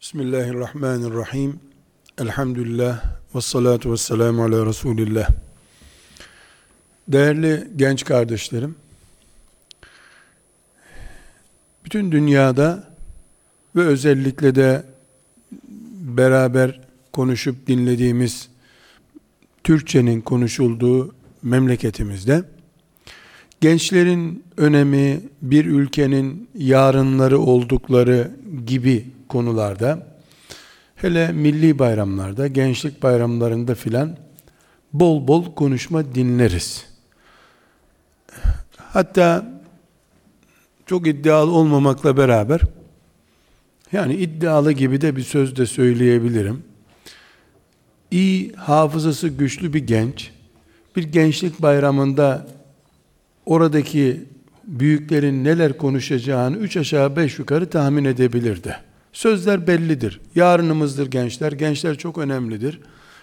Bismillahirrahmanirrahim. 0.00 1.60
Elhamdülillah 2.18 3.04
ve 3.34 3.40
salatu 3.40 3.92
ve 3.92 3.96
selamu 3.96 4.44
ala 4.44 4.66
Resulillah. 4.66 5.28
Değerli 7.08 7.68
genç 7.76 8.04
kardeşlerim, 8.04 8.74
bütün 11.84 12.12
dünyada 12.12 12.88
ve 13.76 13.80
özellikle 13.80 14.54
de 14.54 14.84
beraber 16.00 16.80
konuşup 17.12 17.66
dinlediğimiz 17.66 18.48
Türkçenin 19.64 20.20
konuşulduğu 20.20 21.14
memleketimizde 21.42 22.44
gençlerin 23.60 24.44
önemi 24.56 25.20
bir 25.42 25.64
ülkenin 25.64 26.48
yarınları 26.54 27.38
oldukları 27.38 28.30
gibi 28.66 29.15
konularda 29.28 30.06
hele 30.96 31.32
milli 31.32 31.78
bayramlarda, 31.78 32.46
gençlik 32.46 33.02
bayramlarında 33.02 33.74
filan 33.74 34.16
bol 34.92 35.28
bol 35.28 35.54
konuşma 35.54 36.14
dinleriz. 36.14 36.86
Hatta 38.76 39.46
çok 40.86 41.06
iddialı 41.06 41.50
olmamakla 41.50 42.16
beraber 42.16 42.60
yani 43.92 44.14
iddialı 44.14 44.72
gibi 44.72 45.00
de 45.00 45.16
bir 45.16 45.22
söz 45.22 45.56
de 45.56 45.66
söyleyebilirim. 45.66 46.64
İyi 48.10 48.52
hafızası 48.52 49.28
güçlü 49.28 49.72
bir 49.72 49.86
genç 49.86 50.30
bir 50.96 51.02
gençlik 51.02 51.62
bayramında 51.62 52.46
oradaki 53.46 54.24
büyüklerin 54.64 55.44
neler 55.44 55.76
konuşacağını 55.76 56.56
üç 56.56 56.76
aşağı 56.76 57.16
beş 57.16 57.38
yukarı 57.38 57.70
tahmin 57.70 58.04
edebilirdi. 58.04 58.76
Sözler 59.16 59.66
bellidir. 59.66 60.20
Yarınımızdır 60.34 61.10
gençler. 61.10 61.52
Gençler 61.52 61.98
çok 61.98 62.18
önemlidir. 62.18 62.80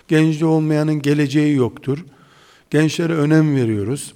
Gençli 0.08 0.46
olmayanın 0.46 1.02
geleceği 1.02 1.56
yoktur. 1.56 2.06
Gençlere 2.70 3.14
önem 3.14 3.56
veriyoruz. 3.56 4.14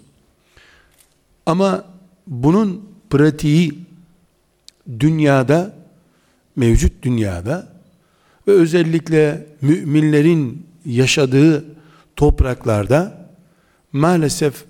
Ama 1.46 1.86
bunun 2.28 2.90
pratiği 3.10 3.80
dünyada, 5.00 5.76
mevcut 6.56 7.04
dünyada 7.04 7.74
ve 8.48 8.52
özellikle 8.52 9.48
müminlerin 9.62 10.66
yaşadığı 10.86 11.66
topraklarda 12.16 13.30
maalesef 13.94 14.66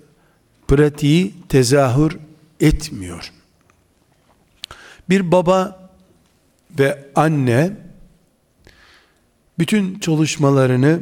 pratiği 0.68 1.34
tezahür 1.48 2.18
etmiyor. 2.60 3.32
Bir 5.08 5.32
baba 5.32 5.77
ve 6.78 7.04
anne 7.14 7.76
bütün 9.58 9.98
çalışmalarını 9.98 11.00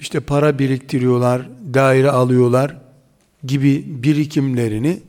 işte 0.00 0.20
para 0.20 0.58
biriktiriyorlar, 0.58 1.48
daire 1.74 2.10
alıyorlar 2.10 2.76
gibi 3.44 3.84
birikimlerini 3.86 5.00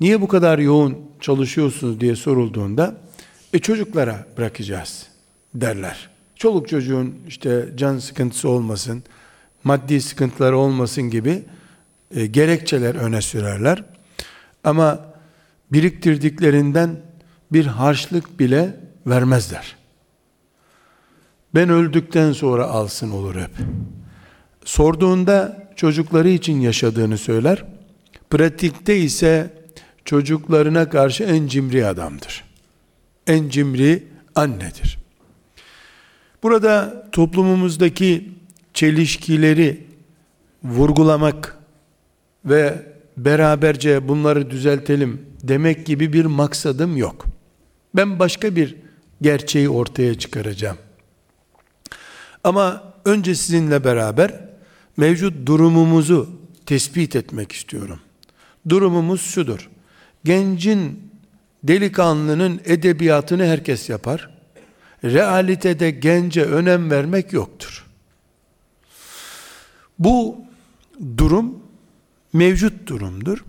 niye 0.00 0.20
bu 0.20 0.28
kadar 0.28 0.58
yoğun 0.58 0.98
çalışıyorsunuz 1.20 2.00
diye 2.00 2.16
sorulduğunda 2.16 2.96
e 3.52 3.58
çocuklara 3.58 4.26
bırakacağız 4.38 5.06
derler. 5.54 6.08
Çoluk 6.36 6.68
çocuğun 6.68 7.14
işte 7.28 7.68
can 7.76 7.98
sıkıntısı 7.98 8.48
olmasın, 8.48 9.02
maddi 9.64 10.00
sıkıntıları 10.00 10.56
olmasın 10.56 11.10
gibi 11.10 11.42
e, 12.14 12.26
gerekçeler 12.26 12.94
öne 12.94 13.22
sürerler. 13.22 13.84
Ama 14.64 15.06
biriktirdiklerinden 15.72 16.96
bir 17.54 17.66
harçlık 17.66 18.40
bile 18.40 18.76
vermezler. 19.06 19.76
Ben 21.54 21.68
öldükten 21.68 22.32
sonra 22.32 22.64
alsın 22.64 23.10
olur 23.10 23.34
hep. 23.34 23.50
Sorduğunda 24.64 25.68
çocukları 25.76 26.28
için 26.28 26.60
yaşadığını 26.60 27.18
söyler. 27.18 27.64
Pratikte 28.30 28.96
ise 28.98 29.50
çocuklarına 30.04 30.88
karşı 30.88 31.24
en 31.24 31.46
cimri 31.46 31.86
adamdır. 31.86 32.44
En 33.26 33.48
cimri 33.48 34.02
annedir. 34.34 34.98
Burada 36.42 37.06
toplumumuzdaki 37.12 38.32
çelişkileri 38.74 39.86
vurgulamak 40.64 41.58
ve 42.44 42.82
beraberce 43.16 44.08
bunları 44.08 44.50
düzeltelim 44.50 45.26
demek 45.42 45.86
gibi 45.86 46.12
bir 46.12 46.24
maksadım 46.24 46.96
yok. 46.96 47.33
Ben 47.94 48.18
başka 48.18 48.56
bir 48.56 48.76
gerçeği 49.22 49.68
ortaya 49.68 50.18
çıkaracağım. 50.18 50.78
Ama 52.44 52.94
önce 53.04 53.34
sizinle 53.34 53.84
beraber 53.84 54.48
mevcut 54.96 55.46
durumumuzu 55.46 56.30
tespit 56.66 57.16
etmek 57.16 57.52
istiyorum. 57.52 58.00
Durumumuz 58.68 59.20
şudur. 59.20 59.70
Gencin, 60.24 61.10
delikanlının 61.64 62.60
edebiyatını 62.64 63.46
herkes 63.46 63.88
yapar. 63.88 64.30
Realitede 65.04 65.90
gence 65.90 66.44
önem 66.44 66.90
vermek 66.90 67.32
yoktur. 67.32 67.86
Bu 69.98 70.36
durum 71.16 71.58
mevcut 72.32 72.86
durumdur. 72.86 73.44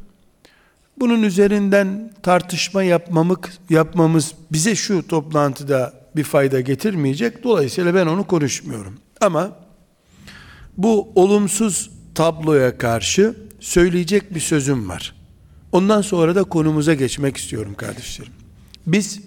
Bunun 1.00 1.24
üzerinden 1.24 2.14
tartışma 2.24 2.84
yapmamız, 2.84 3.38
yapmamız 3.70 4.34
bize 4.52 4.76
şu 4.76 5.08
toplantıda 5.08 5.94
bir 6.16 6.24
fayda 6.24 6.62
getirmeyecek. 6.62 7.44
Dolayısıyla 7.44 7.96
ben 7.96 8.06
onu 8.08 8.28
konuşmuyorum. 8.28 9.00
Ama 9.22 9.52
bu 10.78 11.12
olumsuz 11.16 11.92
tabloya 12.16 12.78
karşı 12.78 13.36
söyleyecek 13.60 14.36
bir 14.36 14.40
sözüm 14.40 14.90
var. 14.90 15.16
Ondan 15.72 16.02
sonra 16.02 16.36
da 16.36 16.44
konumuza 16.44 16.94
geçmek 16.94 17.38
istiyorum 17.38 17.74
kardeşlerim. 17.78 18.34
Biz 18.88 19.20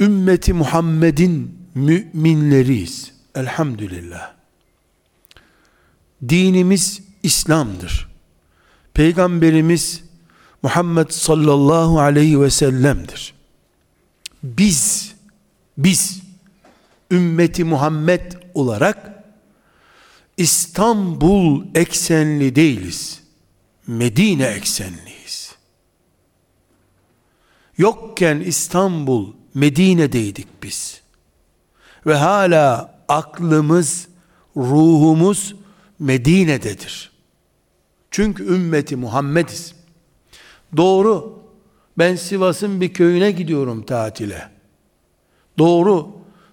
ümmeti 0.00 0.52
Muhammed'in 0.52 1.58
müminleriyiz. 1.74 3.12
Elhamdülillah. 3.34 4.32
Dinimiz 6.28 7.00
İslam'dır. 7.22 8.08
Peygamberimiz 8.94 10.02
Muhammed 10.62 11.10
sallallahu 11.10 12.00
aleyhi 12.00 12.40
ve 12.40 12.50
sellem'dir. 12.50 13.34
Biz, 14.42 15.14
biz 15.78 16.22
ümmeti 17.10 17.64
Muhammed 17.64 18.32
olarak 18.54 19.24
İstanbul 20.36 21.64
eksenli 21.74 22.56
değiliz. 22.56 23.22
Medine 23.86 24.44
eksenliyiz. 24.44 25.56
Yokken 27.76 28.40
İstanbul, 28.40 29.32
Medine'deydik 29.54 30.62
biz. 30.62 31.00
Ve 32.06 32.14
hala 32.14 32.94
aklımız, 33.08 34.08
ruhumuz 34.56 35.54
Medine'dedir. 35.98 37.12
Çünkü 38.10 38.54
ümmeti 38.54 38.96
Muhammediz. 38.96 39.74
Doğru. 40.76 41.38
Ben 41.98 42.16
Sivas'ın 42.16 42.80
bir 42.80 42.92
köyüne 42.92 43.30
gidiyorum 43.30 43.82
tatile. 43.82 44.48
Doğru. 45.58 46.08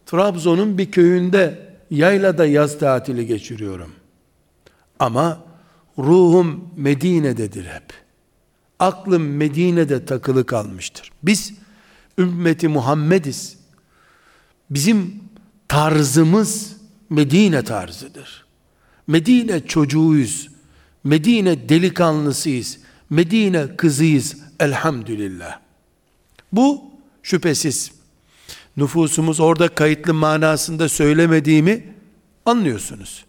Trabzon'un 0.05 0.77
bir 0.77 0.91
köyünde 0.91 1.69
yaylada 1.89 2.45
yaz 2.45 2.79
tatili 2.79 3.27
geçiriyorum. 3.27 3.91
Ama 4.99 5.43
ruhum 5.97 6.69
Medine'dedir 6.77 7.65
hep. 7.65 7.93
Aklım 8.79 9.35
Medine'de 9.35 10.05
takılı 10.05 10.45
kalmıştır. 10.45 11.11
Biz 11.23 11.53
ümmeti 12.17 12.67
Muhammediz. 12.67 13.57
Bizim 14.69 15.23
tarzımız 15.67 16.77
Medine 17.09 17.63
tarzıdır. 17.63 18.45
Medine 19.07 19.65
çocuğuyuz. 19.65 20.49
Medine 21.03 21.69
delikanlısıyız. 21.69 22.79
Medine 23.09 23.75
kızıyız 23.75 24.37
elhamdülillah. 24.59 25.59
Bu 26.51 26.83
şüphesiz 27.23 27.91
nüfusumuz 28.77 29.39
orada 29.39 29.67
kayıtlı 29.67 30.13
manasında 30.13 30.89
söylemediğimi 30.89 31.93
anlıyorsunuz. 32.45 33.25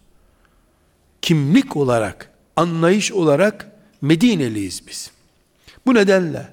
Kimlik 1.21 1.77
olarak, 1.77 2.31
anlayış 2.55 3.11
olarak 3.11 3.71
Medineliyiz 4.01 4.87
biz. 4.87 5.11
Bu 5.85 5.93
nedenle 5.93 6.47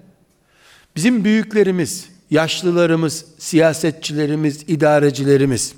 bizim 0.96 1.24
büyüklerimiz, 1.24 2.08
yaşlılarımız, 2.30 3.24
siyasetçilerimiz, 3.38 4.62
idarecilerimiz 4.68 5.74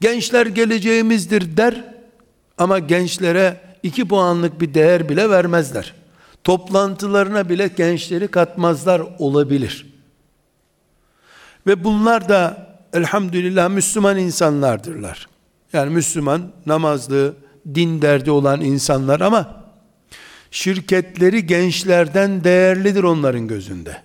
gençler 0.00 0.46
geleceğimizdir 0.46 1.56
der 1.56 1.94
ama 2.58 2.78
gençlere 2.78 3.60
iki 3.82 4.08
puanlık 4.08 4.60
bir 4.60 4.74
değer 4.74 5.08
bile 5.08 5.30
vermezler. 5.30 5.94
Toplantılarına 6.44 7.48
bile 7.48 7.68
gençleri 7.68 8.28
katmazlar 8.28 9.02
olabilir. 9.18 9.86
Ve 11.66 11.84
bunlar 11.84 12.28
da 12.28 12.68
elhamdülillah 12.92 13.68
Müslüman 13.68 14.18
insanlardırlar. 14.18 15.28
Yani 15.72 15.90
Müslüman, 15.90 16.52
namazlı, 16.66 17.34
din 17.74 18.02
derdi 18.02 18.30
olan 18.30 18.60
insanlar 18.60 19.20
ama 19.20 19.64
şirketleri 20.50 21.46
gençlerden 21.46 22.44
değerlidir 22.44 23.02
onların 23.02 23.48
gözünde. 23.48 24.02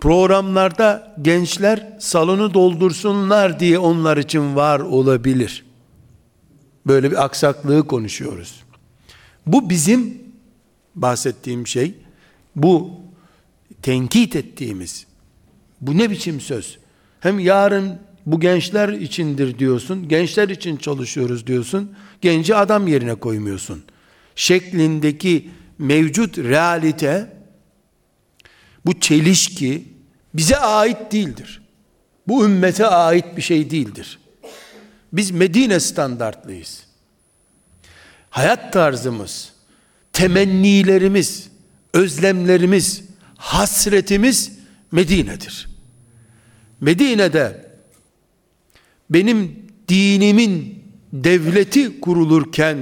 Programlarda 0.00 1.16
gençler 1.22 1.96
salonu 2.00 2.54
doldursunlar 2.54 3.60
diye 3.60 3.78
onlar 3.78 4.16
için 4.16 4.56
var 4.56 4.80
olabilir. 4.80 5.64
Böyle 6.86 7.10
bir 7.10 7.24
aksaklığı 7.24 7.86
konuşuyoruz. 7.86 8.67
Bu 9.48 9.70
bizim 9.70 10.22
bahsettiğim 10.94 11.66
şey. 11.66 11.94
Bu 12.56 12.90
tenkit 13.82 14.36
ettiğimiz. 14.36 15.06
Bu 15.80 15.98
ne 15.98 16.10
biçim 16.10 16.40
söz? 16.40 16.78
Hem 17.20 17.38
yarın 17.38 17.98
bu 18.26 18.40
gençler 18.40 18.88
içindir 18.88 19.58
diyorsun. 19.58 20.08
Gençler 20.08 20.48
için 20.48 20.76
çalışıyoruz 20.76 21.46
diyorsun. 21.46 21.92
Genci 22.20 22.54
adam 22.54 22.86
yerine 22.86 23.14
koymuyorsun. 23.14 23.84
Şeklindeki 24.36 25.50
mevcut 25.78 26.38
realite 26.38 27.36
bu 28.86 29.00
çelişki 29.00 29.84
bize 30.34 30.56
ait 30.56 31.12
değildir. 31.12 31.62
Bu 32.26 32.44
ümmete 32.44 32.86
ait 32.86 33.36
bir 33.36 33.42
şey 33.42 33.70
değildir. 33.70 34.18
Biz 35.12 35.30
Medine 35.30 35.80
standartlıyız. 35.80 36.87
Hayat 38.30 38.72
tarzımız, 38.72 39.52
temennilerimiz, 40.12 41.48
özlemlerimiz, 41.94 43.04
hasretimiz 43.36 44.52
Medine'dir. 44.92 45.68
Medine'de 46.80 47.68
benim 49.10 49.66
dinimin 49.88 50.84
devleti 51.12 52.00
kurulurken 52.00 52.78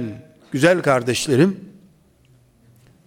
güzel 0.51 0.81
kardeşlerim 0.81 1.59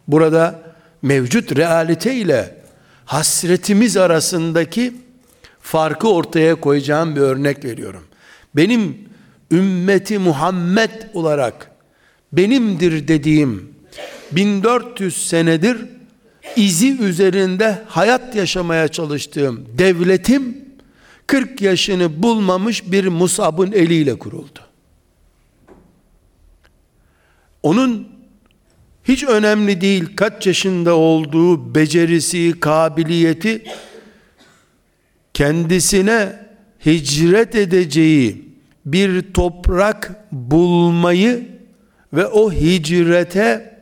burada 0.09 0.63
mevcut 1.03 1.57
realite 1.57 2.15
ile 2.15 2.63
hasretimiz 3.05 3.97
arasındaki 3.97 4.95
farkı 5.61 6.09
ortaya 6.09 6.55
koyacağım 6.55 7.17
bir 7.17 7.21
örnek 7.21 7.65
veriyorum. 7.65 8.05
Benim 8.57 9.09
ümmeti 9.51 10.19
Muhammed 10.19 10.91
olarak 11.15 11.70
benimdir 12.33 13.09
dediğim 13.09 13.75
1400 14.33 15.29
senedir 15.29 15.77
izi 16.57 16.99
üzerinde 16.99 17.83
hayat 17.89 18.35
yaşamaya 18.35 18.89
çalıştığım 18.89 19.67
devletim 19.79 20.65
40 21.27 21.63
yaşını 21.63 22.23
bulmamış 22.23 22.93
bir 22.93 23.09
Musab'ın 23.09 23.73
eliyle 23.73 24.19
kuruldu. 24.19 24.61
Onun 27.63 28.09
hiç 29.05 29.25
önemli 29.25 29.81
değil 29.81 30.17
kaç 30.17 30.47
yaşında 30.47 30.97
olduğu 30.97 31.75
becerisi, 31.75 32.61
kabiliyeti 32.61 33.65
kendisine 35.35 36.47
hicret 36.87 37.55
edeceği 37.55 38.45
bir 38.87 39.33
toprak 39.33 40.27
bulmayı 40.33 41.60
ve 42.13 42.27
o 42.27 42.53
hicrete 42.53 43.81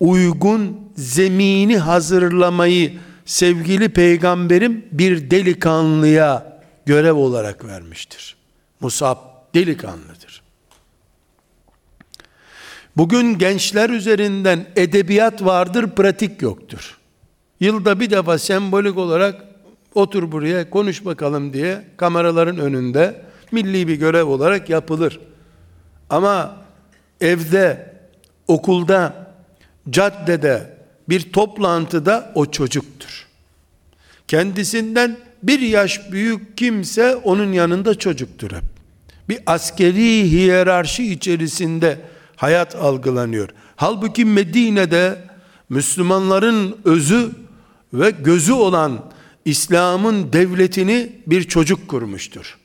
uygun 0.00 0.90
zemini 0.96 1.78
hazırlamayı 1.78 2.92
sevgili 3.24 3.88
peygamberim 3.88 4.84
bir 4.92 5.30
delikanlıya 5.30 6.60
görev 6.86 7.14
olarak 7.14 7.64
vermiştir. 7.64 8.36
Musab 8.80 9.16
delikanlıdır. 9.54 10.42
Bugün 12.96 13.38
gençler 13.38 13.90
üzerinden 13.90 14.66
edebiyat 14.76 15.44
vardır, 15.44 15.90
pratik 15.90 16.42
yoktur. 16.42 16.98
Yılda 17.60 18.00
bir 18.00 18.10
defa 18.10 18.38
sembolik 18.38 18.98
olarak 18.98 19.44
otur 19.94 20.32
buraya 20.32 20.70
konuş 20.70 21.04
bakalım 21.04 21.52
diye 21.52 21.84
kameraların 21.96 22.58
önünde 22.58 23.22
milli 23.52 23.88
bir 23.88 23.94
görev 23.94 24.24
olarak 24.24 24.70
yapılır. 24.70 25.20
Ama 26.10 26.56
evde, 27.20 27.94
okulda, 28.48 29.32
caddede, 29.90 30.76
bir 31.08 31.32
toplantıda 31.32 32.32
o 32.34 32.46
çocuktur. 32.46 33.26
Kendisinden 34.28 35.16
bir 35.42 35.60
yaş 35.60 36.12
büyük 36.12 36.58
kimse 36.58 37.16
onun 37.16 37.52
yanında 37.52 37.94
çocuktur 37.94 38.50
hep. 38.50 38.64
Bir 39.28 39.38
askeri 39.46 40.30
hiyerarşi 40.30 41.12
içerisinde 41.12 41.98
hayat 42.36 42.74
algılanıyor. 42.74 43.48
Halbuki 43.76 44.24
Medine'de 44.24 45.18
Müslümanların 45.68 46.76
özü 46.84 47.30
ve 47.92 48.10
gözü 48.10 48.52
olan 48.52 49.04
İslam'ın 49.44 50.32
devletini 50.32 51.12
bir 51.26 51.44
çocuk 51.44 51.88
kurmuştur. 51.88 52.58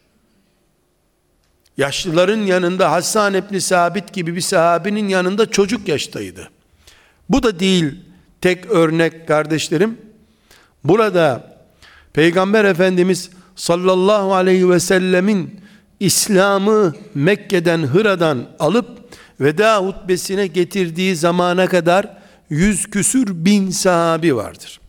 Yaşlıların 1.77 2.41
yanında 2.41 2.91
Hassan 2.91 3.33
İbni 3.33 3.61
Sabit 3.61 4.13
gibi 4.13 4.35
bir 4.35 4.41
sahabinin 4.41 5.07
yanında 5.07 5.51
çocuk 5.51 5.87
yaştaydı. 5.87 6.49
Bu 7.29 7.43
da 7.43 7.59
değil 7.59 7.95
tek 8.41 8.65
örnek 8.65 9.27
kardeşlerim. 9.27 9.97
Burada 10.83 11.57
Peygamber 12.13 12.65
Efendimiz 12.65 13.29
sallallahu 13.55 14.33
aleyhi 14.33 14.69
ve 14.69 14.79
sellemin 14.79 15.61
İslam'ı 15.99 16.95
Mekke'den 17.15 17.79
Hıra'dan 17.79 18.47
alıp 18.59 18.87
veda 19.39 19.77
hutbesine 19.77 20.47
getirdiği 20.47 21.15
zamana 21.15 21.67
kadar 21.67 22.17
yüz 22.49 22.85
küsür 22.85 23.45
bin 23.45 23.69
sahabi 23.69 24.35
vardır. 24.35 24.79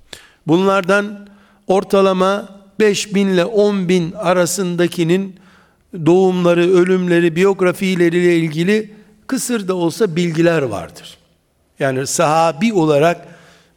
Bunlardan 0.46 1.28
ortalama 1.66 2.48
5 2.80 3.14
bin 3.14 3.28
ile 3.28 3.44
10 3.44 3.88
bin 3.88 4.12
arasındakinin 4.12 5.41
doğumları, 6.06 6.72
ölümleri, 6.72 7.36
biyografileriyle 7.36 8.36
ilgili 8.36 8.90
kısır 9.26 9.68
da 9.68 9.74
olsa 9.74 10.16
bilgiler 10.16 10.62
vardır. 10.62 11.18
Yani 11.78 12.06
sahabi 12.06 12.72
olarak 12.72 13.28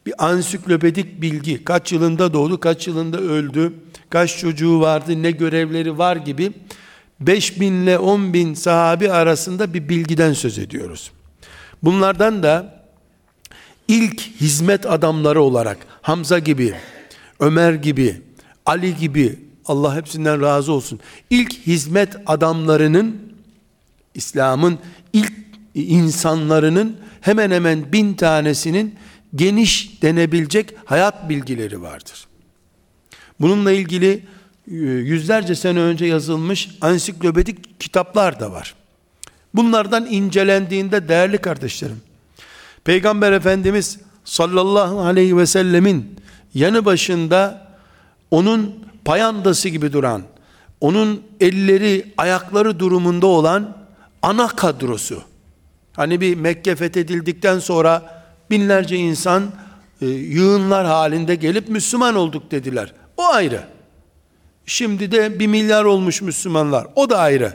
bir 0.05 0.25
ansiklopedik 0.25 1.21
bilgi, 1.21 1.63
kaç 1.63 1.91
yılında 1.91 2.33
doğdu, 2.33 2.59
kaç 2.59 2.87
yılında 2.87 3.17
öldü, 3.17 3.73
kaç 4.09 4.37
çocuğu 4.37 4.81
vardı, 4.81 5.23
ne 5.23 5.31
görevleri 5.31 5.97
var 5.97 6.15
gibi 6.15 6.51
5 7.19 7.59
bin 7.59 7.73
ile 7.73 7.97
10 7.97 8.33
bin 8.33 8.53
sahabi 8.53 9.11
arasında 9.11 9.73
bir 9.73 9.89
bilgiden 9.89 10.33
söz 10.33 10.59
ediyoruz. 10.59 11.11
Bunlardan 11.83 12.43
da 12.43 12.85
ilk 13.87 14.21
hizmet 14.21 14.85
adamları 14.85 15.41
olarak 15.41 15.77
Hamza 16.01 16.39
gibi, 16.39 16.73
Ömer 17.39 17.73
gibi, 17.73 18.21
Ali 18.65 18.97
gibi 18.97 19.39
Allah 19.65 19.95
hepsinden 19.95 20.41
razı 20.41 20.71
olsun. 20.71 20.99
İlk 21.29 21.53
hizmet 21.53 22.15
adamlarının 22.25 23.33
İslam'ın 24.13 24.79
ilk 25.13 25.33
insanlarının 25.73 26.97
hemen 27.21 27.51
hemen 27.51 27.93
bin 27.93 28.13
tanesinin 28.13 28.95
geniş 29.35 30.01
denebilecek 30.01 30.73
hayat 30.85 31.29
bilgileri 31.29 31.81
vardır. 31.81 32.27
Bununla 33.39 33.71
ilgili 33.71 34.23
e, 34.71 34.75
yüzlerce 34.81 35.55
sene 35.55 35.79
önce 35.79 36.05
yazılmış 36.05 36.69
ansiklopedik 36.81 37.79
kitaplar 37.79 38.39
da 38.39 38.51
var. 38.51 38.75
Bunlardan 39.53 40.05
incelendiğinde 40.05 41.07
değerli 41.07 41.37
kardeşlerim, 41.37 42.01
Peygamber 42.83 43.31
Efendimiz 43.31 43.99
sallallahu 44.25 44.99
aleyhi 44.99 45.37
ve 45.37 45.45
sellemin 45.45 46.15
yanı 46.53 46.85
başında 46.85 47.67
onun 48.31 48.75
payandası 49.05 49.69
gibi 49.69 49.93
duran, 49.93 50.21
onun 50.81 51.21
elleri, 51.39 52.13
ayakları 52.17 52.79
durumunda 52.79 53.27
olan 53.27 53.77
ana 54.21 54.47
kadrosu. 54.47 55.21
Hani 55.93 56.21
bir 56.21 56.35
Mekke 56.35 56.75
fethedildikten 56.75 57.59
sonra 57.59 58.23
binlerce 58.49 58.95
insan 58.95 59.43
e, 60.01 60.05
yığınlar 60.07 60.85
halinde 60.85 61.35
gelip 61.35 61.69
Müslüman 61.69 62.15
olduk 62.15 62.51
dediler. 62.51 62.93
O 63.17 63.25
ayrı. 63.25 63.63
Şimdi 64.65 65.11
de 65.11 65.39
bir 65.39 65.47
milyar 65.47 65.85
olmuş 65.85 66.21
Müslümanlar. 66.21 66.87
O 66.95 67.09
da 67.09 67.17
ayrı. 67.17 67.53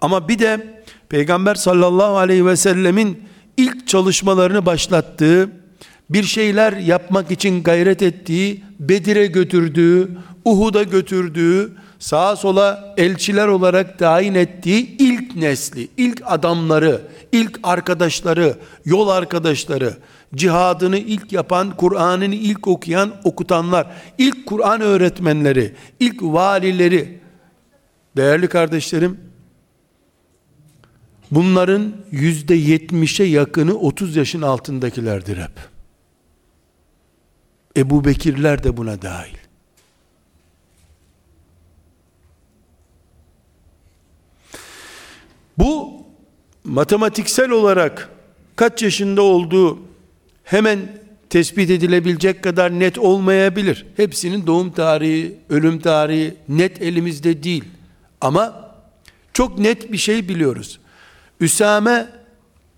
Ama 0.00 0.28
bir 0.28 0.38
de 0.38 0.82
Peygamber 1.08 1.54
sallallahu 1.54 2.16
aleyhi 2.16 2.46
ve 2.46 2.56
sellemin 2.56 3.24
ilk 3.56 3.88
çalışmalarını 3.88 4.66
başlattığı, 4.66 5.50
bir 6.10 6.22
şeyler 6.22 6.72
yapmak 6.72 7.30
için 7.30 7.62
gayret 7.62 8.02
ettiği, 8.02 8.64
Bedir'e 8.80 9.26
götürdüğü, 9.26 10.08
Uhud'a 10.44 10.82
götürdüğü, 10.82 11.72
sağa 11.98 12.36
sola 12.36 12.94
elçiler 12.96 13.48
olarak 13.48 13.98
tayin 13.98 14.34
ettiği 14.34 14.96
ilk 14.98 15.36
nesli, 15.36 15.88
ilk 15.96 16.22
adamları, 16.24 17.02
ilk 17.32 17.60
arkadaşları, 17.62 18.56
yol 18.84 19.08
arkadaşları, 19.08 19.96
cihadını 20.34 20.98
ilk 20.98 21.32
yapan, 21.32 21.76
Kur'an'ını 21.76 22.34
ilk 22.34 22.68
okuyan, 22.68 23.12
okutanlar, 23.24 23.86
ilk 24.18 24.46
Kur'an 24.46 24.80
öğretmenleri, 24.80 25.74
ilk 26.00 26.22
valileri, 26.22 27.20
değerli 28.16 28.48
kardeşlerim, 28.48 29.20
bunların 31.30 31.92
yüzde 32.10 32.54
yetmişe 32.54 33.24
yakını 33.24 33.74
30 33.74 34.16
yaşın 34.16 34.42
altındakilerdir 34.42 35.36
hep. 35.36 35.72
Ebu 37.76 38.04
Bekirler 38.04 38.64
de 38.64 38.76
buna 38.76 39.02
dahil. 39.02 39.41
Bu 45.62 45.92
matematiksel 46.64 47.50
olarak 47.50 48.10
kaç 48.56 48.82
yaşında 48.82 49.22
olduğu 49.22 49.78
hemen 50.44 50.78
tespit 51.30 51.70
edilebilecek 51.70 52.42
kadar 52.42 52.70
net 52.80 52.98
olmayabilir. 52.98 53.86
Hepsinin 53.96 54.46
doğum 54.46 54.70
tarihi, 54.70 55.36
ölüm 55.48 55.78
tarihi 55.78 56.34
net 56.48 56.82
elimizde 56.82 57.42
değil. 57.42 57.64
Ama 58.20 58.70
çok 59.32 59.58
net 59.58 59.92
bir 59.92 59.98
şey 59.98 60.28
biliyoruz. 60.28 60.80
Üsame 61.40 62.08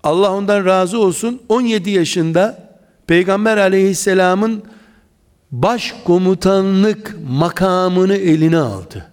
Allah 0.03 0.33
ondan 0.33 0.65
razı 0.65 0.99
olsun 0.99 1.41
17 1.49 1.89
yaşında 1.89 2.69
Peygamber 3.07 3.57
aleyhisselamın 3.57 4.63
başkomutanlık 5.51 7.15
makamını 7.29 8.15
eline 8.15 8.57
aldı. 8.57 9.11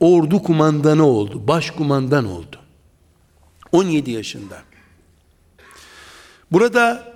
Ordu 0.00 0.42
kumandanı 0.42 1.06
oldu, 1.06 1.48
başkumandan 1.48 2.24
oldu. 2.24 2.65
17 3.72 4.10
yaşında. 4.10 4.62
Burada 6.52 7.12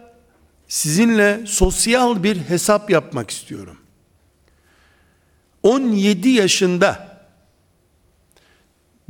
sizinle 0.68 1.40
sosyal 1.46 2.22
bir 2.22 2.36
hesap 2.36 2.90
yapmak 2.90 3.30
istiyorum. 3.30 3.76
17 5.62 6.28
yaşında 6.28 7.10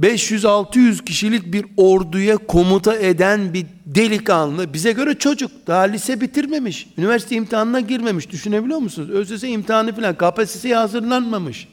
500-600 0.01 1.05
kişilik 1.05 1.53
bir 1.53 1.67
orduya 1.77 2.37
komuta 2.37 2.97
eden 2.97 3.55
bir 3.55 3.67
delikanlı 3.87 4.73
bize 4.73 4.93
göre 4.93 5.19
çocuk 5.19 5.51
daha 5.67 5.83
lise 5.83 6.21
bitirmemiş 6.21 6.89
üniversite 6.99 7.37
imtihanına 7.37 7.81
girmemiş 7.81 8.31
düşünebiliyor 8.31 8.79
musunuz 8.79 9.11
ÖSS 9.11 9.45
imtihanı 9.45 9.95
falan 9.95 10.15
KPSS'ye 10.15 10.77
hazırlanmamış 10.77 11.69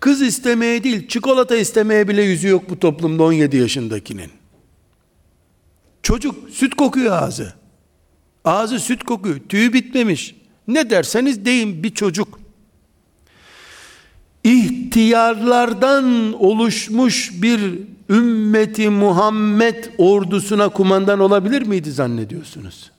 kız 0.00 0.22
istemeye 0.22 0.84
değil 0.84 1.08
çikolata 1.08 1.56
istemeye 1.56 2.08
bile 2.08 2.22
yüzü 2.22 2.48
yok 2.48 2.70
bu 2.70 2.80
toplumda 2.80 3.22
17 3.22 3.56
yaşındakinin 3.56 4.30
çocuk 6.02 6.50
süt 6.50 6.74
kokuyor 6.74 7.12
ağzı 7.22 7.54
ağzı 8.44 8.78
süt 8.78 9.04
kokuyor 9.04 9.40
tüyü 9.48 9.72
bitmemiş 9.72 10.34
ne 10.68 10.90
derseniz 10.90 11.44
deyin 11.44 11.82
bir 11.82 11.94
çocuk 11.94 12.38
ihtiyarlardan 14.44 16.32
oluşmuş 16.32 17.32
bir 17.42 17.78
ümmeti 18.10 18.90
Muhammed 18.90 19.84
ordusuna 19.98 20.68
kumandan 20.68 21.20
olabilir 21.20 21.62
miydi 21.62 21.92
zannediyorsunuz? 21.92 22.90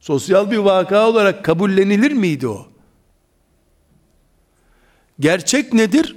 Sosyal 0.00 0.50
bir 0.50 0.56
vaka 0.56 1.08
olarak 1.08 1.44
kabullenilir 1.44 2.12
miydi 2.12 2.48
o? 2.48 2.66
Gerçek 5.20 5.72
nedir? 5.72 6.16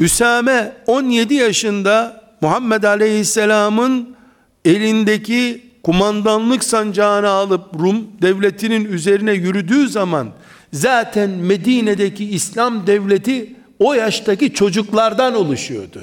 Üsame 0.00 0.72
17 0.86 1.34
yaşında 1.34 2.24
Muhammed 2.40 2.82
Aleyhisselam'ın 2.82 4.16
elindeki 4.64 5.62
kumandanlık 5.82 6.64
sancağını 6.64 7.28
alıp 7.28 7.74
Rum 7.78 8.06
devletinin 8.22 8.84
üzerine 8.84 9.32
yürüdüğü 9.32 9.88
zaman 9.88 10.28
zaten 10.72 11.30
Medine'deki 11.30 12.24
İslam 12.24 12.86
devleti 12.86 13.56
o 13.78 13.94
yaştaki 13.94 14.54
çocuklardan 14.54 15.34
oluşuyordu. 15.34 16.02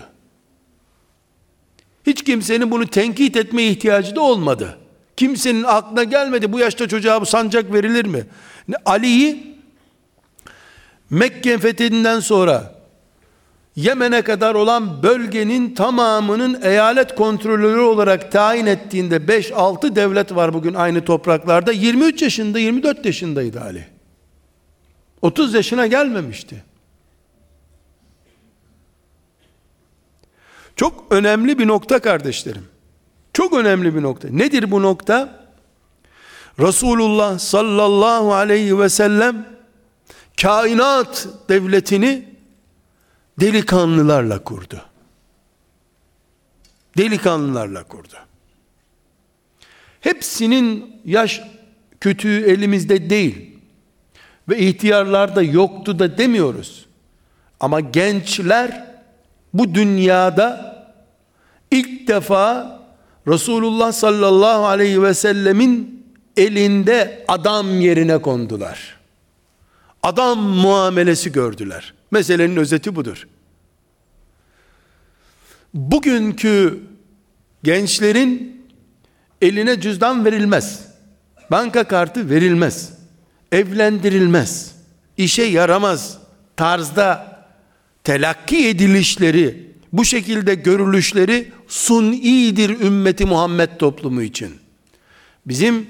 Hiç 2.06 2.24
kimsenin 2.24 2.72
bunu 2.72 2.88
tenkit 2.88 3.38
etme 3.38 3.64
ihtiyacı 3.64 4.16
da 4.16 4.22
olmadı. 4.22 4.78
Kimsenin 5.18 5.64
aklına 5.64 6.04
gelmedi 6.04 6.54
bu 6.54 6.60
yaşta 6.60 6.88
çocuğa 6.88 7.22
bu 7.22 7.26
sancak 7.26 7.74
verilir 7.74 8.06
mi? 8.06 8.26
Ali'yi 8.86 9.51
Mekke 11.12 11.58
fethinden 11.58 12.20
sonra 12.20 12.82
Yemen'e 13.76 14.22
kadar 14.22 14.56
olan 14.56 15.04
bölgenin 15.04 15.76
tamamının 15.76 16.62
eyalet 16.62 17.16
kontrolörü 17.16 17.80
olarak 17.80 18.32
tayin 18.32 18.66
ettiğinde 18.66 19.18
5-6 19.18 19.96
devlet 19.96 20.36
var 20.36 20.54
bugün 20.54 20.74
aynı 20.74 21.06
topraklarda. 21.06 21.72
23 21.72 22.22
yaşında 22.22 22.60
24 22.60 23.06
yaşındaydı 23.06 23.62
Ali. 23.62 23.88
30 25.22 25.54
yaşına 25.54 25.88
gelmemişti. 25.88 26.64
Çok 30.76 31.06
önemli 31.10 31.60
bir 31.60 31.68
nokta 31.68 32.00
kardeşlerim. 32.00 32.68
Çok 33.34 33.54
önemli 33.54 33.96
bir 33.96 34.02
nokta. 34.02 34.28
Nedir 34.30 34.72
bu 34.72 34.82
nokta? 34.82 35.46
Resulullah 36.60 37.40
sallallahu 37.40 38.34
aleyhi 38.34 38.80
ve 38.80 38.90
sellem 38.90 39.61
kainat 40.42 41.28
devletini 41.50 42.26
delikanlılarla 43.40 44.44
kurdu. 44.44 44.82
Delikanlılarla 46.98 47.84
kurdu. 47.84 48.16
Hepsinin 50.02 50.96
yaş 51.06 51.42
kütüğü 52.00 52.44
elimizde 52.52 53.10
değil 53.10 53.58
ve 54.50 54.58
ihtiyarlar 54.58 55.36
da 55.36 55.42
yoktu 55.42 56.00
da 56.00 56.18
demiyoruz. 56.18 56.86
Ama 57.60 57.80
gençler 57.80 58.88
bu 59.54 59.76
dünyada 59.76 60.76
ilk 61.72 62.08
defa 62.08 62.82
Resulullah 63.28 63.92
sallallahu 63.92 64.66
aleyhi 64.66 65.04
ve 65.04 65.14
sellemin 65.14 66.06
elinde 66.38 67.26
adam 67.28 67.82
yerine 67.82 68.18
kondular. 68.18 69.01
Adam 70.04 70.40
muamelesi 70.40 71.32
gördüler. 71.32 71.94
Meselenin 72.12 72.56
özeti 72.56 72.96
budur. 72.96 73.28
Bugünkü 75.74 76.80
gençlerin 77.64 78.62
eline 79.42 79.82
cüzdan 79.82 80.26
verilmez. 80.26 80.88
Banka 81.52 81.84
kartı 81.84 82.30
verilmez 82.30 83.02
evlendirilmez, 83.52 84.76
işe 85.18 85.44
yaramaz 85.44 86.18
tarzda 86.56 87.38
telakki 88.04 88.68
edilişleri, 88.68 89.72
bu 89.94 90.06
şekilde 90.06 90.56
görülüşleri 90.56 91.52
sunidir 91.68 92.70
ümmeti 92.70 93.26
Muhammed 93.26 93.70
toplumu 93.80 94.22
için. 94.22 94.52
Bizim 95.46 95.88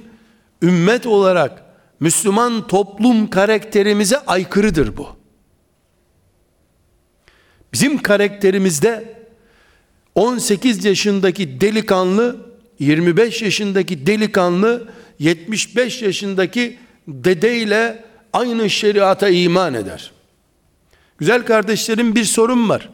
ümmet 0.61 1.05
olarak 1.05 1.60
Müslüman 2.01 2.67
toplum 2.67 3.29
karakterimize 3.29 4.17
aykırıdır 4.17 4.97
bu. 4.97 5.07
Bizim 7.73 8.01
karakterimizde 8.01 9.21
18 10.15 10.85
yaşındaki 10.85 11.61
delikanlı, 11.61 12.45
25 12.79 13.41
yaşındaki 13.41 14.05
delikanlı, 14.07 14.87
75 15.19 16.01
yaşındaki 16.01 16.79
dedeyle 17.07 18.05
aynı 18.33 18.69
şeriata 18.69 19.29
iman 19.29 19.73
eder. 19.73 20.11
Güzel 21.17 21.45
kardeşlerim 21.45 22.15
bir 22.15 22.25
sorum 22.25 22.69
var. 22.69 22.89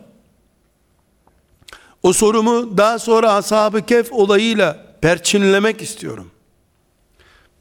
O 2.04 2.14
sorumu 2.14 2.78
daha 2.78 3.00
sonra 3.00 3.34
ashab-ı 3.34 3.86
kef 3.86 4.14
olayıyla 4.14 4.98
perçinlemek 5.02 5.82
istiyorum. 5.82 6.32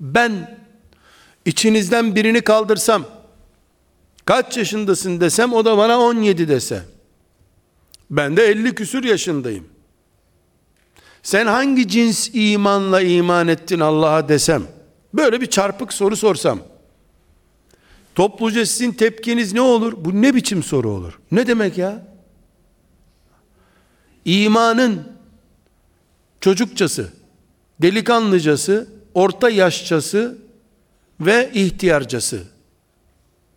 Ben 0.00 0.58
içinizden 1.46 2.14
birini 2.14 2.40
kaldırsam, 2.40 3.04
kaç 4.24 4.56
yaşındasın 4.56 5.20
desem 5.20 5.52
o 5.52 5.64
da 5.64 5.78
bana 5.78 5.98
17 6.00 6.48
dese, 6.48 6.82
ben 8.10 8.36
de 8.36 8.46
50 8.46 8.74
küsür 8.74 9.04
yaşındayım. 9.04 9.68
Sen 11.22 11.46
hangi 11.46 11.88
cins 11.88 12.30
imanla 12.32 13.00
iman 13.02 13.48
ettin 13.48 13.80
Allah'a 13.80 14.28
desem, 14.28 14.62
Böyle 15.14 15.40
bir 15.40 15.46
çarpık 15.46 15.92
soru 15.92 16.16
sorsam, 16.16 16.58
topluca 18.14 18.66
sizin 18.66 18.92
tepkiniz 18.92 19.52
ne 19.52 19.60
olur? 19.60 19.92
Bu 19.96 20.22
ne 20.22 20.34
biçim 20.34 20.62
soru 20.62 20.90
olur? 20.90 21.18
Ne 21.32 21.46
demek 21.46 21.78
ya? 21.78 22.06
İmanın 24.24 25.12
çocukçası, 26.40 27.12
delikanlıcası, 27.82 28.88
orta 29.14 29.50
yaşçası 29.50 30.38
ve 31.20 31.50
ihtiyarcası. 31.54 32.42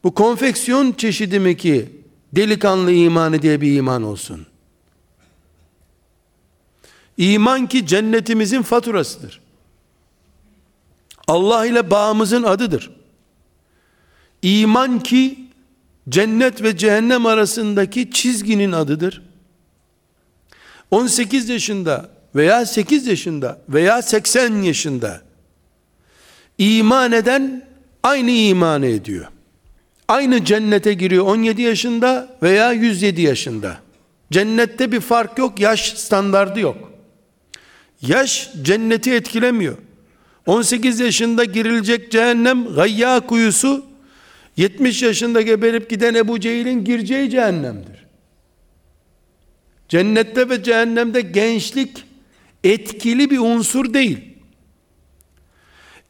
Bu 0.03 0.13
konfeksiyon 0.13 0.91
çeşidi 0.91 1.39
mi 1.39 1.57
ki 1.57 1.89
delikanlı 2.35 2.91
imanı 2.91 3.41
diye 3.41 3.61
bir 3.61 3.75
iman 3.75 4.03
olsun? 4.03 4.45
İman 7.17 7.67
ki 7.67 7.87
cennetimizin 7.87 8.61
faturasıdır. 8.61 9.41
Allah 11.27 11.65
ile 11.65 11.91
bağımızın 11.91 12.43
adıdır. 12.43 12.91
İman 14.41 14.99
ki 14.99 15.39
cennet 16.09 16.63
ve 16.63 16.77
cehennem 16.77 17.25
arasındaki 17.25 18.11
çizginin 18.11 18.71
adıdır. 18.71 19.21
18 20.91 21.49
yaşında 21.49 22.09
veya 22.35 22.65
8 22.65 23.07
yaşında 23.07 23.61
veya 23.69 24.01
80 24.01 24.61
yaşında 24.61 25.28
iman 26.59 27.11
eden 27.11 27.65
aynı 28.03 28.31
iman 28.31 28.83
ediyor. 28.83 29.27
Aynı 30.07 30.45
cennete 30.45 30.93
giriyor 30.93 31.25
17 31.25 31.61
yaşında 31.61 32.37
veya 32.43 32.71
107 32.71 33.21
yaşında. 33.21 33.77
Cennette 34.31 34.91
bir 34.91 34.99
fark 34.99 35.37
yok, 35.37 35.59
yaş 35.59 35.93
standardı 35.93 36.59
yok. 36.59 36.91
Yaş 38.01 38.49
cenneti 38.61 39.13
etkilemiyor. 39.13 39.77
18 40.45 40.99
yaşında 40.99 41.43
girilecek 41.43 42.11
cehennem 42.11 42.75
gayya 42.75 43.19
kuyusu 43.19 43.85
70 44.57 45.01
yaşında 45.01 45.41
geberip 45.41 45.89
giden 45.89 46.13
Ebu 46.13 46.39
Cehil'in 46.39 46.85
gireceği 46.85 47.29
cehennemdir. 47.29 48.05
Cennette 49.89 50.49
ve 50.49 50.63
cehennemde 50.63 51.21
gençlik 51.21 52.03
etkili 52.63 53.29
bir 53.29 53.39
unsur 53.39 53.93
değil. 53.93 54.19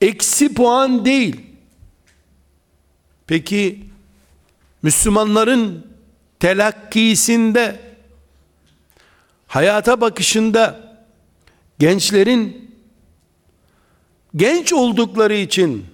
Eksi 0.01 0.53
puan 0.53 1.05
değil. 1.05 1.41
Peki 3.27 3.83
Müslümanların 4.81 5.87
telakkisinde 6.39 7.79
hayata 9.47 10.01
bakışında 10.01 10.79
gençlerin 11.79 12.71
genç 14.35 14.73
oldukları 14.73 15.35
için 15.35 15.85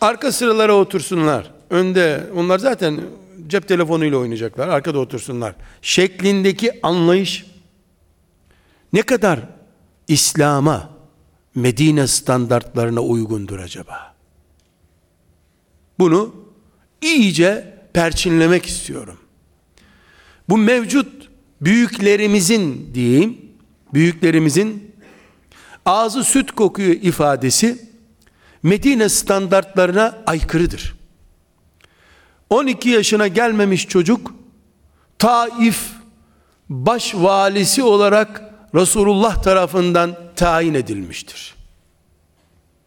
arka 0.00 0.32
sıralara 0.32 0.74
otursunlar. 0.74 1.50
Önde 1.70 2.26
onlar 2.36 2.58
zaten 2.58 3.00
cep 3.46 3.68
telefonuyla 3.68 4.18
oynayacaklar. 4.18 4.68
Arkada 4.68 4.98
otursunlar. 4.98 5.54
Şeklindeki 5.82 6.80
anlayış 6.82 7.46
ne 8.92 9.02
kadar 9.02 9.40
İslam'a, 10.08 10.90
Medine 11.54 12.06
standartlarına 12.06 13.00
uygundur 13.00 13.58
acaba? 13.58 14.14
Bunu 15.98 16.34
iyice 17.00 17.78
perçinlemek 17.92 18.66
istiyorum. 18.66 19.18
Bu 20.48 20.58
mevcut 20.58 21.30
büyüklerimizin 21.60 22.90
diyeyim, 22.94 23.38
büyüklerimizin 23.94 24.94
ağzı 25.86 26.24
süt 26.24 26.52
kokuyor 26.52 26.90
ifadesi 26.90 27.92
Medine 28.62 29.08
standartlarına 29.08 30.18
aykırıdır. 30.26 30.94
12 32.50 32.88
yaşına 32.88 33.28
gelmemiş 33.28 33.88
çocuk 33.88 34.34
Taif 35.18 35.90
baş 36.68 37.14
valisi 37.14 37.82
olarak 37.82 38.42
Resulullah 38.74 39.42
tarafından 39.42 40.16
tayin 40.42 40.74
edilmiştir. 40.74 41.54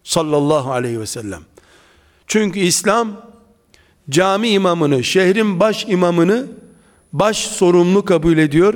Sallallahu 0.03 0.71
aleyhi 0.71 0.99
ve 0.99 1.05
sellem. 1.05 1.41
Çünkü 2.27 2.59
İslam 2.59 3.21
cami 4.09 4.49
imamını, 4.49 5.03
şehrin 5.03 5.59
baş 5.59 5.85
imamını 5.87 6.45
baş 7.13 7.37
sorumlu 7.37 8.05
kabul 8.05 8.37
ediyor. 8.37 8.73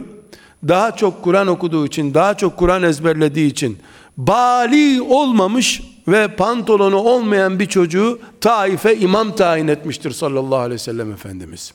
Daha 0.68 0.96
çok 0.96 1.24
Kur'an 1.24 1.48
okuduğu 1.48 1.86
için, 1.86 2.14
daha 2.14 2.38
çok 2.38 2.58
Kur'an 2.58 2.84
ezberlediği 2.84 3.52
için 3.52 3.78
bali 4.18 5.02
olmamış 5.02 5.82
ve 6.08 6.36
pantolonu 6.36 6.98
olmayan 6.98 7.60
bir 7.60 7.66
çocuğu 7.66 8.20
Taif'e 8.42 8.98
imam 8.98 9.36
tayin 9.36 9.68
etmiştir 9.68 10.12
sallallahu 10.12 10.60
aleyhi 10.60 10.74
ve 10.74 10.84
sellem 10.84 11.12
Efendimiz. 11.12 11.74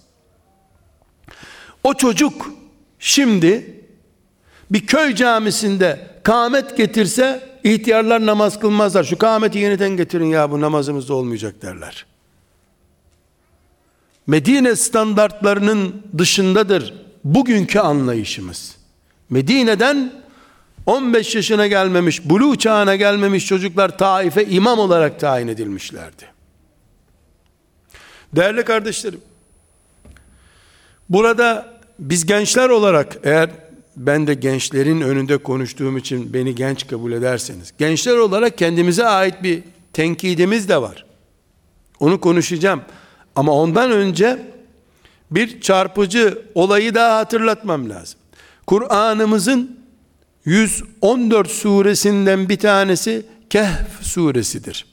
O 1.85 1.95
çocuk 1.95 2.51
şimdi 2.99 3.84
bir 4.71 4.87
köy 4.87 5.15
camisinde 5.15 6.11
kâmet 6.23 6.77
getirse 6.77 7.49
ihtiyarlar 7.65 8.27
namaz 8.27 8.61
kılmazlar. 8.61 9.05
Şu 9.05 9.19
kâmeti 9.19 9.59
yeniden 9.59 9.91
getirin 9.91 10.27
ya 10.27 10.51
bu 10.51 10.61
namazımız 10.61 11.09
da 11.09 11.15
olmayacak 11.15 11.63
derler. 11.63 12.07
Medine 14.27 14.77
standartlarının 14.77 16.03
dışındadır 16.19 16.95
bugünkü 17.25 17.79
anlayışımız. 17.79 18.77
Medine'den 19.31 20.13
15 20.87 21.35
yaşına 21.35 21.67
gelmemiş, 21.67 22.25
bulu 22.25 22.59
çağına 22.59 22.97
gelmemiş 22.97 23.47
çocuklar 23.47 23.99
Taif'e 23.99 24.47
imam 24.47 24.79
olarak 24.79 25.21
tayin 25.21 25.49
edilmişlerdi. 25.49 26.25
Değerli 28.37 28.65
kardeşlerim, 28.65 29.21
burada 31.09 31.75
biz 31.99 32.27
gençler 32.27 32.69
olarak 32.69 33.17
eğer 33.23 33.51
ben 33.97 34.27
de 34.27 34.35
gençlerin 34.35 35.01
önünde 35.01 35.37
konuştuğum 35.37 35.99
için 35.99 36.35
beni 36.35 36.55
genç 36.55 36.87
kabul 36.87 37.13
ederseniz, 37.13 37.73
gençler 37.79 38.17
olarak 38.17 38.59
kendimize 38.59 39.07
ait 39.07 39.43
bir 39.43 39.63
tenkidimiz 39.93 40.69
de 40.69 40.83
var. 40.83 41.05
Onu 42.01 42.21
konuşacağım. 42.21 42.83
Ama 43.37 43.53
ondan 43.53 43.91
önce 43.91 44.39
bir 45.31 45.61
çarpıcı 45.61 46.43
olayı 46.55 46.95
daha 46.95 47.19
hatırlatmam 47.19 47.91
lazım. 47.91 48.21
Kur'an'ımızın 48.67 49.79
114 50.45 51.51
suresinden 51.51 52.49
bir 52.49 52.59
tanesi 52.59 53.27
Kehf 53.51 54.03
suresidir. 54.03 54.87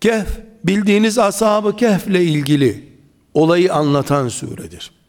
Kehf 0.00 0.28
bildiğiniz 0.64 1.18
ashab-ı 1.18 1.76
Kehf 1.76 2.06
ilgili 2.06 2.88
olayı 3.34 3.74
anlatan 3.74 4.28
suredir. 4.28 5.01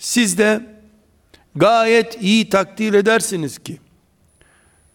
Siz 0.00 0.38
de 0.38 0.60
gayet 1.56 2.22
iyi 2.22 2.48
takdir 2.48 2.94
edersiniz 2.94 3.58
ki 3.58 3.80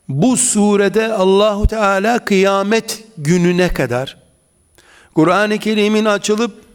bu 0.09 0.37
surede 0.37 1.13
Allahu 1.13 1.67
Teala 1.67 2.25
kıyamet 2.25 3.03
gününe 3.17 3.73
kadar 3.73 4.17
Kur'an-ı 5.15 5.59
Kerim'in 5.59 6.05
açılıp 6.05 6.65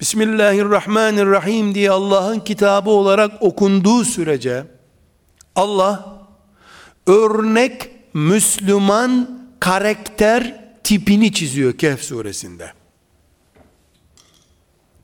Bismillahirrahmanirrahim 0.00 1.74
diye 1.74 1.90
Allah'ın 1.90 2.40
kitabı 2.40 2.90
olarak 2.90 3.42
okunduğu 3.42 4.04
sürece 4.04 4.64
Allah 5.54 6.18
örnek 7.06 7.90
Müslüman 8.14 9.42
karakter 9.60 10.64
tipini 10.84 11.32
çiziyor 11.32 11.78
Kehf 11.78 12.02
suresinde. 12.02 12.72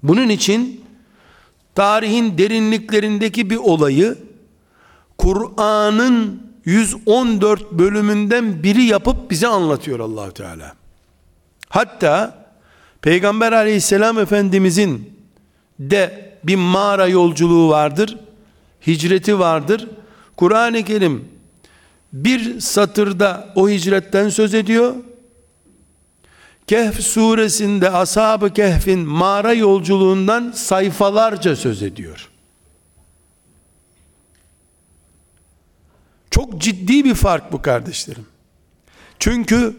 Bunun 0.02 0.28
için 0.28 0.87
tarihin 1.78 2.38
derinliklerindeki 2.38 3.50
bir 3.50 3.56
olayı 3.56 4.18
Kur'an'ın 5.18 6.42
114 6.64 7.72
bölümünden 7.72 8.62
biri 8.62 8.82
yapıp 8.82 9.30
bize 9.30 9.46
anlatıyor 9.46 10.00
Allahu 10.00 10.34
Teala. 10.34 10.74
Hatta 11.68 12.44
Peygamber 13.02 13.52
aleyhisselam 13.52 14.18
efendimizin 14.18 15.12
de 15.78 16.34
bir 16.44 16.56
mağara 16.56 17.06
yolculuğu 17.06 17.68
vardır. 17.68 18.18
Hicreti 18.86 19.38
vardır. 19.38 19.88
Kur'an-ı 20.36 20.84
Kerim 20.84 21.28
bir 22.12 22.60
satırda 22.60 23.52
o 23.54 23.68
hicretten 23.68 24.28
söz 24.28 24.54
ediyor. 24.54 24.94
Kehf 26.68 27.00
suresinde 27.00 27.90
ashab-ı 27.90 28.52
kehfin 28.52 29.00
mağara 29.00 29.52
yolculuğundan 29.52 30.52
sayfalarca 30.52 31.56
söz 31.56 31.82
ediyor. 31.82 32.28
Çok 36.30 36.60
ciddi 36.60 37.04
bir 37.04 37.14
fark 37.14 37.52
bu 37.52 37.62
kardeşlerim. 37.62 38.26
Çünkü 39.18 39.76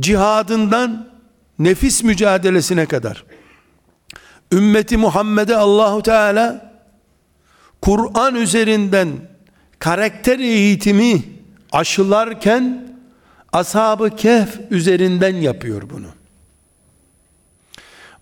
cihadından 0.00 1.08
nefis 1.58 2.02
mücadelesine 2.02 2.86
kadar 2.86 3.24
ümmeti 4.52 4.96
Muhammed'e 4.96 5.56
Allahu 5.56 6.02
Teala 6.02 6.72
Kur'an 7.82 8.34
üzerinden 8.34 9.08
karakter 9.78 10.38
eğitimi 10.38 11.22
aşılarken 11.72 12.88
ashab-ı 13.52 14.16
kehf 14.16 14.60
üzerinden 14.70 15.36
yapıyor 15.36 15.82
bunu. 15.90 16.06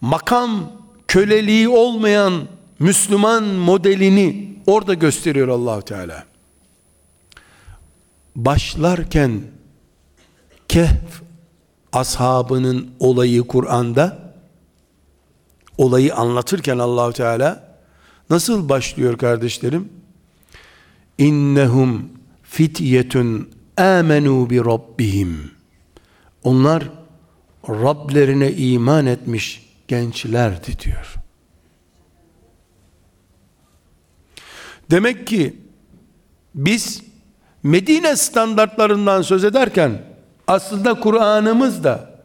Makam 0.00 0.72
köleliği 1.08 1.68
olmayan 1.68 2.48
Müslüman 2.78 3.44
modelini 3.44 4.56
orada 4.66 4.94
gösteriyor 4.94 5.48
Allahu 5.48 5.82
Teala. 5.82 6.24
Başlarken 8.36 9.42
Kehf 10.68 11.22
ashabının 11.92 12.90
olayı 13.00 13.42
Kur'an'da 13.42 14.32
olayı 15.78 16.14
anlatırken 16.14 16.78
Allahu 16.78 17.12
Teala 17.12 17.78
nasıl 18.30 18.68
başlıyor 18.68 19.18
kardeşlerim? 19.18 19.88
İnnehum 21.18 22.08
fityetun 22.42 23.55
amenu 23.76 24.50
bi 24.50 24.64
rabbihim. 24.64 25.50
Onlar 26.42 26.84
Rablerine 27.68 28.52
iman 28.52 29.06
etmiş 29.06 29.66
gençlerdi 29.88 30.78
diyor. 30.78 31.14
Demek 34.90 35.26
ki 35.26 35.56
biz 36.54 37.02
Medine 37.62 38.16
standartlarından 38.16 39.22
söz 39.22 39.44
ederken 39.44 40.02
aslında 40.46 41.00
Kur'an'ımız 41.00 41.84
da 41.84 42.20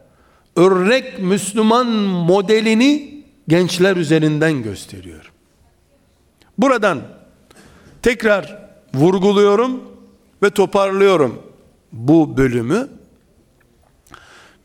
örnek 0.55 1.19
Müslüman 1.19 1.87
modelini 1.87 3.23
gençler 3.47 3.95
üzerinden 3.95 4.63
gösteriyor. 4.63 5.31
Buradan 6.57 7.01
tekrar 8.01 8.69
vurguluyorum 8.93 9.90
ve 10.43 10.49
toparlıyorum 10.49 11.43
bu 11.91 12.37
bölümü. 12.37 12.89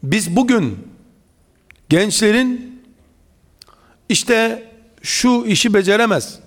Biz 0.02 0.36
bugün 0.36 0.78
gençlerin 1.88 2.82
işte 4.08 4.68
şu 5.02 5.44
işi 5.46 5.74
beceremez, 5.74 6.38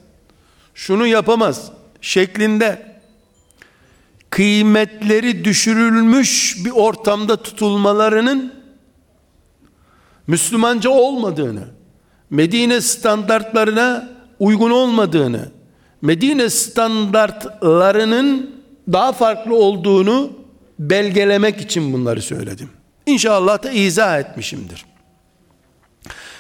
şunu 0.74 1.08
yapamaz 1.08 1.72
şeklinde 2.02 3.00
kıymetleri 4.30 5.46
düşürülmüş 5.46 6.58
bir 6.66 6.72
ortamda 6.72 7.44
tutulmalarının 7.44 8.54
Müslümanca 10.28 10.90
olmadığını, 10.90 11.68
Medine 12.30 12.82
standartlarına 12.82 14.10
uygun 14.40 14.72
olmadığını, 14.72 15.52
Medine 16.02 16.50
standartlarının 16.50 18.59
daha 18.92 19.12
farklı 19.12 19.56
olduğunu 19.56 20.32
belgelemek 20.80 21.62
için 21.62 21.94
bunları 21.94 22.22
söyledim. 22.22 22.70
İnşallah 23.06 23.64
da 23.64 23.72
izah 23.72 24.20
etmişimdir. 24.20 24.86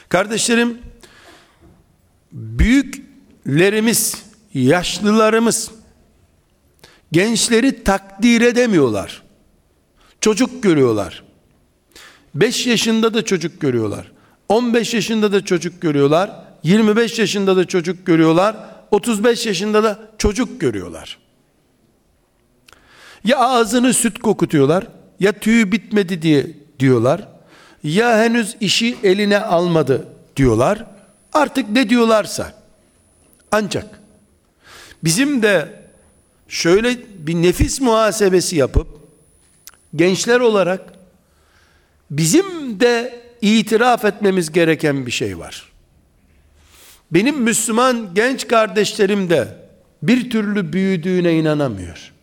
Kardeşlerim, 0.09 0.77
büyüklerimiz, 2.31 4.23
yaşlılarımız 4.53 5.71
gençleri 7.11 7.83
takdir 7.83 8.41
edemiyorlar. 8.41 9.23
Çocuk 10.21 10.63
görüyorlar. 10.63 11.23
5 12.35 12.67
yaşında 12.67 13.13
da 13.13 13.25
çocuk 13.25 13.61
görüyorlar. 13.61 14.11
15 14.49 14.93
yaşında 14.93 15.31
da 15.31 15.45
çocuk 15.45 15.81
görüyorlar. 15.81 16.43
25 16.63 17.19
yaşında 17.19 17.57
da 17.57 17.65
çocuk 17.65 18.05
görüyorlar. 18.05 18.55
35 18.91 19.45
yaşında 19.45 19.83
da 19.83 19.99
çocuk 20.17 20.61
görüyorlar. 20.61 21.17
Ya 23.23 23.37
ağzını 23.37 23.93
süt 23.93 24.19
kokutuyorlar, 24.19 24.87
ya 25.19 25.31
tüyü 25.31 25.71
bitmedi 25.71 26.21
diye 26.21 26.47
diyorlar, 26.79 27.27
ya 27.83 28.17
henüz 28.17 28.57
işi 28.59 28.97
eline 29.03 29.39
almadı 29.39 30.07
diyorlar. 30.35 30.85
Artık 31.33 31.69
ne 31.69 31.89
diyorlarsa. 31.89 32.53
Ancak 33.51 33.99
bizim 35.03 35.41
de 35.41 35.81
şöyle 36.47 36.97
bir 37.27 37.35
nefis 37.35 37.81
muhasebesi 37.81 38.55
yapıp 38.55 38.87
gençler 39.95 40.39
olarak 40.39 40.81
bizim 42.11 42.79
de 42.79 43.21
itiraf 43.41 44.05
etmemiz 44.05 44.51
gereken 44.51 45.05
bir 45.05 45.11
şey 45.11 45.39
var. 45.39 45.69
Benim 47.11 47.41
Müslüman 47.41 48.09
genç 48.13 48.47
kardeşlerim 48.47 49.29
de 49.29 49.57
bir 50.03 50.29
türlü 50.29 50.73
büyüdüğüne 50.73 51.33
inanamıyor. 51.33 52.13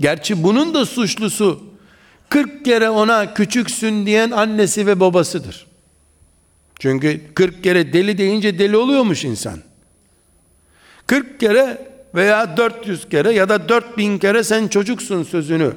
Gerçi 0.00 0.42
bunun 0.42 0.74
da 0.74 0.86
suçlusu 0.86 1.64
40 2.28 2.64
kere 2.64 2.90
ona 2.90 3.34
küçüksün 3.34 4.06
diyen 4.06 4.30
annesi 4.30 4.86
ve 4.86 5.00
babasıdır. 5.00 5.66
Çünkü 6.78 7.34
40 7.34 7.64
kere 7.64 7.92
deli 7.92 8.18
deyince 8.18 8.58
deli 8.58 8.76
oluyormuş 8.76 9.24
insan. 9.24 9.58
40 11.06 11.40
kere 11.40 11.88
veya 12.14 12.56
400 12.56 13.08
kere 13.08 13.32
ya 13.32 13.48
da 13.48 13.68
4000 13.68 14.18
kere 14.18 14.44
sen 14.44 14.68
çocuksun 14.68 15.22
sözünü 15.22 15.74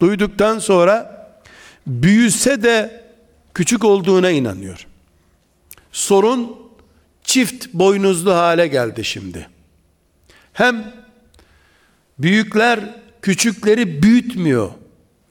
duyduktan 0.00 0.58
sonra 0.58 1.16
büyüse 1.86 2.62
de 2.62 3.04
küçük 3.54 3.84
olduğuna 3.84 4.30
inanıyor. 4.30 4.86
Sorun 5.92 6.56
çift 7.22 7.66
boynuzlu 7.72 8.34
hale 8.34 8.66
geldi 8.66 9.04
şimdi. 9.04 9.48
Hem 10.52 10.92
büyükler 12.18 12.80
küçükleri 13.26 14.02
büyütmüyor. 14.02 14.70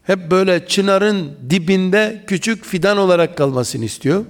Hep 0.03 0.31
böyle 0.31 0.67
çınarın 0.67 1.37
dibinde 1.49 2.23
küçük 2.27 2.65
fidan 2.65 2.97
olarak 2.97 3.37
kalmasını 3.37 3.85
istiyor. 3.85 4.25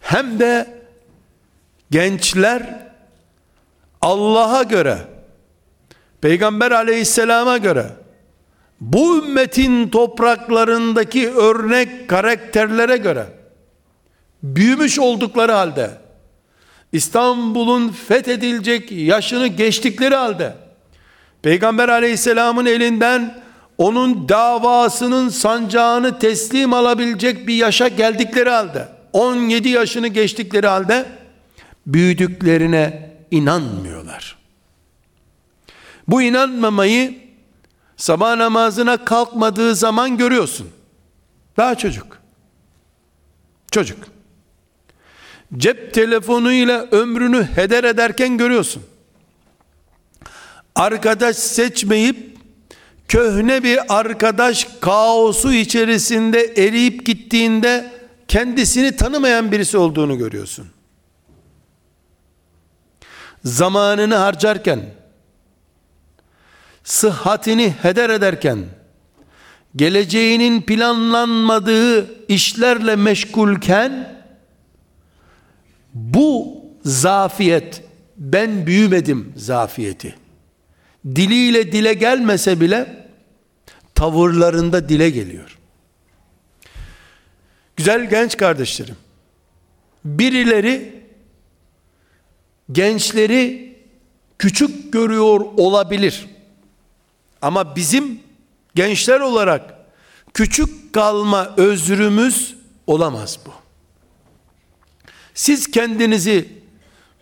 Hem 0.00 0.38
de 0.38 0.82
gençler 1.90 2.86
Allah'a 4.00 4.62
göre 4.62 4.98
Peygamber 6.20 6.70
aleyhisselama 6.70 7.58
göre 7.58 7.86
bu 8.80 9.18
ümmetin 9.18 9.88
topraklarındaki 9.88 11.30
örnek 11.30 12.08
karakterlere 12.08 12.96
göre 12.96 13.26
büyümüş 14.42 14.98
oldukları 14.98 15.52
halde 15.52 15.90
İstanbul'un 16.92 17.88
fethedilecek 17.88 18.92
yaşını 18.92 19.46
geçtikleri 19.46 20.14
halde 20.14 20.61
Peygamber 21.42 21.88
aleyhisselamın 21.88 22.66
elinden 22.66 23.42
onun 23.78 24.28
davasının 24.28 25.28
sancağını 25.28 26.18
teslim 26.18 26.72
alabilecek 26.72 27.46
bir 27.46 27.54
yaşa 27.54 27.88
geldikleri 27.88 28.50
halde 28.50 28.88
17 29.12 29.68
yaşını 29.68 30.08
geçtikleri 30.08 30.66
halde 30.66 31.06
büyüdüklerine 31.86 33.10
inanmıyorlar. 33.30 34.36
Bu 36.08 36.22
inanmamayı 36.22 37.18
sabah 37.96 38.36
namazına 38.36 39.04
kalkmadığı 39.04 39.74
zaman 39.74 40.16
görüyorsun. 40.16 40.68
Daha 41.56 41.74
çocuk. 41.74 42.18
Çocuk. 43.70 43.98
Cep 45.56 45.94
telefonuyla 45.94 46.88
ömrünü 46.90 47.48
heder 47.54 47.84
ederken 47.84 48.38
görüyorsun. 48.38 48.82
Arkadaş 50.74 51.36
seçmeyip 51.36 52.38
köhne 53.08 53.62
bir 53.62 53.98
arkadaş 53.98 54.68
kaosu 54.80 55.52
içerisinde 55.52 56.40
eriyip 56.56 57.06
gittiğinde 57.06 57.92
kendisini 58.28 58.96
tanımayan 58.96 59.52
birisi 59.52 59.78
olduğunu 59.78 60.18
görüyorsun. 60.18 60.66
Zamanını 63.44 64.14
harcarken 64.14 64.80
sıhhatini 66.84 67.74
heder 67.82 68.10
ederken, 68.10 68.64
geleceğinin 69.76 70.62
planlanmadığı 70.62 72.24
işlerle 72.28 72.96
meşgulken, 72.96 74.22
bu 75.94 76.62
zafiyet, 76.84 77.84
ben 78.16 78.66
büyümedim 78.66 79.32
zafiyeti, 79.36 80.14
diliyle 81.06 81.72
dile 81.72 81.94
gelmese 81.94 82.60
bile, 82.60 83.08
tavırlarında 83.94 84.88
dile 84.88 85.10
geliyor. 85.10 85.58
Güzel 87.76 88.10
genç 88.10 88.36
kardeşlerim, 88.36 88.96
birileri, 90.04 91.02
gençleri 92.72 93.76
küçük 94.38 94.92
görüyor 94.92 95.40
olabilir. 95.40 96.26
Ama 97.42 97.76
bizim 97.76 98.20
gençler 98.74 99.20
olarak 99.20 99.74
küçük 100.34 100.92
kalma 100.92 101.54
özrümüz 101.56 102.56
olamaz 102.86 103.38
bu. 103.46 103.50
Siz 105.34 105.70
kendinizi 105.70 106.48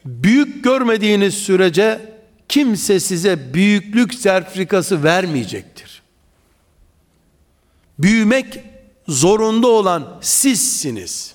büyük 0.04 0.64
görmediğiniz 0.64 1.34
sürece 1.34 2.09
kimse 2.50 3.00
size 3.00 3.54
büyüklük 3.54 4.14
sertifikası 4.14 5.04
vermeyecektir. 5.04 6.02
Büyümek 7.98 8.60
zorunda 9.08 9.66
olan 9.66 10.18
sizsiniz. 10.20 11.34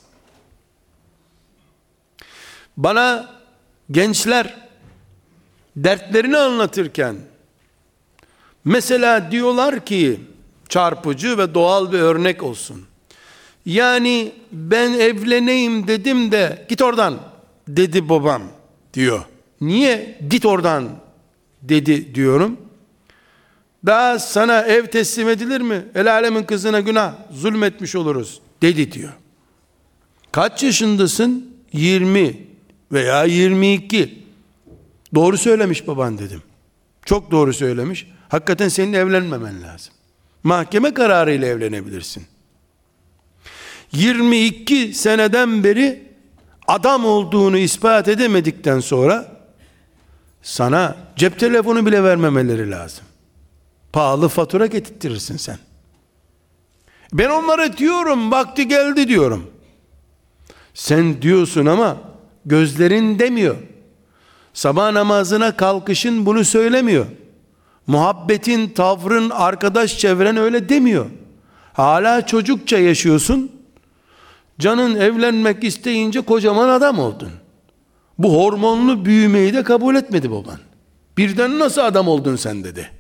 Bana 2.78 3.36
gençler 3.92 4.68
dertlerini 5.76 6.38
anlatırken 6.38 7.16
Mesela 8.66 9.32
diyorlar 9.32 9.86
ki 9.86 10.20
çarpıcı 10.70 11.38
ve 11.38 11.54
doğal 11.54 11.92
bir 11.92 12.00
örnek 12.00 12.44
olsun. 12.44 12.86
Yani 13.66 14.32
ben 14.52 14.94
evleneyim 14.94 15.88
dedim 15.88 16.32
de 16.32 16.66
git 16.70 16.82
oradan 16.82 17.20
dedi 17.68 18.10
babam 18.10 18.42
diyor. 18.94 19.26
Niye 19.62 20.20
git 20.30 20.46
oradan 20.46 20.90
dedi 21.70 22.16
diyorum. 22.16 22.58
Daha 23.86 24.20
sana 24.20 24.62
ev 24.62 24.86
teslim 24.86 25.30
edilir 25.30 25.62
mi? 25.62 25.86
El 25.96 26.12
alemin 26.12 26.44
kızına 26.44 26.80
günah 26.80 27.14
zulmetmiş 27.32 27.96
oluruz 27.96 28.42
dedi 28.62 28.92
diyor. 28.92 29.14
Kaç 30.32 30.64
yaşındasın? 30.64 31.56
20 31.74 32.38
veya 32.92 33.24
22. 33.24 34.24
Doğru 35.16 35.38
söylemiş 35.38 35.88
baban 35.88 36.18
dedim. 36.18 36.42
Çok 37.06 37.32
doğru 37.32 37.54
söylemiş. 37.54 38.08
Hakikaten 38.30 38.68
senin 38.68 38.94
evlenmemen 38.94 39.62
lazım. 39.64 39.94
Mahkeme 40.44 40.94
kararıyla 40.94 41.48
evlenebilirsin. 41.48 42.24
22 43.92 44.94
seneden 44.94 45.64
beri 45.64 46.04
adam 46.68 47.06
olduğunu 47.06 47.58
ispat 47.58 48.08
edemedikten 48.08 48.80
sonra 48.80 49.35
sana 50.46 50.96
cep 51.16 51.40
telefonu 51.40 51.86
bile 51.86 52.04
vermemeleri 52.04 52.72
lazım. 52.72 53.06
Pahalı 53.94 54.28
fatura 54.30 54.66
getirtirirsin 54.66 55.38
sen. 55.38 55.58
Ben 57.14 57.30
onlara 57.30 57.78
diyorum 57.78 58.32
vakti 58.32 58.68
geldi 58.68 59.08
diyorum. 59.08 59.52
Sen 60.74 61.22
diyorsun 61.22 61.66
ama 61.66 61.98
gözlerin 62.46 63.20
demiyor. 63.20 63.56
Sabah 64.54 64.92
namazına 64.92 65.58
kalkışın 65.58 66.26
bunu 66.26 66.46
söylemiyor. 66.46 67.06
Muhabbetin, 67.88 68.70
tavrın, 68.70 69.30
arkadaş 69.30 69.98
çevren 70.00 70.38
öyle 70.38 70.70
demiyor. 70.70 71.06
Hala 71.74 72.26
çocukça 72.26 72.78
yaşıyorsun. 72.78 73.52
Canın 74.60 74.96
evlenmek 74.96 75.64
isteyince 75.64 76.22
kocaman 76.22 76.70
adam 76.70 77.00
oldun. 77.00 77.32
Bu 78.18 78.34
hormonlu 78.34 79.06
büyümeyi 79.06 79.54
de 79.54 79.64
kabul 79.64 79.96
etmedi 79.96 80.32
baban. 80.32 80.60
Birden 81.18 81.60
nasıl 81.60 81.82
adam 81.82 82.08
oldun 82.08 82.36
sen 82.36 82.64
dedi. 82.64 82.92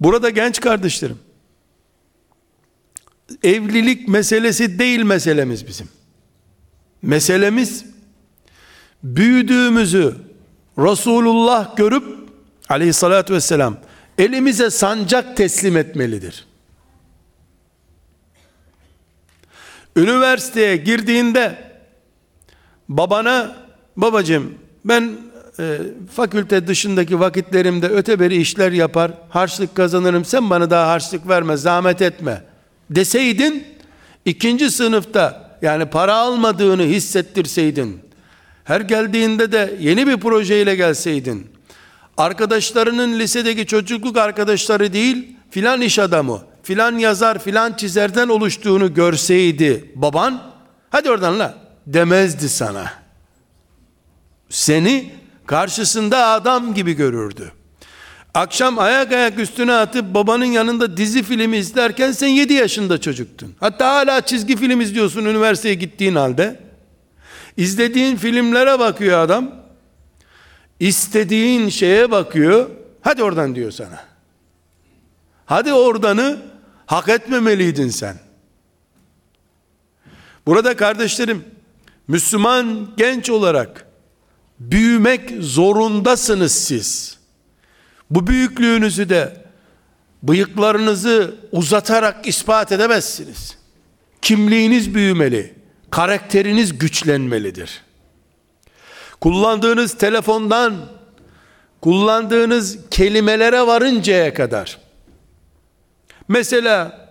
Burada 0.00 0.30
genç 0.30 0.60
kardeşlerim, 0.60 1.18
evlilik 3.42 4.08
meselesi 4.08 4.78
değil 4.78 5.02
meselemiz 5.02 5.66
bizim. 5.66 5.88
Meselemiz 7.02 7.84
büyüdüğümüzü 9.02 10.16
Resulullah 10.78 11.76
görüp 11.76 12.04
aleyhissalatü 12.68 13.34
vesselam 13.34 13.76
elimize 14.18 14.70
sancak 14.70 15.36
teslim 15.36 15.76
etmelidir. 15.76 16.46
Üniversiteye 19.96 20.76
girdiğinde 20.76 21.65
babana 22.88 23.56
babacım 23.96 24.54
ben 24.84 25.12
e, 25.58 25.78
fakülte 26.12 26.66
dışındaki 26.66 27.20
vakitlerimde 27.20 27.88
öteberi 27.88 28.36
işler 28.36 28.72
yapar 28.72 29.12
harçlık 29.28 29.74
kazanırım 29.74 30.24
sen 30.24 30.50
bana 30.50 30.70
daha 30.70 30.88
harçlık 30.88 31.28
verme 31.28 31.56
zahmet 31.56 32.02
etme 32.02 32.42
deseydin 32.90 33.64
ikinci 34.24 34.70
sınıfta 34.70 35.58
yani 35.62 35.86
para 35.86 36.14
almadığını 36.14 36.82
hissettirseydin 36.82 38.00
her 38.64 38.80
geldiğinde 38.80 39.52
de 39.52 39.76
yeni 39.80 40.06
bir 40.06 40.16
projeyle 40.16 40.76
gelseydin 40.76 41.46
arkadaşlarının 42.16 43.18
lisedeki 43.18 43.66
çocukluk 43.66 44.16
arkadaşları 44.16 44.92
değil 44.92 45.36
filan 45.50 45.80
iş 45.80 45.98
adamı 45.98 46.40
filan 46.62 46.98
yazar 46.98 47.38
filan 47.38 47.72
çizerden 47.72 48.28
oluştuğunu 48.28 48.94
görseydi 48.94 49.92
baban 49.94 50.42
hadi 50.90 51.10
oradan 51.10 51.38
la 51.38 51.65
demezdi 51.86 52.48
sana. 52.48 52.92
Seni 54.48 55.12
karşısında 55.46 56.26
adam 56.26 56.74
gibi 56.74 56.92
görürdü. 56.92 57.52
Akşam 58.34 58.78
ayak 58.78 59.12
ayak 59.12 59.38
üstüne 59.38 59.72
atıp 59.72 60.14
babanın 60.14 60.44
yanında 60.44 60.96
dizi 60.96 61.22
filmi 61.22 61.56
izlerken 61.56 62.12
sen 62.12 62.28
7 62.28 62.52
yaşında 62.52 63.00
çocuktun. 63.00 63.54
Hatta 63.60 63.94
hala 63.94 64.20
çizgi 64.20 64.56
film 64.56 64.80
izliyorsun 64.80 65.24
üniversiteye 65.24 65.74
gittiğin 65.74 66.14
halde. 66.14 66.60
İzlediğin 67.56 68.16
filmlere 68.16 68.78
bakıyor 68.78 69.18
adam. 69.18 69.54
İstediğin 70.80 71.68
şeye 71.68 72.10
bakıyor. 72.10 72.70
Hadi 73.00 73.22
oradan 73.22 73.54
diyor 73.54 73.70
sana. 73.70 74.04
Hadi 75.46 75.72
oradanı 75.72 76.38
hak 76.86 77.08
etmemeliydin 77.08 77.88
sen. 77.88 78.16
Burada 80.46 80.76
kardeşlerim, 80.76 81.44
Müslüman 82.08 82.88
genç 82.96 83.30
olarak 83.30 83.86
büyümek 84.60 85.30
zorundasınız 85.40 86.52
siz. 86.52 87.18
Bu 88.10 88.26
büyüklüğünüzü 88.26 89.08
de 89.08 89.44
bıyıklarınızı 90.22 91.34
uzatarak 91.52 92.26
ispat 92.26 92.72
edemezsiniz. 92.72 93.58
Kimliğiniz 94.22 94.94
büyümeli, 94.94 95.54
karakteriniz 95.90 96.78
güçlenmelidir. 96.78 97.82
Kullandığınız 99.20 99.94
telefondan 99.94 100.74
kullandığınız 101.80 102.78
kelimelere 102.90 103.66
varıncaya 103.66 104.34
kadar 104.34 104.86
Mesela 106.28 107.06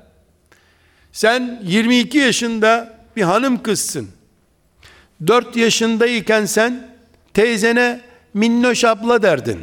sen 1.12 1.62
22 1.64 2.18
yaşında 2.18 3.00
bir 3.16 3.22
hanım 3.22 3.64
kızsın. 3.64 4.10
4 5.28 5.56
yaşındayken 5.56 6.46
sen 6.46 6.88
teyzene 7.34 8.02
minnoş 8.34 8.84
abla 8.84 9.22
derdin. 9.22 9.60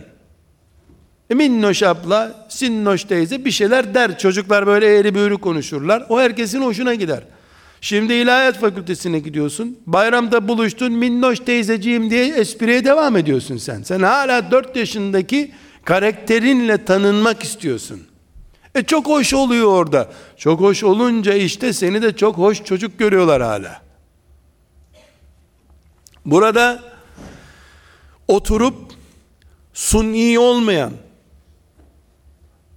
E 1.31 1.35
minnoş 1.35 1.83
abla, 1.83 2.47
sinnoş 2.49 3.05
teyze 3.05 3.45
bir 3.45 3.51
şeyler 3.51 3.95
der. 3.95 4.19
Çocuklar 4.19 4.67
böyle 4.67 4.87
eğri 4.87 5.15
büğrü 5.15 5.38
konuşurlar. 5.38 6.07
O 6.09 6.21
herkesin 6.21 6.62
hoşuna 6.62 6.95
gider. 6.95 7.23
Şimdi 7.81 8.12
ilahiyat 8.12 8.61
fakültesine 8.61 9.19
gidiyorsun. 9.19 9.79
Bayramda 9.87 10.49
buluştun 10.49 10.93
minnoş 10.93 11.38
teyzeciğim 11.38 12.11
diye 12.11 12.27
espriye 12.29 12.85
devam 12.85 13.17
ediyorsun 13.17 13.57
sen. 13.57 13.83
Sen 13.83 14.01
hala 14.01 14.51
4 14.51 14.77
yaşındaki 14.77 15.53
karakterinle 15.85 16.85
tanınmak 16.85 17.43
istiyorsun. 17.43 18.03
E 18.75 18.83
çok 18.83 19.07
hoş 19.07 19.35
oluyor 19.35 19.67
orada. 19.67 20.11
Çok 20.37 20.61
hoş 20.61 20.85
olunca 20.85 21.35
işte 21.35 21.73
seni 21.73 22.03
de 22.03 22.17
çok 22.17 22.38
hoş 22.38 22.65
çocuk 22.65 22.99
görüyorlar 22.99 23.43
hala. 23.43 23.83
Burada 26.27 26.83
oturup 28.29 28.93
suni 29.75 30.39
olmayan 30.39 30.93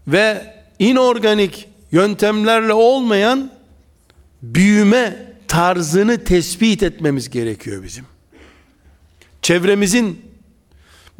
ve 0.07 0.55
inorganik 0.79 1.67
yöntemlerle 1.91 2.73
olmayan 2.73 3.51
büyüme 4.41 5.33
tarzını 5.47 6.23
tespit 6.23 6.83
etmemiz 6.83 7.29
gerekiyor 7.29 7.83
bizim. 7.83 8.05
Çevremizin 9.41 10.21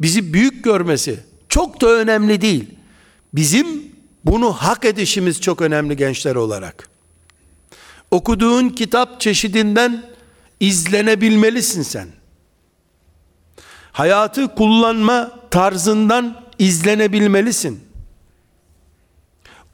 bizi 0.00 0.32
büyük 0.32 0.64
görmesi 0.64 1.20
çok 1.48 1.80
da 1.80 1.88
önemli 1.88 2.40
değil. 2.40 2.70
Bizim 3.34 3.66
bunu 4.24 4.52
hak 4.52 4.84
edişimiz 4.84 5.40
çok 5.40 5.62
önemli 5.62 5.96
gençler 5.96 6.34
olarak. 6.34 6.88
Okuduğun 8.10 8.68
kitap 8.68 9.20
çeşidinden 9.20 10.04
izlenebilmelisin 10.60 11.82
sen. 11.82 12.08
Hayatı 13.96 14.54
kullanma 14.54 15.30
tarzından 15.50 16.42
izlenebilmelisin. 16.58 17.80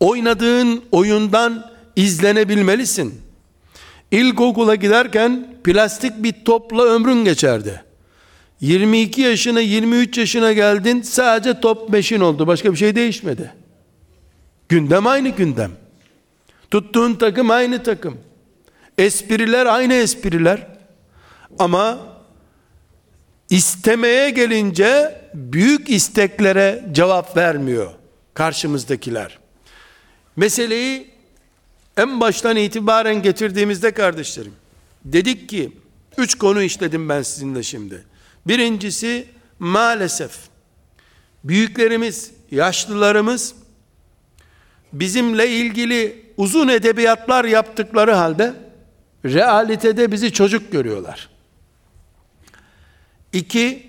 Oynadığın 0.01 0.85
oyundan 0.93 1.71
izlenebilmelisin. 1.97 3.21
İlkokula 4.11 4.75
giderken 4.75 5.55
plastik 5.65 6.23
bir 6.23 6.45
topla 6.45 6.85
ömrün 6.85 7.25
geçerdi. 7.25 7.85
22 8.61 9.21
yaşına 9.21 9.61
23 9.61 10.19
yaşına 10.19 10.53
geldin 10.53 11.03
sadece 11.03 11.61
top 11.61 11.89
meşin 11.89 12.21
oldu. 12.21 12.47
Başka 12.47 12.73
bir 12.73 12.77
şey 12.77 12.95
değişmedi. 12.97 13.53
Gündem 14.69 15.07
aynı 15.07 15.29
gündem. 15.29 15.71
Tuttuğun 16.71 17.15
takım 17.15 17.51
aynı 17.51 17.83
takım. 17.83 18.19
Espriler 18.99 19.67
aynı 19.67 19.95
espriler. 19.95 20.67
Ama 21.59 22.12
istemeye 23.53 24.31
gelince 24.31 25.21
büyük 25.35 25.91
isteklere 25.91 26.85
cevap 26.93 27.37
vermiyor 27.37 27.91
karşımızdakiler. 28.35 29.39
Meseleyi 30.37 31.11
en 31.97 32.21
baştan 32.21 32.57
itibaren 32.57 33.23
getirdiğimizde 33.23 33.91
kardeşlerim 33.91 34.53
dedik 35.05 35.49
ki 35.49 35.73
üç 36.19 36.35
konu 36.35 36.63
işledim 36.63 37.09
ben 37.09 37.23
sizinle 37.23 37.63
şimdi. 37.63 38.05
Birincisi 38.47 39.27
maalesef 39.59 40.33
büyüklerimiz, 41.45 42.31
yaşlılarımız 42.51 43.55
bizimle 44.93 45.49
ilgili 45.49 46.27
uzun 46.37 46.69
edebiyatlar 46.69 47.45
yaptıkları 47.45 48.13
halde 48.13 48.55
realitede 49.25 50.13
bizi 50.13 50.33
çocuk 50.33 50.73
görüyorlar. 50.73 51.32
İki, 53.33 53.87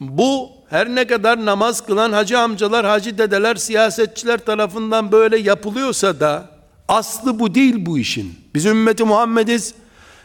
bu 0.00 0.50
her 0.70 0.88
ne 0.88 1.06
kadar 1.06 1.44
namaz 1.44 1.86
kılan 1.86 2.12
hacı 2.12 2.38
amcalar, 2.38 2.86
hacı 2.86 3.18
dedeler, 3.18 3.56
siyasetçiler 3.56 4.38
tarafından 4.38 5.12
böyle 5.12 5.38
yapılıyorsa 5.38 6.20
da 6.20 6.50
aslı 6.88 7.38
bu 7.38 7.54
değil 7.54 7.74
bu 7.78 7.98
işin. 7.98 8.34
Biz 8.54 8.66
ümmeti 8.66 9.04
Muhammediz. 9.04 9.74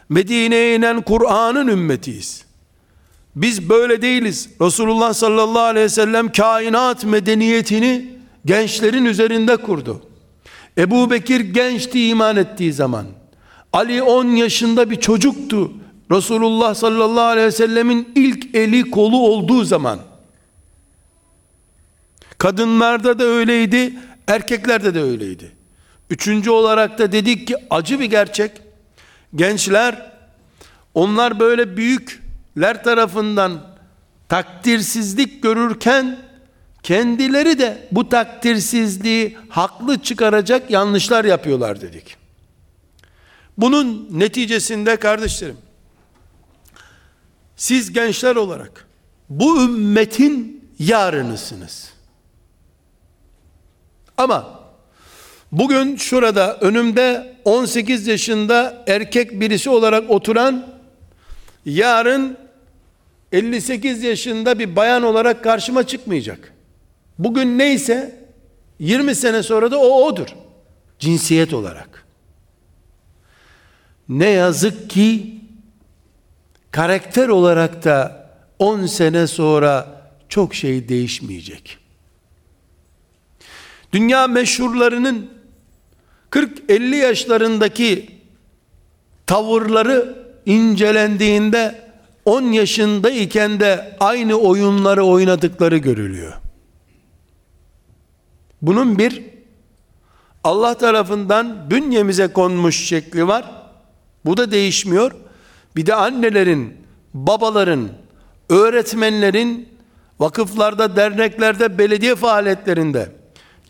Medine'ye 0.09 0.75
inen 0.75 1.01
Kur'an'ın 1.01 1.67
ümmetiyiz. 1.67 2.45
Biz 3.35 3.69
böyle 3.69 4.01
değiliz. 4.01 4.49
Resulullah 4.61 5.13
sallallahu 5.13 5.63
aleyhi 5.63 5.85
ve 5.85 5.89
sellem 5.89 6.31
kainat 6.31 7.05
medeniyetini 7.05 8.13
gençlerin 8.45 9.05
üzerinde 9.05 9.57
kurdu. 9.57 10.01
Ebu 10.77 11.11
Bekir 11.11 11.39
gençti 11.39 12.07
iman 12.07 12.37
ettiği 12.37 12.73
zaman. 12.73 13.05
Ali 13.73 14.03
10 14.03 14.25
yaşında 14.25 14.89
bir 14.89 14.99
çocuktu. 14.99 15.71
Resulullah 16.13 16.75
sallallahu 16.75 17.25
aleyhi 17.25 17.47
ve 17.47 17.51
sellemin 17.51 18.11
ilk 18.15 18.55
eli 18.55 18.91
kolu 18.91 19.17
olduğu 19.17 19.63
zaman. 19.63 19.99
Kadınlarda 22.37 23.19
da 23.19 23.23
öyleydi, 23.23 23.93
erkeklerde 24.27 24.93
de 24.95 25.01
öyleydi. 25.01 25.51
Üçüncü 26.09 26.49
olarak 26.49 26.99
da 26.99 27.11
dedik 27.11 27.47
ki 27.47 27.55
acı 27.69 27.99
bir 27.99 28.05
gerçek. 28.05 28.51
Gençler 29.35 30.11
onlar 30.93 31.39
böyle 31.39 31.77
büyükler 31.77 32.83
tarafından 32.83 33.61
takdirsizlik 34.29 35.43
görürken 35.43 36.19
kendileri 36.83 37.59
de 37.59 37.87
bu 37.91 38.09
takdirsizliği 38.09 39.37
haklı 39.49 39.99
çıkaracak 39.99 40.71
yanlışlar 40.71 41.25
yapıyorlar 41.25 41.81
dedik. 41.81 42.17
Bunun 43.57 44.07
neticesinde 44.11 44.95
kardeşlerim 44.95 45.57
siz 47.63 47.93
gençler 47.93 48.35
olarak 48.35 48.87
bu 49.29 49.63
ümmetin 49.63 50.65
yarınısınız. 50.79 51.93
Ama 54.17 54.59
bugün 55.51 55.95
şurada 55.95 56.57
önümde 56.57 57.35
18 57.45 58.07
yaşında 58.07 58.83
erkek 58.87 59.41
birisi 59.41 59.69
olarak 59.69 60.11
oturan 60.11 60.67
yarın 61.65 62.37
58 63.31 64.03
yaşında 64.03 64.59
bir 64.59 64.75
bayan 64.75 65.03
olarak 65.03 65.43
karşıma 65.43 65.87
çıkmayacak. 65.87 66.53
Bugün 67.19 67.57
neyse 67.57 68.25
20 68.79 69.15
sene 69.15 69.43
sonra 69.43 69.71
da 69.71 69.79
o 69.79 70.05
odur. 70.05 70.27
Cinsiyet 70.99 71.53
olarak. 71.53 72.05
Ne 74.09 74.29
yazık 74.29 74.89
ki 74.89 75.42
karakter 76.73 77.27
olarak 77.27 77.83
da 77.83 78.27
10 78.59 78.85
sene 78.85 79.27
sonra 79.27 80.01
çok 80.29 80.55
şey 80.55 80.89
değişmeyecek. 80.89 81.77
Dünya 83.91 84.27
meşhurlarının 84.27 85.29
40-50 86.31 86.95
yaşlarındaki 86.95 88.09
tavırları 89.25 90.25
incelendiğinde 90.45 91.89
10 92.25 92.41
yaşındayken 92.41 93.59
de 93.59 93.97
aynı 93.99 94.35
oyunları 94.35 95.03
oynadıkları 95.03 95.77
görülüyor. 95.77 96.33
Bunun 98.61 98.97
bir 98.97 99.23
Allah 100.43 100.73
tarafından 100.73 101.69
bünyemize 101.69 102.27
konmuş 102.27 102.87
şekli 102.87 103.27
var. 103.27 103.51
Bu 104.25 104.37
da 104.37 104.51
değişmiyor. 104.51 105.22
Bir 105.75 105.85
de 105.85 105.95
annelerin, 105.95 106.73
babaların, 107.13 107.89
öğretmenlerin 108.49 109.69
vakıflarda, 110.19 110.95
derneklerde, 110.95 111.77
belediye 111.77 112.15
faaliyetlerinde 112.15 113.09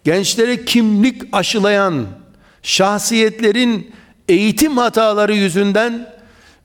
gençlere 0.03 0.65
kimlik 0.65 1.21
aşılayan 1.31 2.05
şahsiyetlerin 2.63 3.91
eğitim 4.29 4.77
hataları 4.77 5.35
yüzünden 5.35 6.13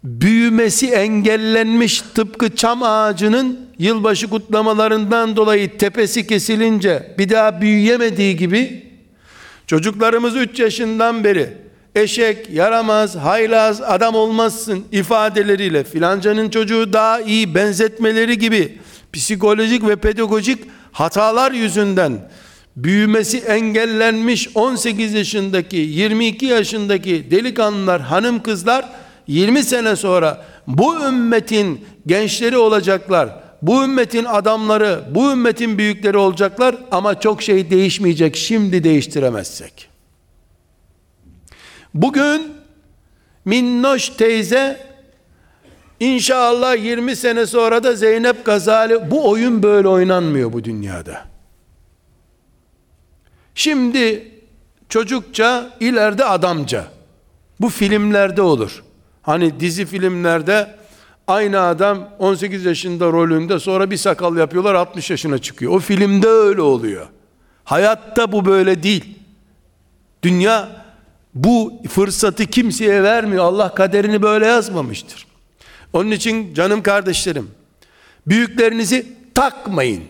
büyümesi 0.04 0.90
engellenmiş 0.90 2.00
tıpkı 2.00 2.56
çam 2.56 2.82
ağacının 2.82 3.68
yılbaşı 3.78 4.30
kutlamalarından 4.30 5.36
dolayı 5.36 5.78
tepesi 5.78 6.26
kesilince 6.26 7.14
bir 7.18 7.28
daha 7.28 7.60
büyüyemediği 7.60 8.36
gibi 8.36 8.86
çocuklarımız 9.66 10.36
3 10.36 10.60
yaşından 10.60 11.24
beri 11.24 11.67
eşek, 12.00 12.50
yaramaz, 12.50 13.16
haylaz, 13.16 13.82
adam 13.82 14.14
olmazsın 14.14 14.84
ifadeleriyle 14.92 15.84
filancanın 15.84 16.50
çocuğu 16.50 16.92
daha 16.92 17.20
iyi 17.20 17.54
benzetmeleri 17.54 18.38
gibi 18.38 18.78
psikolojik 19.12 19.88
ve 19.88 19.96
pedagojik 19.96 20.58
hatalar 20.92 21.52
yüzünden 21.52 22.30
büyümesi 22.76 23.38
engellenmiş 23.38 24.48
18 24.54 25.12
yaşındaki 25.12 25.76
22 25.76 26.46
yaşındaki 26.46 27.30
delikanlılar 27.30 28.00
hanım 28.00 28.42
kızlar 28.42 28.88
20 29.26 29.64
sene 29.64 29.96
sonra 29.96 30.44
bu 30.66 31.06
ümmetin 31.08 31.84
gençleri 32.06 32.58
olacaklar. 32.58 33.28
Bu 33.62 33.84
ümmetin 33.84 34.24
adamları 34.24 35.00
bu 35.10 35.32
ümmetin 35.32 35.78
büyükleri 35.78 36.16
olacaklar 36.16 36.76
ama 36.90 37.20
çok 37.20 37.42
şey 37.42 37.70
değişmeyecek 37.70 38.36
şimdi 38.36 38.84
değiştiremezsek 38.84 39.87
bugün 41.94 42.52
minnoş 43.44 44.08
teyze 44.08 44.86
inşallah 46.00 46.84
20 46.84 47.16
sene 47.16 47.46
sonra 47.46 47.84
da 47.84 47.94
Zeynep 47.94 48.44
Gazali 48.44 49.10
bu 49.10 49.30
oyun 49.30 49.62
böyle 49.62 49.88
oynanmıyor 49.88 50.52
bu 50.52 50.64
dünyada 50.64 51.28
Şimdi 53.58 54.32
çocukça, 54.88 55.70
ileride 55.80 56.24
adamca. 56.24 56.84
Bu 57.60 57.68
filmlerde 57.68 58.42
olur. 58.42 58.84
Hani 59.22 59.60
dizi 59.60 59.86
filmlerde 59.86 60.74
aynı 61.26 61.60
adam 61.60 62.08
18 62.18 62.64
yaşında 62.64 63.06
rolünde 63.06 63.58
sonra 63.58 63.90
bir 63.90 63.96
sakal 63.96 64.36
yapıyorlar 64.36 64.74
60 64.74 65.10
yaşına 65.10 65.38
çıkıyor. 65.38 65.72
O 65.72 65.78
filmde 65.78 66.28
öyle 66.28 66.62
oluyor. 66.62 67.06
Hayatta 67.64 68.32
bu 68.32 68.44
böyle 68.44 68.82
değil. 68.82 69.18
Dünya 70.22 70.68
bu 71.34 71.82
fırsatı 71.88 72.46
kimseye 72.46 73.02
vermiyor. 73.02 73.44
Allah 73.44 73.74
kaderini 73.74 74.22
böyle 74.22 74.46
yazmamıştır. 74.46 75.26
Onun 75.92 76.10
için 76.10 76.54
canım 76.54 76.82
kardeşlerim, 76.82 77.50
büyüklerinizi 78.26 79.06
takmayın. 79.34 80.02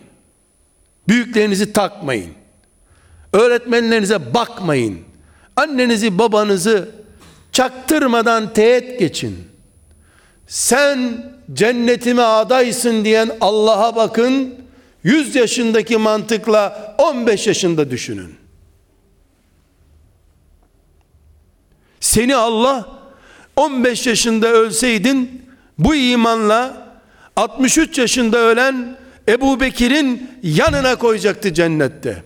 Büyüklerinizi 1.07 1.73
takmayın. 1.73 2.31
Öğretmenlerinize 3.33 4.33
bakmayın. 4.33 4.99
Annenizi 5.55 6.17
babanızı 6.17 6.89
çaktırmadan 7.51 8.53
teğet 8.53 8.99
geçin. 8.99 9.37
Sen 10.47 11.25
cennetime 11.53 12.21
adaysın 12.21 13.05
diyen 13.05 13.31
Allah'a 13.41 13.95
bakın. 13.95 14.55
100 15.03 15.35
yaşındaki 15.35 15.97
mantıkla 15.97 16.95
15 16.97 17.47
yaşında 17.47 17.91
düşünün. 17.91 18.38
Seni 21.99 22.35
Allah 22.35 22.99
15 23.55 24.07
yaşında 24.07 24.47
ölseydin 24.47 25.45
bu 25.77 25.95
imanla 25.95 26.89
63 27.35 27.97
yaşında 27.97 28.37
ölen 28.37 28.97
Ebu 29.27 29.59
Bekir'in 29.59 30.29
yanına 30.43 30.95
koyacaktı 30.95 31.53
cennette. 31.53 32.23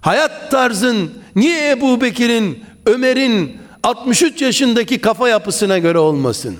Hayat 0.00 0.50
tarzın 0.50 1.10
niye 1.36 1.70
Ebu 1.70 2.00
Bekir'in, 2.00 2.64
Ömer'in 2.86 3.56
63 3.82 4.42
yaşındaki 4.42 5.00
kafa 5.00 5.28
yapısına 5.28 5.78
göre 5.78 5.98
olmasın? 5.98 6.56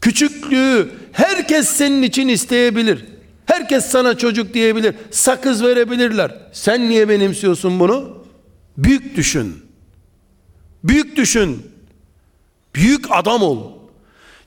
Küçüklüğü 0.00 0.90
herkes 1.12 1.68
senin 1.68 2.02
için 2.02 2.28
isteyebilir. 2.28 3.04
Herkes 3.46 3.84
sana 3.84 4.18
çocuk 4.18 4.54
diyebilir. 4.54 4.94
Sakız 5.10 5.64
verebilirler. 5.64 6.34
Sen 6.52 6.88
niye 6.88 7.08
benimsiyorsun 7.08 7.80
bunu? 7.80 8.21
Büyük 8.78 9.16
düşün. 9.16 9.64
Büyük 10.84 11.16
düşün. 11.16 11.72
Büyük 12.74 13.06
adam 13.10 13.42
ol. 13.42 13.72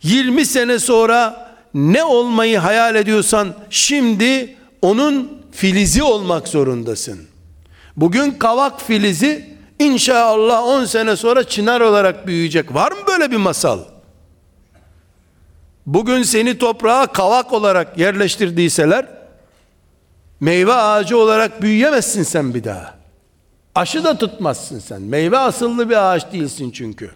20 0.04 0.46
sene 0.46 0.80
sonra 0.80 1.52
ne 1.74 2.04
olmayı 2.04 2.58
hayal 2.58 2.96
ediyorsan 2.96 3.56
şimdi 3.70 4.56
onun 4.82 5.42
filizi 5.52 6.04
olmak 6.04 6.48
zorundasın. 6.48 7.20
Bugün 7.98 8.32
kavak 8.32 8.82
filizi 8.82 9.56
inşallah 9.80 10.64
10 10.64 10.86
sene 10.86 11.16
sonra 11.16 11.44
çınar 11.44 11.82
olarak 11.82 12.28
büyüyecek. 12.28 12.74
Var 12.74 12.92
mı 12.92 12.98
böyle 13.08 13.32
bir 13.32 13.38
masal? 13.38 13.80
Bugün 15.86 16.24
seni 16.24 16.58
toprağa 16.58 17.08
kavak 17.08 17.54
olarak 17.54 17.98
yerleştirdiyseler 17.98 19.08
meyve 20.40 20.74
ağacı 20.74 21.18
olarak 21.18 21.62
büyüyemezsin 21.62 22.24
sen 22.24 22.54
bir 22.54 22.64
daha. 22.64 22.95
Aşı 23.76 24.04
da 24.04 24.18
tutmazsın 24.18 24.80
sen. 24.80 25.02
Meyve 25.02 25.38
asıllı 25.38 25.90
bir 25.90 26.12
ağaç 26.12 26.32
değilsin 26.34 26.72
çünkü. 26.72 27.12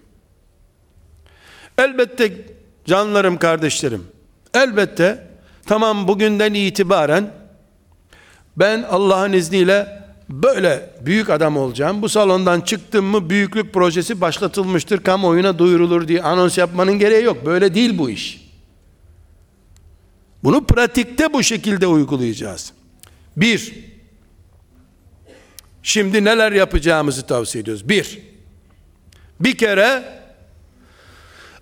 Elbette 1.77 2.45
canlarım 2.85 3.37
kardeşlerim. 3.37 4.07
Elbette 4.53 5.27
tamam 5.65 6.07
bugünden 6.07 6.53
itibaren 6.53 7.31
ben 8.57 8.83
Allah'ın 8.83 9.33
izniyle 9.33 10.03
böyle 10.29 10.89
büyük 11.01 11.29
adam 11.29 11.57
olacağım. 11.57 12.01
Bu 12.01 12.09
salondan 12.09 12.61
çıktım 12.61 13.05
mı 13.05 13.29
büyüklük 13.29 13.73
projesi 13.73 14.21
başlatılmıştır, 14.21 15.03
kamuoyuna 15.03 15.59
duyurulur 15.59 16.07
diye 16.07 16.21
anons 16.21 16.57
yapmanın 16.57 16.99
gereği 16.99 17.23
yok. 17.23 17.45
Böyle 17.45 17.73
değil 17.73 17.97
bu 17.97 18.09
iş. 18.09 18.49
Bunu 20.43 20.65
pratikte 20.65 21.33
bu 21.33 21.43
şekilde 21.43 21.87
uygulayacağız. 21.87 22.73
Bir, 23.37 23.73
şimdi 25.89 26.25
neler 26.25 26.51
yapacağımızı 26.51 27.27
tavsiye 27.27 27.61
ediyoruz. 27.61 27.89
Bir, 27.89 28.19
bir 29.39 29.57
kere 29.57 30.03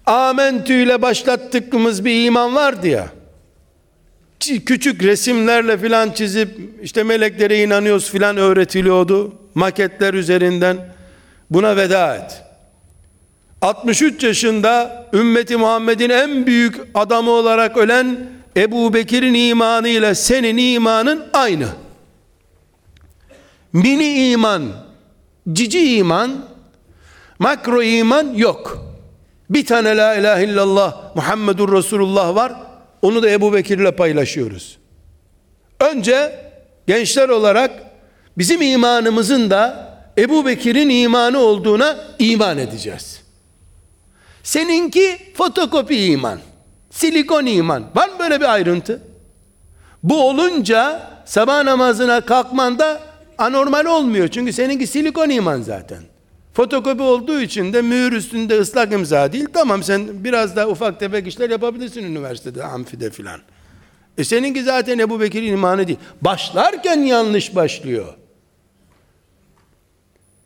amentü 0.05 0.73
ile 0.73 1.01
başlattığımız 1.01 2.05
bir 2.05 2.25
iman 2.25 2.55
vardı 2.55 2.87
ya, 2.87 3.07
küçük 4.39 5.03
resimlerle 5.03 5.77
filan 5.77 6.11
çizip 6.11 6.49
işte 6.81 7.03
meleklere 7.03 7.63
inanıyoruz 7.63 8.11
filan 8.11 8.37
öğretiliyordu. 8.37 9.35
Maketler 9.55 10.13
üzerinden 10.13 10.77
buna 11.49 11.77
veda 11.77 12.15
et. 12.15 12.43
63 13.61 14.23
yaşında 14.23 15.05
ümmeti 15.13 15.57
Muhammed'in 15.57 16.09
en 16.09 16.45
büyük 16.45 16.75
adamı 16.93 17.31
olarak 17.31 17.77
ölen 17.77 18.17
Ebu 18.57 18.93
Bekir'in 18.93 19.33
imanı 19.33 19.89
ile 19.89 20.15
senin 20.15 20.57
imanın 20.57 21.25
aynı. 21.33 21.86
Mini 23.77 24.31
iman, 24.31 24.63
cici 25.53 25.97
iman, 25.97 26.45
makro 27.39 27.83
iman 27.83 28.33
yok. 28.33 28.77
Bir 29.49 29.65
tane 29.65 29.97
la 29.97 30.15
ilahe 30.15 30.43
illallah 30.43 31.15
Muhammedur 31.15 31.71
Resulullah 31.77 32.35
var. 32.35 32.53
Onu 33.01 33.23
da 33.23 33.29
Ebu 33.29 33.53
Bekir 33.53 33.79
ile 33.79 33.91
paylaşıyoruz. 33.91 34.77
Önce 35.79 36.39
gençler 36.87 37.29
olarak 37.29 37.71
bizim 38.37 38.61
imanımızın 38.61 39.49
da 39.49 39.93
Ebu 40.17 40.45
Bekir'in 40.45 40.89
imanı 40.89 41.39
olduğuna 41.39 41.97
iman 42.19 42.57
edeceğiz. 42.57 43.21
Seninki 44.43 45.17
fotokopi 45.33 46.05
iman. 46.05 46.39
Silikon 46.89 47.45
iman. 47.45 47.83
Var 47.95 48.09
mı 48.09 48.15
böyle 48.19 48.39
bir 48.39 48.53
ayrıntı? 48.53 49.01
Bu 50.03 50.29
olunca 50.29 51.09
sabah 51.25 51.63
namazına 51.63 52.21
kalkmanda 52.21 53.06
anormal 53.37 53.85
olmuyor. 53.85 54.27
Çünkü 54.27 54.53
seninki 54.53 54.87
silikon 54.87 55.29
iman 55.29 55.61
zaten. 55.61 55.99
Fotokopi 56.53 57.03
olduğu 57.03 57.41
için 57.41 57.73
de 57.73 57.81
mühür 57.81 58.11
üstünde 58.11 58.59
ıslak 58.59 58.93
imza 58.93 59.33
değil. 59.33 59.45
Tamam 59.53 59.83
sen 59.83 60.23
biraz 60.23 60.55
daha 60.55 60.67
ufak 60.67 60.99
tefek 60.99 61.27
işler 61.27 61.49
yapabilirsin 61.49 62.03
üniversitede, 62.03 62.63
amfide 62.63 63.09
filan. 63.09 63.39
E 64.17 64.23
seninki 64.23 64.63
zaten 64.63 64.99
Ebu 64.99 65.19
Bekir'in 65.19 65.53
imanı 65.53 65.87
değil. 65.87 65.99
Başlarken 66.21 66.99
yanlış 66.99 67.55
başlıyor. 67.55 68.13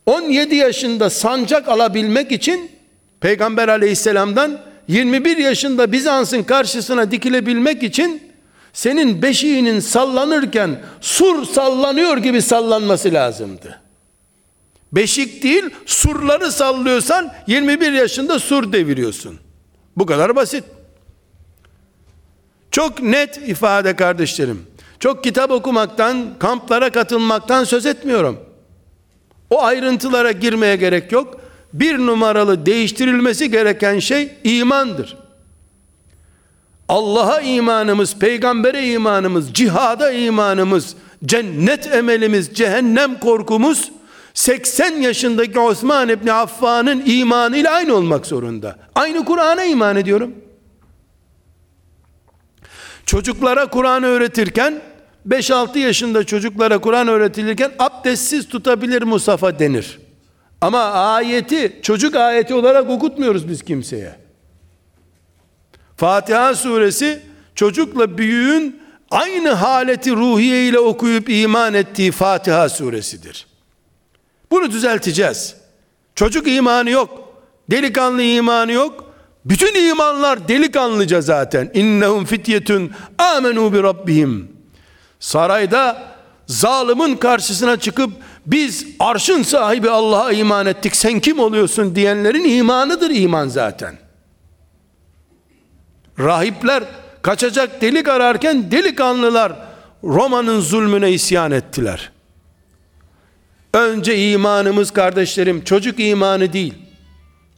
17 0.06 0.54
yaşında 0.54 1.10
sancak 1.10 1.68
alabilmek 1.68 2.32
için 2.32 2.70
Peygamber 3.20 3.68
aleyhisselamdan 3.68 4.60
21 4.88 5.36
yaşında 5.36 5.92
Bizans'ın 5.92 6.42
karşısına 6.42 7.10
dikilebilmek 7.10 7.82
için 7.82 8.31
senin 8.72 9.22
beşiğinin 9.22 9.80
sallanırken 9.80 10.82
sur 11.00 11.44
sallanıyor 11.44 12.16
gibi 12.16 12.42
sallanması 12.42 13.12
lazımdı. 13.12 13.80
Beşik 14.92 15.42
değil 15.42 15.64
surları 15.86 16.52
sallıyorsan 16.52 17.32
21 17.46 17.92
yaşında 17.92 18.38
sur 18.38 18.72
deviriyorsun. 18.72 19.38
Bu 19.96 20.06
kadar 20.06 20.36
basit. 20.36 20.64
Çok 22.70 23.02
net 23.02 23.48
ifade 23.48 23.96
kardeşlerim. 23.96 24.66
Çok 25.00 25.24
kitap 25.24 25.50
okumaktan, 25.50 26.38
kamplara 26.38 26.90
katılmaktan 26.90 27.64
söz 27.64 27.86
etmiyorum. 27.86 28.40
O 29.50 29.62
ayrıntılara 29.62 30.32
girmeye 30.32 30.76
gerek 30.76 31.12
yok. 31.12 31.40
Bir 31.72 31.98
numaralı 31.98 32.66
değiştirilmesi 32.66 33.50
gereken 33.50 33.98
şey 33.98 34.32
imandır. 34.44 35.21
Allah'a 36.88 37.40
imanımız, 37.40 38.18
peygambere 38.18 38.88
imanımız, 38.88 39.52
cihada 39.52 40.12
imanımız, 40.12 40.94
cennet 41.24 41.94
emelimiz, 41.94 42.54
cehennem 42.54 43.20
korkumuz 43.20 43.92
80 44.34 44.96
yaşındaki 44.96 45.58
Osman 45.58 46.08
İbni 46.08 46.32
Affan'ın 46.32 47.02
imanıyla 47.06 47.72
aynı 47.72 47.94
olmak 47.94 48.26
zorunda. 48.26 48.78
Aynı 48.94 49.24
Kur'an'a 49.24 49.64
iman 49.64 49.96
ediyorum. 49.96 50.34
Çocuklara 53.06 53.66
Kur'an 53.66 54.02
öğretirken 54.02 54.80
5-6 55.28 55.78
yaşında 55.78 56.24
çocuklara 56.24 56.78
Kur'an 56.78 57.08
öğretilirken 57.08 57.72
abdestsiz 57.78 58.48
tutabilir 58.48 59.02
Musafa 59.02 59.58
denir. 59.58 59.98
Ama 60.60 60.80
ayeti 60.82 61.80
çocuk 61.82 62.16
ayeti 62.16 62.54
olarak 62.54 62.90
okutmuyoruz 62.90 63.48
biz 63.48 63.62
kimseye. 63.62 64.21
Fatiha 66.02 66.54
suresi 66.54 67.22
çocukla 67.54 68.18
büyüğün 68.18 68.80
aynı 69.10 69.50
haleti 69.50 70.10
ruhiye 70.10 70.68
ile 70.68 70.78
okuyup 70.78 71.28
iman 71.28 71.74
ettiği 71.74 72.12
Fatiha 72.12 72.68
suresidir. 72.68 73.46
Bunu 74.50 74.70
düzelteceğiz. 74.70 75.56
Çocuk 76.14 76.48
imanı 76.48 76.90
yok. 76.90 77.34
Delikanlı 77.70 78.22
imanı 78.22 78.72
yok. 78.72 79.14
Bütün 79.44 79.88
imanlar 79.88 80.48
delikanlıca 80.48 81.20
zaten. 81.20 81.70
İnnehum 81.74 82.24
fityetun 82.24 82.90
amenu 83.18 83.72
bi 83.72 83.82
rabbihim. 83.82 84.52
Sarayda 85.20 86.02
zalimin 86.46 87.16
karşısına 87.16 87.76
çıkıp 87.76 88.10
biz 88.46 88.86
arşın 89.00 89.42
sahibi 89.42 89.90
Allah'a 89.90 90.32
iman 90.32 90.66
ettik 90.66 90.96
sen 90.96 91.20
kim 91.20 91.38
oluyorsun 91.38 91.94
diyenlerin 91.94 92.44
imanıdır 92.44 93.10
iman 93.10 93.48
zaten. 93.48 94.01
Rahipler 96.18 96.84
kaçacak 97.22 97.80
delik 97.80 98.08
ararken 98.08 98.70
delikanlılar 98.70 99.52
Roma'nın 100.04 100.60
zulmüne 100.60 101.12
isyan 101.12 101.50
ettiler. 101.50 102.10
Önce 103.74 104.30
imanımız 104.30 104.90
kardeşlerim 104.90 105.64
çocuk 105.64 106.00
imanı 106.00 106.52
değil. 106.52 106.74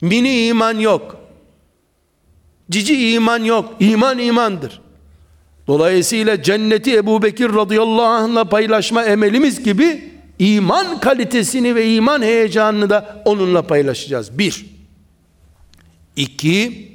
Mini 0.00 0.46
iman 0.46 0.78
yok. 0.78 1.16
Cici 2.70 3.10
iman 3.10 3.44
yok. 3.44 3.74
İman 3.80 4.18
imandır. 4.18 4.80
Dolayısıyla 5.66 6.42
cenneti 6.42 6.96
Ebu 6.96 7.22
Bekir 7.22 7.54
radıyallahu 7.54 8.02
anh'la 8.02 8.44
paylaşma 8.44 9.04
emelimiz 9.04 9.64
gibi 9.64 10.10
iman 10.38 11.00
kalitesini 11.00 11.74
ve 11.74 11.94
iman 11.94 12.22
heyecanını 12.22 12.90
da 12.90 13.22
onunla 13.24 13.62
paylaşacağız. 13.62 14.38
Bir. 14.38 14.66
İki. 16.16 16.93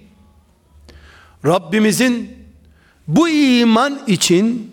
Rabbimizin 1.45 2.37
bu 3.07 3.29
iman 3.29 3.99
için 4.07 4.71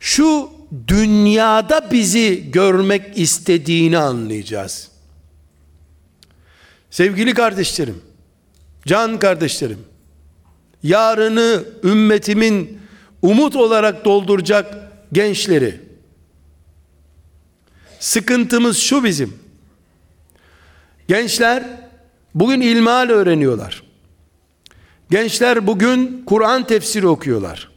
şu 0.00 0.50
dünyada 0.88 1.88
bizi 1.90 2.50
görmek 2.50 3.18
istediğini 3.18 3.98
anlayacağız. 3.98 4.88
Sevgili 6.90 7.34
kardeşlerim, 7.34 8.02
can 8.86 9.18
kardeşlerim, 9.18 9.78
yarını 10.82 11.64
ümmetimin 11.84 12.78
umut 13.22 13.56
olarak 13.56 14.04
dolduracak 14.04 14.92
gençleri, 15.12 15.80
sıkıntımız 18.00 18.78
şu 18.78 19.04
bizim. 19.04 19.38
Gençler 21.08 21.64
bugün 22.34 22.60
ilmihal 22.60 23.08
öğreniyorlar. 23.08 23.91
Gençler 25.12 25.66
bugün 25.66 26.22
Kur'an 26.26 26.66
tefsiri 26.66 27.06
okuyorlar. 27.06 27.70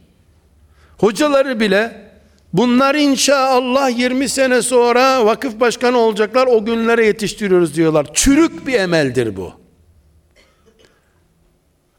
Hocaları 0.98 1.60
bile 1.60 2.10
bunlar 2.52 2.94
inşallah 2.94 3.98
20 3.98 4.28
sene 4.28 4.62
sonra 4.62 5.26
vakıf 5.26 5.60
başkanı 5.60 5.98
olacaklar 5.98 6.46
o 6.46 6.64
günlere 6.64 7.06
yetiştiriyoruz 7.06 7.74
diyorlar. 7.74 8.06
Çürük 8.14 8.66
bir 8.66 8.74
emeldir 8.74 9.36
bu. 9.36 9.52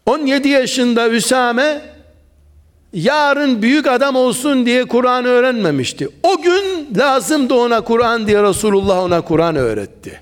17 0.05 0.47
yaşında 0.49 1.09
Üsame 1.09 1.81
yarın 2.93 3.61
büyük 3.61 3.87
adam 3.87 4.15
olsun 4.15 4.65
diye 4.65 4.85
Kur'an 4.85 5.25
öğrenmemişti. 5.25 6.09
O 6.23 6.41
gün 6.41 6.89
lazımdı 6.97 7.53
ona 7.53 7.81
Kur'an 7.81 8.27
diye 8.27 8.43
Resulullah 8.43 9.03
ona 9.03 9.21
Kur'an 9.21 9.55
öğretti. 9.55 10.21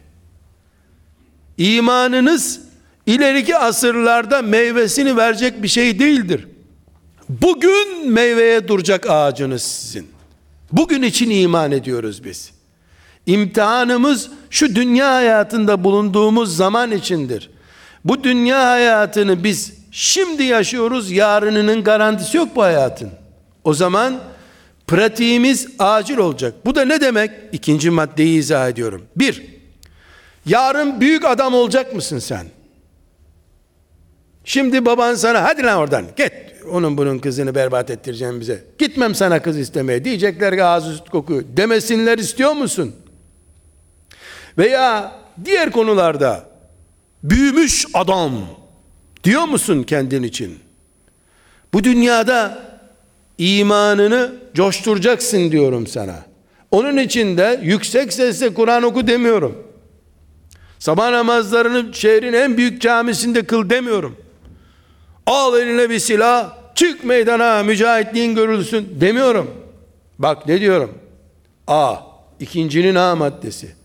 İmanınız 1.57 2.65
ileriki 3.05 3.57
asırlarda 3.57 4.41
meyvesini 4.41 5.17
verecek 5.17 5.63
bir 5.63 5.67
şey 5.67 5.99
değildir. 5.99 6.47
Bugün 7.29 8.11
meyveye 8.11 8.67
duracak 8.67 9.09
ağacınız 9.09 9.61
sizin. 9.61 10.07
Bugün 10.71 11.01
için 11.01 11.29
iman 11.29 11.71
ediyoruz 11.71 12.23
biz. 12.23 12.51
İmtihanımız 13.25 14.29
şu 14.49 14.75
dünya 14.75 15.13
hayatında 15.13 15.83
bulunduğumuz 15.83 16.55
zaman 16.55 16.91
içindir. 16.91 17.49
Bu 18.05 18.23
dünya 18.23 18.69
hayatını 18.69 19.43
biz 19.43 19.73
şimdi 19.91 20.43
yaşıyoruz, 20.43 21.11
yarınının 21.11 21.83
garantisi 21.83 22.37
yok 22.37 22.49
bu 22.55 22.63
hayatın. 22.63 23.09
O 23.63 23.73
zaman 23.73 24.19
pratiğimiz 24.87 25.67
acil 25.79 26.17
olacak. 26.17 26.53
Bu 26.65 26.75
da 26.75 26.85
ne 26.85 27.01
demek? 27.01 27.31
İkinci 27.51 27.89
maddeyi 27.89 28.39
izah 28.39 28.69
ediyorum. 28.69 29.05
Bir, 29.15 29.45
yarın 30.45 31.01
büyük 31.01 31.25
adam 31.25 31.53
olacak 31.53 31.95
mısın 31.95 32.19
sen? 32.19 32.45
Şimdi 34.45 34.85
baban 34.85 35.15
sana 35.15 35.43
hadi 35.43 35.63
lan 35.63 35.77
oradan 35.77 36.05
git 36.17 36.33
onun 36.71 36.97
bunun 36.97 37.19
kızını 37.19 37.55
berbat 37.55 37.89
ettireceğim 37.89 38.39
bize. 38.39 38.63
Gitmem 38.77 39.15
sana 39.15 39.41
kız 39.41 39.57
istemeye 39.57 40.05
diyecekler 40.05 40.55
ki 40.55 40.63
ağzı 40.63 40.93
süt 40.93 41.09
kokuyor. 41.09 41.43
Demesinler 41.57 42.17
istiyor 42.17 42.51
musun? 42.51 42.95
Veya 44.57 45.11
diğer 45.45 45.71
konularda 45.71 46.49
büyümüş 47.23 47.85
adam 47.93 48.31
diyor 49.23 49.43
musun 49.43 49.83
kendin 49.83 50.23
için? 50.23 50.59
Bu 51.73 51.83
dünyada 51.83 52.59
imanını 53.37 54.31
coşturacaksın 54.53 55.51
diyorum 55.51 55.87
sana. 55.87 56.25
Onun 56.71 56.97
için 56.97 57.37
de 57.37 57.59
yüksek 57.63 58.13
sesle 58.13 58.53
Kur'an 58.53 58.83
oku 58.83 59.07
demiyorum. 59.07 59.67
Sabah 60.79 61.09
namazlarını 61.09 61.93
şehrin 61.93 62.33
en 62.33 62.57
büyük 62.57 62.81
camisinde 62.81 63.43
kıl 63.43 63.69
demiyorum. 63.69 64.24
Al 65.25 65.59
eline 65.59 65.89
bir 65.89 65.99
silah, 65.99 66.57
çık 66.75 67.03
meydana 67.03 67.63
mücahitliğin 67.63 68.35
görülsün 68.35 68.97
demiyorum. 69.01 69.51
Bak 70.19 70.47
ne 70.47 70.59
diyorum? 70.59 70.97
A. 71.67 71.95
ikincinin 72.39 72.95
A 72.95 73.15
maddesi. 73.15 73.75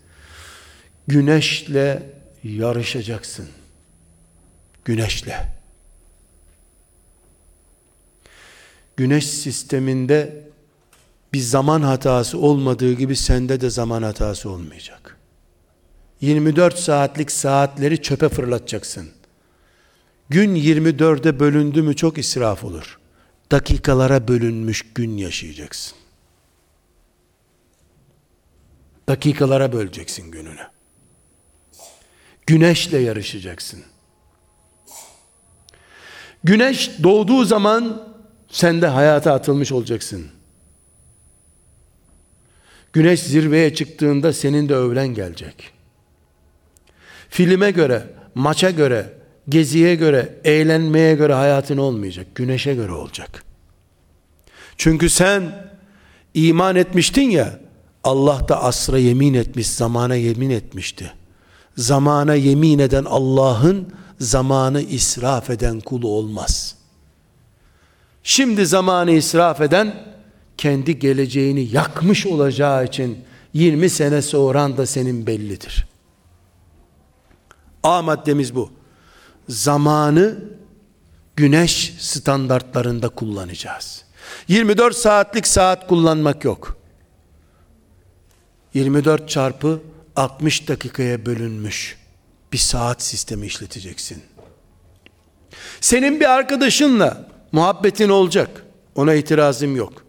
Güneşle 1.07 2.03
yarışacaksın. 2.43 3.49
Güneşle. 4.84 5.61
Güneş 8.97 9.26
sisteminde 9.26 10.45
bir 11.32 11.38
zaman 11.38 11.82
hatası 11.82 12.38
olmadığı 12.38 12.93
gibi 12.93 13.16
sende 13.16 13.61
de 13.61 13.70
zaman 13.70 14.03
hatası 14.03 14.51
olmayacak. 14.51 15.16
24 16.20 16.78
saatlik 16.78 17.32
saatleri 17.32 18.03
çöpe 18.03 18.28
fırlatacaksın. 18.28 19.09
Gün 20.31 20.55
24'e 20.55 21.41
bölündü 21.41 21.83
mü 21.83 21.97
çok 21.97 22.18
israf 22.18 22.64
olur. 22.64 22.99
Dakikalara 23.53 24.28
bölünmüş 24.28 24.93
gün 24.95 25.16
yaşayacaksın. 25.16 25.99
Dakikalara 29.09 29.72
böleceksin 29.72 30.31
gününü. 30.31 30.66
Güneşle 32.47 32.99
yarışacaksın. 32.99 33.83
Güneş 36.45 36.91
doğduğu 37.03 37.45
zaman 37.45 38.14
sen 38.49 38.83
de 38.83 38.87
hayata 38.87 39.35
atılmış 39.35 39.72
olacaksın. 39.72 40.28
Güneş 42.93 43.20
zirveye 43.20 43.74
çıktığında 43.74 44.33
senin 44.33 44.68
de 44.68 44.74
övlen 44.74 45.09
gelecek. 45.09 45.72
Filme 47.28 47.70
göre, 47.70 48.07
maça 48.35 48.70
göre, 48.70 49.20
geziye 49.51 49.94
göre, 49.94 50.34
eğlenmeye 50.44 51.14
göre 51.14 51.32
hayatın 51.32 51.76
olmayacak. 51.76 52.26
Güneşe 52.34 52.74
göre 52.74 52.92
olacak. 52.92 53.44
Çünkü 54.76 55.11
sen 55.11 55.70
iman 56.34 56.76
etmiştin 56.76 57.30
ya, 57.30 57.61
Allah 58.05 58.48
da 58.48 58.62
asra 58.62 58.98
yemin 58.98 59.34
etmiş, 59.34 59.66
zamana 59.66 60.14
yemin 60.14 60.51
etmişti. 60.51 61.12
Zamana 61.76 62.34
yemin 62.34 62.78
eden 62.78 63.05
Allah'ın 63.05 63.92
zamanı 64.20 64.82
israf 64.82 65.51
eden 65.51 65.80
kulu 65.80 66.09
olmaz. 66.09 66.76
Şimdi 68.22 68.66
zamanı 68.66 69.11
israf 69.11 69.61
eden 69.61 69.94
kendi 70.57 70.98
geleceğini 70.98 71.68
yakmış 71.72 72.26
olacağı 72.26 72.84
için 72.84 73.18
20 73.55 73.90
sene 73.90 74.22
sonra 74.22 74.76
da 74.76 74.86
senin 74.86 75.26
bellidir. 75.26 75.86
A 77.82 78.03
maddemiz 78.03 78.55
bu 78.55 78.70
zamanı 79.51 80.38
güneş 81.36 81.94
standartlarında 81.98 83.09
kullanacağız. 83.09 84.05
24 84.48 84.96
saatlik 84.96 85.46
saat 85.46 85.86
kullanmak 85.86 86.44
yok. 86.44 86.76
24 88.74 89.28
çarpı 89.28 89.80
60 90.16 90.68
dakikaya 90.68 91.26
bölünmüş 91.26 91.98
bir 92.53 92.59
saat 92.59 93.03
sistemi 93.03 93.46
işleteceksin. 93.46 94.22
Senin 95.80 96.20
bir 96.20 96.30
arkadaşınla 96.30 97.28
muhabbetin 97.53 98.09
olacak. 98.09 98.64
Ona 98.94 99.14
itirazım 99.14 99.76
yok. 99.76 100.05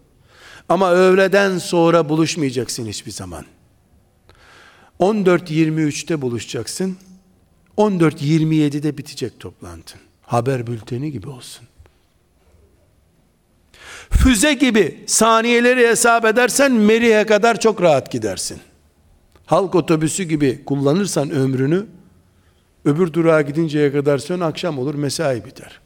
Ama 0.70 0.92
öğleden 0.92 1.58
sonra 1.58 2.10
buluşmayacaksın 2.10 2.88
hiçbir 2.88 3.12
zaman. 3.12 3.46
14.23'te 5.00 6.22
buluşacaksın. 6.22 6.98
14.27'de 7.82 8.98
bitecek 8.98 9.40
toplantın. 9.40 10.02
Haber 10.22 10.68
bülteni 10.68 11.12
gibi 11.12 11.30
olsun. 11.30 11.68
Füze 14.10 14.54
gibi 14.54 15.04
saniyeleri 15.08 15.88
hesap 15.88 16.26
edersen 16.26 16.72
Merih'e 16.72 17.26
kadar 17.26 17.60
çok 17.60 17.82
rahat 17.82 18.12
gidersin. 18.12 18.60
Halk 19.46 19.76
otobüsü 19.76 20.24
gibi 20.24 20.66
kullanırsan 20.66 21.30
ömrünü 21.30 21.86
öbür 22.86 23.14
durağa 23.14 23.42
gidinceye 23.42 23.92
kadar 23.92 24.18
son 24.18 24.40
akşam 24.40 24.80
olur 24.80 24.96
mesai 24.96 25.46
biter. 25.46 25.80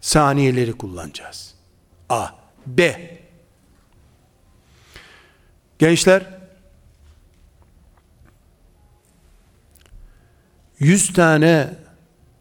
Saniyeleri 0.00 0.72
kullanacağız. 0.72 1.54
A. 2.08 2.26
B. 2.66 3.10
Gençler 5.78 6.41
100 10.82 11.12
tane 11.12 11.74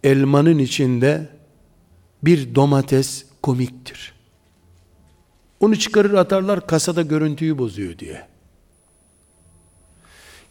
elmanın 0.04 0.58
içinde 0.58 1.30
bir 2.24 2.56
domates 2.56 3.26
komiktir. 3.44 4.14
Onu 5.60 5.80
çıkarır 5.80 6.14
atarlar 6.14 6.68
kasada 6.68 7.02
görüntüyü 7.02 7.58
bozuyor 7.58 8.00
diye. 8.00 8.28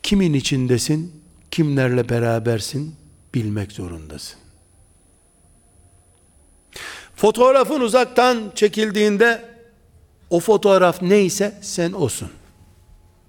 Kimin 0.03 0.35
içindesin, 0.35 1.23
kimlerle 1.51 2.09
berabersin 2.09 2.95
bilmek 3.35 3.73
zorundasın. 3.73 4.39
Fotoğrafın 7.17 7.81
uzaktan 7.81 8.53
çekildiğinde 8.55 9.45
o 10.31 10.41
fotoğraf 10.41 11.03
neyse 11.03 11.59
sen 11.63 11.93
olsun. 11.93 12.31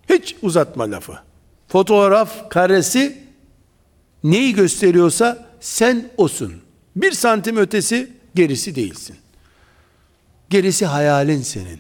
Hiç 0.10 0.36
uzatma 0.42 0.92
lafı. 0.92 1.14
Fotoğraf 1.68 2.50
karesi 2.50 3.21
neyi 4.24 4.54
gösteriyorsa 4.54 5.50
sen 5.60 6.12
osun. 6.18 6.62
Bir 6.96 7.12
santim 7.12 7.58
ötesi 7.58 8.14
gerisi 8.36 8.76
değilsin. 8.76 9.18
Gerisi 10.50 10.86
hayalin 10.86 11.42
senin. 11.42 11.80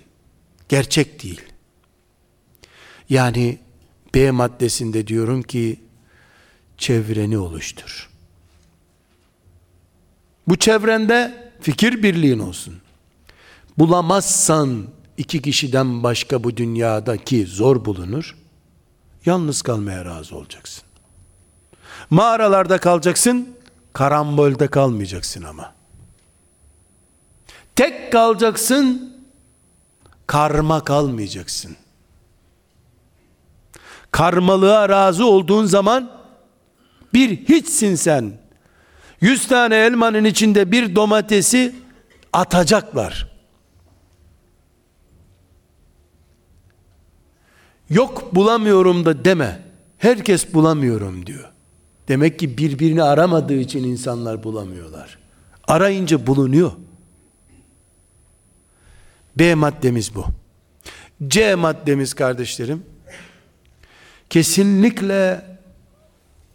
Gerçek 0.70 1.24
değil. 1.24 1.42
Yani 3.10 3.60
B 4.16 4.32
maddesinde 4.32 5.08
diyorum 5.08 5.44
ki 5.44 5.80
çevreni 6.78 7.38
oluştur. 7.38 8.10
Bu 10.48 10.56
çevrende 10.56 11.52
fikir 11.62 12.04
birliğin 12.04 12.40
olsun. 12.40 12.82
Bulamazsan 13.78 14.88
iki 15.18 15.42
kişiden 15.42 16.04
başka 16.04 16.44
bu 16.44 16.58
dünyadaki 16.58 17.46
zor 17.46 17.86
bulunur. 17.86 18.38
Yalnız 19.26 19.62
kalmaya 19.62 20.06
razı 20.06 20.36
olacaksın. 20.36 20.84
Mağaralarda 22.12 22.78
kalacaksın, 22.78 23.50
karambolde 23.94 24.68
kalmayacaksın 24.68 25.44
ama. 25.44 25.74
Tek 27.76 28.12
kalacaksın, 28.12 29.16
karma 30.28 30.84
kalmayacaksın. 30.84 31.78
Karmalığa 34.12 34.90
razı 34.90 35.26
olduğun 35.26 35.66
zaman 35.66 36.12
bir 37.14 37.38
hiçsin 37.38 37.96
sen. 37.96 38.34
Yüz 39.22 39.48
tane 39.48 39.76
elmanın 39.76 40.24
içinde 40.24 40.72
bir 40.72 40.96
domatesi 40.96 41.76
atacaklar. 42.34 43.32
Yok 47.90 48.36
bulamıyorum 48.36 49.06
da 49.06 49.26
deme. 49.26 49.64
Herkes 49.98 50.54
bulamıyorum 50.54 51.26
diyor. 51.26 51.51
Demek 52.12 52.40
ki 52.40 52.58
birbirini 52.58 53.04
aramadığı 53.04 53.60
için 53.60 53.84
insanlar 53.84 54.44
bulamıyorlar. 54.44 55.18
Arayınca 55.68 56.28
bulunuyor. 56.28 56.72
B 59.36 59.56
maddemiz 59.56 60.16
bu. 60.16 60.26
C 61.28 61.56
maddemiz 61.56 62.14
kardeşlerim. 62.14 62.84
Kesinlikle 64.30 65.46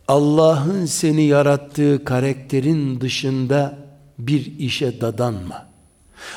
Allah'ın 0.08 0.86
seni 0.86 1.22
yarattığı 1.22 2.04
karakterin 2.04 3.00
dışında 3.00 3.78
bir 4.18 4.58
işe 4.58 5.00
dadanma. 5.00 5.68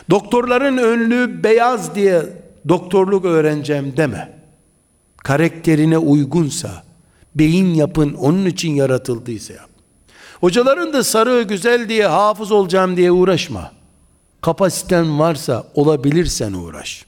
Doktorların 0.10 0.78
önlüğü 0.78 1.44
beyaz 1.44 1.96
diye 1.96 2.24
doktorluk 2.68 3.26
öğreneceğim 3.26 3.98
deme. 3.98 4.40
Karakterine 5.18 5.98
uygunsa, 5.98 6.84
beyin 7.40 7.74
yapın 7.74 8.14
onun 8.14 8.46
için 8.46 8.72
yaratıldıysa 8.72 9.54
yap. 9.54 9.70
Hocaların 10.40 10.94
da 10.94 11.04
sarı 11.04 11.42
güzel 11.42 11.90
diye 11.90 12.08
hafız 12.08 12.52
olacağım 12.52 12.98
diye 12.98 13.12
uğraşma. 13.12 13.72
Kapasiten 14.42 15.20
varsa 15.20 15.68
olabilirsen 15.76 16.54
uğraş. 16.54 17.06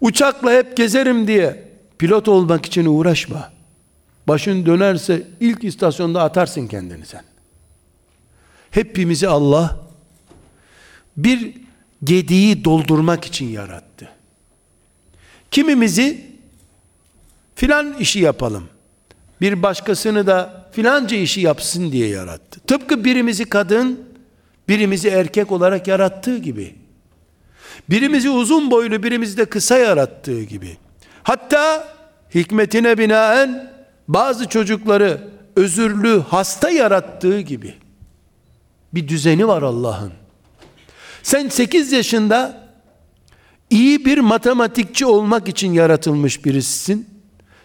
Uçakla 0.00 0.52
hep 0.52 0.76
gezerim 0.76 1.26
diye 1.26 1.68
pilot 1.98 2.28
olmak 2.28 2.66
için 2.66 2.86
uğraşma. 2.86 3.52
Başın 4.28 4.66
dönerse 4.66 5.26
ilk 5.40 5.64
istasyonda 5.64 6.22
atarsın 6.22 6.66
kendini 6.66 7.06
sen. 7.06 7.24
Hepimizi 8.70 9.28
Allah 9.28 9.80
bir 11.16 11.54
gediği 12.04 12.64
doldurmak 12.64 13.24
için 13.24 13.46
yarattı. 13.46 14.08
Kimimizi 15.50 16.27
filan 17.58 17.94
işi 17.98 18.18
yapalım. 18.18 18.68
Bir 19.40 19.62
başkasını 19.62 20.26
da 20.26 20.68
filanca 20.72 21.16
işi 21.16 21.40
yapsın 21.40 21.92
diye 21.92 22.08
yarattı. 22.08 22.60
Tıpkı 22.66 23.04
birimizi 23.04 23.44
kadın, 23.44 24.00
birimizi 24.68 25.08
erkek 25.08 25.52
olarak 25.52 25.88
yarattığı 25.88 26.38
gibi. 26.38 26.74
Birimizi 27.90 28.30
uzun 28.30 28.70
boylu, 28.70 29.02
birimizi 29.02 29.36
de 29.36 29.44
kısa 29.44 29.78
yarattığı 29.78 30.42
gibi. 30.42 30.76
Hatta 31.22 31.88
hikmetine 32.34 32.98
binaen 32.98 33.72
bazı 34.08 34.48
çocukları 34.48 35.28
özürlü, 35.56 36.22
hasta 36.28 36.70
yarattığı 36.70 37.40
gibi. 37.40 37.74
Bir 38.94 39.08
düzeni 39.08 39.48
var 39.48 39.62
Allah'ın. 39.62 40.12
Sen 41.22 41.48
8 41.48 41.92
yaşında 41.92 42.68
iyi 43.70 44.04
bir 44.04 44.18
matematikçi 44.18 45.06
olmak 45.06 45.48
için 45.48 45.72
yaratılmış 45.72 46.44
birisisin. 46.44 47.17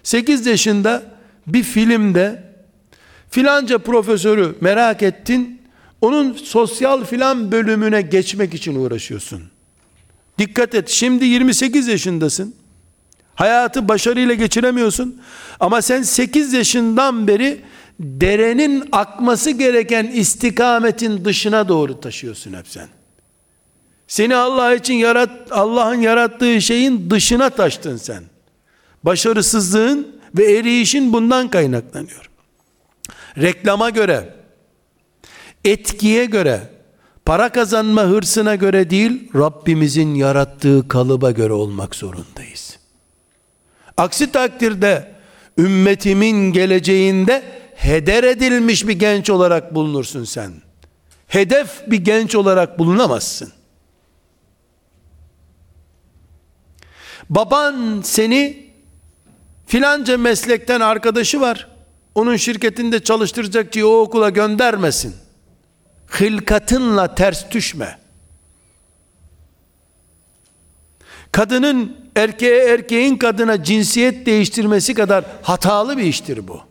8 0.04 0.46
yaşında 0.46 1.04
bir 1.48 1.64
filmde 1.64 2.44
filanca 3.30 3.78
profesörü 3.78 4.56
merak 4.62 5.04
ettin. 5.04 5.62
Onun 6.02 6.34
sosyal 6.34 7.06
filan 7.06 7.52
bölümüne 7.52 8.02
geçmek 8.02 8.54
için 8.54 8.76
uğraşıyorsun. 8.76 9.44
Dikkat 10.38 10.76
et 10.76 10.90
şimdi 10.90 11.26
28 11.26 11.88
yaşındasın. 11.88 12.56
Hayatı 13.36 13.88
başarıyla 13.88 14.34
geçiremiyorsun. 14.34 15.22
Ama 15.60 15.82
sen 15.82 16.02
8 16.02 16.54
yaşından 16.54 17.28
beri 17.28 17.62
derenin 18.00 18.84
akması 18.92 19.52
gereken 19.52 20.08
istikametin 20.08 21.26
dışına 21.26 21.68
doğru 21.68 22.02
taşıyorsun 22.02 22.54
hep 22.54 22.68
sen. 22.68 22.88
Seni 24.08 24.36
Allah 24.36 24.76
için 24.76 24.94
yarat 24.94 25.52
Allah'ın 25.52 26.02
yarattığı 26.02 26.62
şeyin 26.62 27.10
dışına 27.10 27.50
taştın 27.50 27.98
sen. 27.98 28.24
Başarısızlığın 29.04 30.22
ve 30.38 30.58
eriyişin 30.58 31.14
bundan 31.14 31.50
kaynaklanıyor. 31.50 32.30
Reklama 33.38 33.90
göre, 33.90 34.34
etkiye 35.66 36.26
göre, 36.26 36.70
para 37.26 37.50
kazanma 37.50 38.04
hırsına 38.04 38.56
göre 38.56 38.90
değil, 38.90 39.30
Rabbimizin 39.36 40.16
yarattığı 40.16 40.88
kalıba 40.88 41.32
göre 41.32 41.54
olmak 41.54 41.96
zorundayız. 41.96 42.80
Aksi 43.98 44.32
takdirde 44.32 45.16
ümmetimin 45.58 46.54
geleceğinde 46.54 47.44
heder 47.76 48.24
edilmiş 48.24 48.88
bir 48.88 49.00
genç 49.00 49.30
olarak 49.30 49.76
bulunursun 49.76 50.24
sen. 50.24 50.54
Hedef 51.28 51.92
bir 51.92 51.98
genç 51.98 52.36
olarak 52.36 52.80
bulunamazsın. 52.80 53.52
Baban 57.30 58.02
seni 58.04 58.63
filanca 59.66 60.18
meslekten 60.18 60.82
arkadaşı 60.82 61.42
var. 61.42 61.68
Onun 62.16 62.36
şirketinde 62.36 63.04
çalıştıracak 63.04 63.74
diye 63.74 63.86
o 63.86 64.02
okula 64.02 64.30
göndermesin. 64.30 65.16
Hılkatınla 66.08 67.16
ters 67.16 67.52
düşme. 67.52 68.00
Kadının 71.32 71.98
erkeğe 72.16 72.66
erkeğin 72.66 73.18
kadına 73.18 73.64
cinsiyet 73.64 74.26
değiştirmesi 74.26 74.94
kadar 74.94 75.26
hatalı 75.42 75.98
bir 75.98 76.04
iştir 76.04 76.48
bu. 76.48 76.62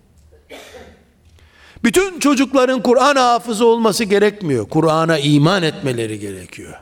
Bütün 1.84 2.18
çocukların 2.18 2.82
Kur'an 2.82 3.16
hafızı 3.16 3.66
olması 3.66 4.04
gerekmiyor. 4.04 4.68
Kur'an'a 4.68 5.18
iman 5.18 5.62
etmeleri 5.62 6.18
gerekiyor. 6.18 6.74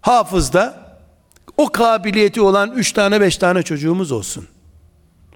Hafızda 0.00 0.88
o 1.56 1.68
kabiliyeti 1.68 2.40
olan 2.40 2.72
üç 2.72 2.92
tane 2.92 3.20
beş 3.20 3.36
tane 3.36 3.62
çocuğumuz 3.62 4.12
olsun. 4.12 4.48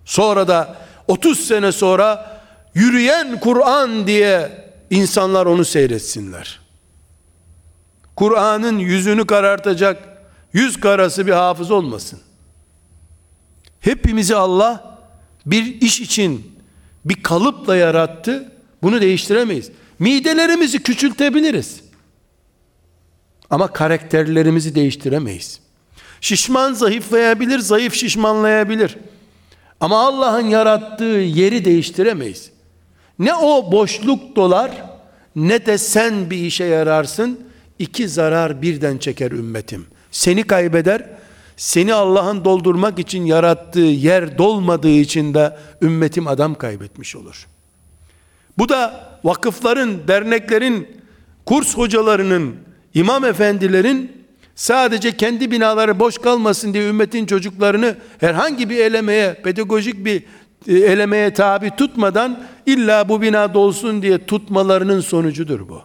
Sonra 0.05 0.49
da 0.49 0.77
30 1.09 1.41
sene 1.41 1.73
sonra 1.73 2.41
yürüyen 2.75 3.41
Kur'an 3.41 4.07
diye 4.07 4.51
insanlar 4.91 5.47
onu 5.47 5.65
seyretsinler. 5.65 6.61
Kur'an'ın 8.17 8.79
yüzünü 8.79 9.27
karartacak 9.27 10.09
yüz 10.53 10.81
karası 10.81 11.27
bir 11.27 11.33
hafız 11.33 11.71
olmasın. 11.71 12.21
Hepimizi 13.81 14.37
Allah 14.37 14.99
bir 15.47 15.81
iş 15.81 16.01
için 16.01 16.53
bir 17.05 17.23
kalıpla 17.23 17.77
yarattı. 17.77 18.53
Bunu 18.83 19.01
değiştiremeyiz. 19.01 19.71
Midelerimizi 19.99 20.83
küçültebiliriz. 20.83 21.81
Ama 23.51 23.73
karakterlerimizi 23.73 24.75
değiştiremeyiz. 24.75 25.61
Şişman 26.21 26.73
zayıflayabilir, 26.73 27.59
zayıf 27.59 27.95
şişmanlayabilir. 27.95 28.97
Ama 29.83 29.99
Allah'ın 29.99 30.47
yarattığı 30.47 31.05
yeri 31.05 31.65
değiştiremeyiz. 31.65 32.51
Ne 33.19 33.35
o 33.35 33.73
boşluk 33.73 34.37
dolar 34.37 34.71
ne 35.37 35.67
de 35.67 35.79
sen 35.79 36.31
bir 36.31 36.37
işe 36.37 36.65
yararsın. 36.65 37.41
İki 37.79 38.09
zarar 38.09 38.63
birden 38.63 38.99
çeker 38.99 39.31
ümmetim. 39.31 39.87
Seni 40.11 40.43
kaybeder, 40.43 41.11
seni 41.57 41.95
Allah'ın 41.95 42.45
doldurmak 42.45 42.99
için 42.99 43.25
yarattığı 43.25 43.81
yer 43.81 44.39
dolmadığı 44.39 44.89
için 44.89 45.35
de 45.35 45.57
ümmetim 45.83 46.27
adam 46.27 46.55
kaybetmiş 46.55 47.17
olur. 47.17 47.47
Bu 48.59 48.69
da 48.69 49.09
vakıfların, 49.25 50.09
derneklerin, 50.09 50.89
kurs 51.47 51.77
hocalarının, 51.77 52.57
imam 52.95 53.25
efendilerin 53.25 54.22
sadece 54.55 55.17
kendi 55.17 55.51
binaları 55.51 55.99
boş 55.99 56.19
kalmasın 56.19 56.75
diye 56.75 56.89
ümmetin 56.89 57.27
çocuklarını 57.27 57.97
herhangi 58.21 58.71
bir 58.71 58.79
elemeye, 58.79 59.35
pedagojik 59.35 60.05
bir 60.05 60.23
e, 60.69 60.79
elemeye 60.79 61.35
tabi 61.35 61.71
tutmadan 61.77 62.45
illa 62.67 63.09
bu 63.09 63.23
bina 63.23 63.55
dolsun 63.55 64.03
diye 64.03 64.27
tutmalarının 64.27 65.01
sonucudur 65.01 65.69
bu. 65.69 65.83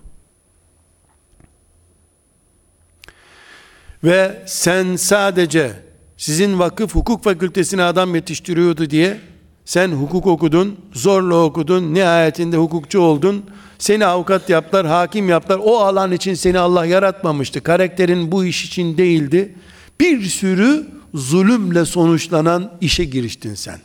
Ve 4.04 4.44
sen 4.46 4.96
sadece 4.96 5.72
sizin 6.18 6.60
vakıf 6.60 6.96
hukuk 6.96 7.24
fakültesine 7.24 7.84
adam 7.84 8.16
yetiştiriyordu 8.16 8.90
diye 8.90 9.20
sen 9.66 9.92
hukuk 9.92 10.28
okudun, 10.28 10.80
zorla 10.94 11.36
okudun, 11.36 11.94
nihayetinde 11.94 12.58
hukukçu 12.58 13.00
oldun. 13.00 13.46
Seni 13.80 14.06
avukat 14.06 14.50
yaptılar, 14.50 14.88
hakim 14.88 15.30
yaptılar. 15.30 15.60
O 15.64 15.80
alan 15.80 16.12
için 16.12 16.34
seni 16.34 16.60
Allah 16.60 16.86
yaratmamıştı. 16.86 17.64
Karakterin 17.64 18.32
bu 18.32 18.46
iş 18.46 18.66
için 18.66 18.98
değildi. 18.98 19.56
Bir 20.00 20.22
sürü 20.22 20.88
zulümle 21.14 21.86
sonuçlanan 21.86 22.74
işe 22.82 23.04
giriştin 23.04 23.56
sen. 23.56 23.80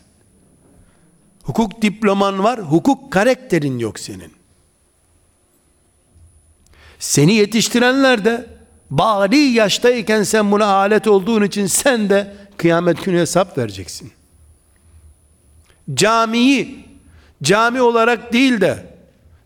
Hukuk 1.43 1.83
diploman 1.83 2.45
var, 2.45 2.61
hukuk 2.61 3.13
karakterin 3.13 3.79
yok 3.79 3.99
senin. 3.99 4.33
Seni 6.99 7.35
yetiştirenler 7.35 8.25
de 8.25 8.47
bari 8.91 9.39
yaştayken 9.39 10.23
sen 10.23 10.53
buna 10.53 10.67
alet 10.67 11.07
olduğun 11.07 11.43
için 11.43 11.67
sen 11.67 12.11
de 12.11 12.37
kıyamet 12.57 13.05
günü 13.05 13.19
hesap 13.19 13.59
vereceksin. 13.59 14.13
Camiyi 15.95 16.85
cami 17.43 17.81
olarak 17.81 18.33
değil 18.33 18.61
de 18.61 18.92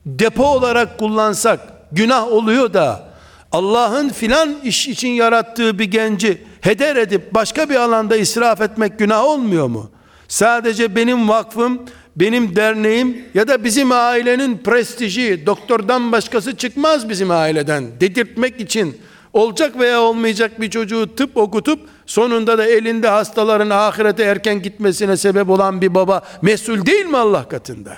depo 0.06 0.44
olarak 0.44 0.98
kullansak 0.98 1.60
günah 1.92 2.32
oluyor 2.32 2.72
da 2.72 3.06
Allah'ın 3.52 4.08
filan 4.08 4.56
iş 4.64 4.88
için 4.88 5.08
yarattığı 5.08 5.78
bir 5.78 5.84
genci 5.84 6.42
heder 6.60 6.96
edip 6.96 7.34
başka 7.34 7.70
bir 7.70 7.74
alanda 7.74 8.16
israf 8.16 8.60
etmek 8.60 8.98
günah 8.98 9.24
olmuyor 9.24 9.66
mu? 9.66 9.90
Sadece 10.28 10.96
benim 10.96 11.28
vakfım, 11.28 11.82
benim 12.16 12.56
derneğim 12.56 13.24
ya 13.34 13.48
da 13.48 13.64
bizim 13.64 13.92
ailenin 13.92 14.58
prestiji, 14.58 15.46
doktordan 15.46 16.12
başkası 16.12 16.56
çıkmaz 16.56 17.08
bizim 17.08 17.30
aileden 17.30 17.84
dedirtmek 18.00 18.60
için 18.60 18.96
olacak 19.32 19.78
veya 19.78 20.00
olmayacak 20.00 20.60
bir 20.60 20.70
çocuğu 20.70 21.16
tıp 21.16 21.36
okutup 21.36 21.80
sonunda 22.06 22.58
da 22.58 22.66
elinde 22.66 23.08
hastaların 23.08 23.70
ahirete 23.70 24.22
erken 24.22 24.62
gitmesine 24.62 25.16
sebep 25.16 25.50
olan 25.50 25.80
bir 25.80 25.94
baba 25.94 26.22
mesul 26.42 26.86
değil 26.86 27.06
mi 27.06 27.16
Allah 27.16 27.48
katında? 27.48 27.96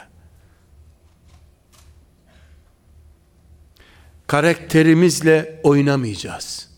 Karakterimizle 4.28 5.60
oynamayacağız. 5.62 6.68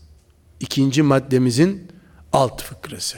İkinci 0.59 1.01
maddemizin 1.01 1.87
alt 2.33 2.61
fıkrası. 2.63 3.17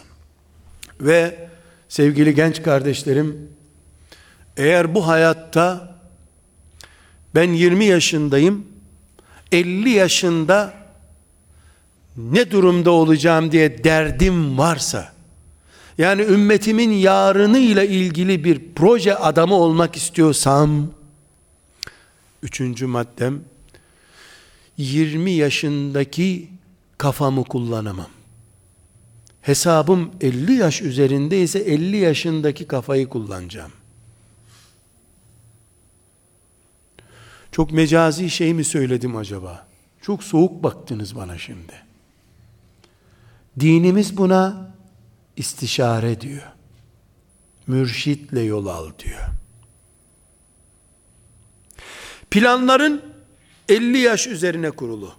Ve 1.01 1.49
sevgili 1.89 2.35
genç 2.35 2.63
kardeşlerim, 2.63 3.49
eğer 4.57 4.95
bu 4.95 5.07
hayatta 5.07 5.95
ben 7.35 7.53
20 7.53 7.85
yaşındayım, 7.85 8.67
50 9.51 9.89
yaşında 9.89 10.73
ne 12.17 12.51
durumda 12.51 12.91
olacağım 12.91 13.51
diye 13.51 13.83
derdim 13.83 14.57
varsa, 14.57 15.13
yani 15.97 16.21
ümmetimin 16.21 16.91
yarını 16.91 17.57
ile 17.57 17.87
ilgili 17.87 18.43
bir 18.43 18.61
proje 18.75 19.15
adamı 19.15 19.55
olmak 19.55 19.95
istiyorsam, 19.95 20.87
üçüncü 22.43 22.85
maddem, 22.85 23.52
20 24.77 25.31
yaşındaki 25.31 26.49
kafamı 26.97 27.43
kullanamam. 27.43 28.09
Hesabım 29.41 30.11
50 30.21 30.53
yaş 30.53 30.81
üzerindeyse 30.81 31.59
50 31.59 31.97
yaşındaki 31.97 32.67
kafayı 32.67 33.09
kullanacağım. 33.09 33.71
Çok 37.51 37.71
mecazi 37.71 38.29
şey 38.29 38.53
mi 38.53 38.63
söyledim 38.63 39.15
acaba? 39.15 39.67
Çok 40.01 40.23
soğuk 40.23 40.63
baktınız 40.63 41.15
bana 41.15 41.37
şimdi. 41.37 41.73
Dinimiz 43.59 44.17
buna 44.17 44.73
istişare 45.37 46.21
diyor. 46.21 46.51
Mürşitle 47.67 48.41
yol 48.41 48.65
al 48.65 48.91
diyor. 48.99 49.21
Planların 52.31 53.12
50 53.69 53.97
yaş 53.97 54.27
üzerine 54.27 54.71
kurulu. 54.71 55.13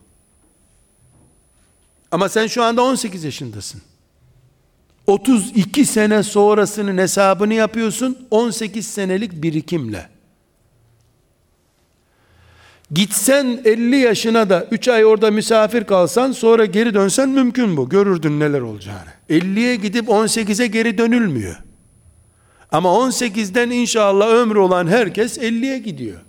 Ama 2.10 2.28
sen 2.28 2.46
şu 2.46 2.62
anda 2.62 2.82
18 2.82 3.24
yaşındasın. 3.24 3.82
32 5.06 5.84
sene 5.84 6.22
sonrasının 6.22 6.98
hesabını 6.98 7.54
yapıyorsun 7.54 8.26
18 8.30 8.86
senelik 8.86 9.42
birikimle. 9.42 10.08
Gitsen 12.90 13.60
50 13.64 13.96
yaşına 13.96 14.50
da 14.50 14.66
3 14.70 14.88
ay 14.88 15.04
orada 15.04 15.30
misafir 15.30 15.84
kalsan 15.84 16.32
sonra 16.32 16.64
geri 16.64 16.94
dönsen 16.94 17.28
mümkün 17.28 17.76
bu. 17.76 17.88
Görürdün 17.88 18.40
neler 18.40 18.60
olacağını. 18.60 19.10
50'ye 19.30 19.76
gidip 19.76 20.08
18'e 20.08 20.66
geri 20.66 20.98
dönülmüyor. 20.98 21.56
Ama 22.72 22.88
18'den 22.88 23.70
inşallah 23.70 24.28
ömrü 24.28 24.58
olan 24.58 24.86
herkes 24.86 25.38
50'ye 25.38 25.78
gidiyor. 25.78 26.20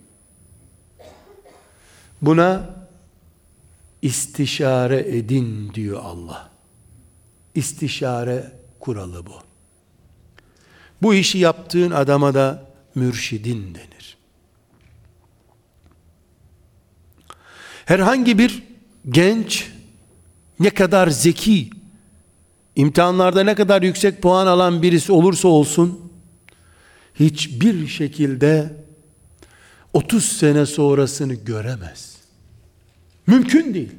Buna 2.26 2.70
istişare 4.02 5.00
edin 5.00 5.74
diyor 5.74 6.02
Allah. 6.04 6.50
İstişare 7.56 8.52
kuralı 8.80 9.26
bu. 9.26 9.34
Bu 11.02 11.14
işi 11.14 11.38
yaptığın 11.38 11.92
adama 11.92 12.34
da 12.34 12.66
mürşidin 12.96 13.76
denir. 13.76 14.18
Herhangi 17.86 18.38
bir 18.38 18.64
genç 19.10 19.72
ne 20.60 20.70
kadar 20.70 21.08
zeki, 21.08 21.70
imtihanlarda 22.76 23.44
ne 23.44 23.56
kadar 23.56 23.82
yüksek 23.82 24.22
puan 24.22 24.48
alan 24.48 24.82
birisi 24.82 25.12
olursa 25.12 25.48
olsun, 25.48 26.12
hiçbir 27.20 27.88
şekilde 27.88 28.74
30 29.94 30.26
sene 30.26 30.66
sonrasını 30.66 31.34
göremez. 31.34 32.15
Mümkün 33.28 33.74
değil. 33.74 33.92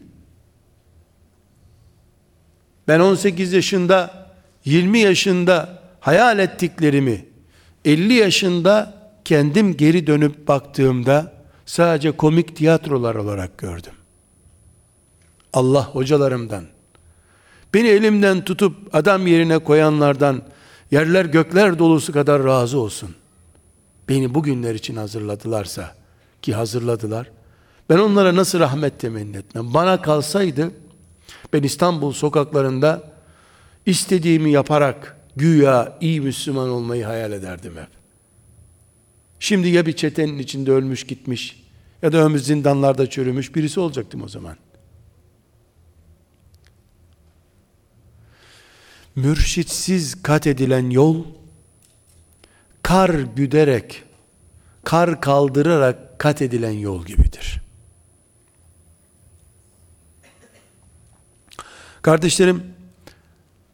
Ben 2.89 3.01
18 3.01 3.53
yaşında, 3.53 4.31
20 4.65 4.99
yaşında 4.99 5.83
hayal 6.01 6.39
ettiklerimi 6.39 7.27
50 7.85 8.13
yaşında 8.13 8.95
kendim 9.25 9.77
geri 9.77 10.07
dönüp 10.07 10.49
baktığımda 10.49 11.33
sadece 11.67 12.11
komik 12.13 12.57
tiyatrolar 12.57 13.15
olarak 13.15 13.59
gördüm. 13.59 13.93
Allah 15.53 15.85
hocalarımdan, 15.85 16.65
beni 17.75 17.89
elimden 17.89 18.45
tutup 18.45 18.95
adam 18.95 19.27
yerine 19.27 19.59
koyanlardan 19.59 20.43
yerler 20.91 21.25
gökler 21.25 21.79
dolusu 21.79 22.13
kadar 22.13 22.45
razı 22.45 22.79
olsun. 22.79 23.15
Beni 24.09 24.35
bugünler 24.35 24.75
için 24.75 24.97
hazırladılarsa 24.97 25.95
ki 26.43 26.55
hazırladılar. 26.55 27.31
Ben 27.91 27.99
onlara 27.99 28.37
nasıl 28.37 28.61
rahmet 28.61 29.01
temenni 29.01 29.37
etmem. 29.37 29.75
Bana 29.75 30.03
kalsaydı 30.03 30.71
ben 31.53 31.63
İstanbul 31.63 32.13
sokaklarında 32.13 33.13
istediğimi 33.87 34.51
yaparak 34.51 35.17
güya 35.37 35.99
iyi 36.01 36.21
Müslüman 36.21 36.69
olmayı 36.69 37.05
hayal 37.05 37.33
ederdim 37.33 37.73
hep. 37.77 37.89
Şimdi 39.41 39.69
ya 39.69 39.87
bir 39.87 39.93
çetenin 39.93 40.39
içinde 40.39 40.73
ölmüş 40.73 41.05
gitmiş 41.05 41.63
ya 42.03 42.13
da 42.13 42.19
ömür 42.19 42.39
zindanlarda 42.39 43.11
çürümüş 43.11 43.55
birisi 43.55 43.81
olacaktım 43.81 44.23
o 44.23 44.29
zaman. 44.29 44.57
Mürşitsiz 49.17 50.23
kat 50.23 50.47
edilen 50.47 50.91
yol 50.91 51.25
kar 52.83 53.11
güderek, 53.11 54.03
kar 54.85 55.21
kaldırarak 55.21 56.19
kat 56.19 56.43
edilen 56.43 56.71
yol 56.71 57.05
gibidir. 57.05 57.66
Kardeşlerim, 62.07 62.63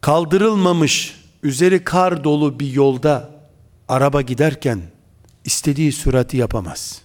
kaldırılmamış, 0.00 1.20
üzeri 1.42 1.84
kar 1.84 2.24
dolu 2.24 2.60
bir 2.60 2.72
yolda 2.72 3.30
araba 3.88 4.22
giderken 4.22 4.80
istediği 5.44 5.92
sürati 5.92 6.36
yapamaz. 6.36 7.02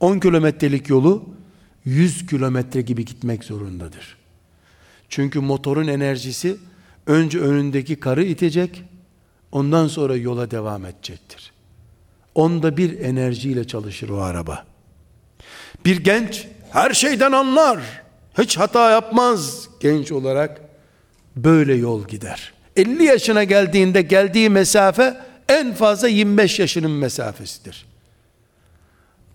10 0.00 0.18
kilometrelik 0.18 0.88
yolu 0.88 1.24
100 1.84 2.26
kilometre 2.26 2.82
gibi 2.82 3.04
gitmek 3.04 3.44
zorundadır. 3.44 4.16
Çünkü 5.08 5.40
motorun 5.40 5.86
enerjisi 5.86 6.56
önce 7.06 7.40
önündeki 7.40 8.00
karı 8.00 8.24
itecek, 8.24 8.84
ondan 9.52 9.88
sonra 9.88 10.16
yola 10.16 10.50
devam 10.50 10.86
edecektir. 10.86 11.52
Onda 12.34 12.76
bir 12.76 13.00
enerjiyle 13.00 13.66
çalışır 13.66 14.08
o 14.08 14.20
araba. 14.20 14.66
Bir 15.84 16.04
genç 16.04 16.46
her 16.70 16.94
şeyden 16.94 17.32
anlar, 17.32 17.80
hiç 18.40 18.56
hata 18.56 18.90
yapmaz 18.90 19.68
genç 19.80 20.12
olarak 20.12 20.60
böyle 21.36 21.74
yol 21.74 22.08
gider. 22.08 22.52
50 22.76 23.04
yaşına 23.04 23.44
geldiğinde 23.44 24.02
geldiği 24.02 24.50
mesafe 24.50 25.16
en 25.48 25.74
fazla 25.74 26.08
25 26.08 26.58
yaşının 26.58 26.90
mesafesidir. 26.90 27.86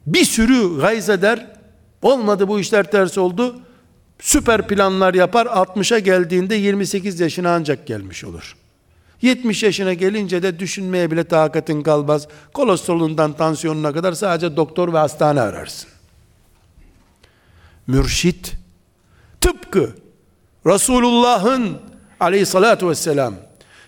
Bir 0.06 0.26
sürü 0.26 0.80
gayz 0.80 1.10
eder, 1.10 1.48
olmadı 2.02 2.48
bu 2.48 2.60
işler 2.60 2.92
ters 2.92 3.18
oldu, 3.18 3.60
süper 4.20 4.68
planlar 4.68 5.14
yapar, 5.14 5.46
60'a 5.46 6.00
geldiğinde 6.00 6.56
28 6.56 7.20
yaşına 7.20 7.56
ancak 7.56 7.88
gelmiş 7.88 8.24
olur. 8.24 8.56
70 9.22 9.64
yaşına 9.64 9.94
gelince 9.94 10.44
de 10.44 10.60
düşünmeye 10.60 11.12
bile 11.12 11.24
takatın 11.24 11.82
kalmaz. 11.82 12.28
Kolesterolundan 12.54 13.34
tansiyonuna 13.34 13.94
kadar 13.94 14.14
sadece 14.14 14.56
doktor 14.56 14.94
ve 14.94 14.98
hastane 14.98 15.42
ararsın. 15.42 15.90
Mürşit, 17.88 18.54
tıpkı 19.46 19.96
Resulullah'ın 20.66 21.78
aleyhissalatu 22.20 22.90
vesselam 22.90 23.36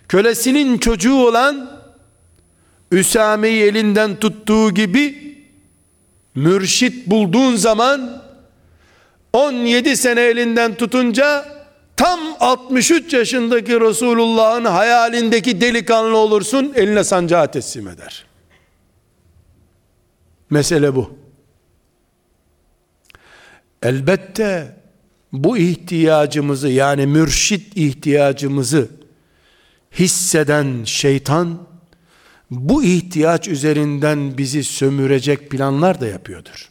kölesinin 0.08 0.78
çocuğu 0.78 1.28
olan 1.28 1.82
Üsame'yi 2.92 3.64
elinden 3.64 4.16
tuttuğu 4.16 4.74
gibi 4.74 5.38
mürşit 6.36 7.08
bulduğun 7.08 7.56
zaman 7.56 8.24
17 9.34 9.98
sene 9.98 10.22
elinden 10.22 10.76
tutunca 10.76 11.46
tam 11.96 12.20
63 12.40 13.14
yaşındaki 13.14 13.82
Resulullah'ın 13.82 14.66
hayalindeki 14.66 15.62
delikanlı 15.62 16.18
olursun 16.18 16.74
eline 16.76 17.04
sancağı 17.04 17.52
teslim 17.52 17.88
eder. 17.88 18.26
Mesele 20.50 20.96
bu. 20.96 21.18
Elbette 23.84 24.77
bu 25.44 25.58
ihtiyacımızı 25.58 26.70
yani 26.70 27.06
mürşit 27.06 27.78
ihtiyacımızı 27.78 28.90
hisseden 30.00 30.84
şeytan 30.84 31.68
bu 32.52 32.84
ihtiyaç 32.84 33.48
üzerinden 33.48 34.38
bizi 34.38 34.64
sömürecek 34.64 35.50
planlar 35.50 36.02
da 36.02 36.08
yapıyordur. 36.08 36.70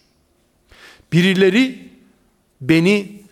Birileri 1.12 1.88
beni 2.60 3.22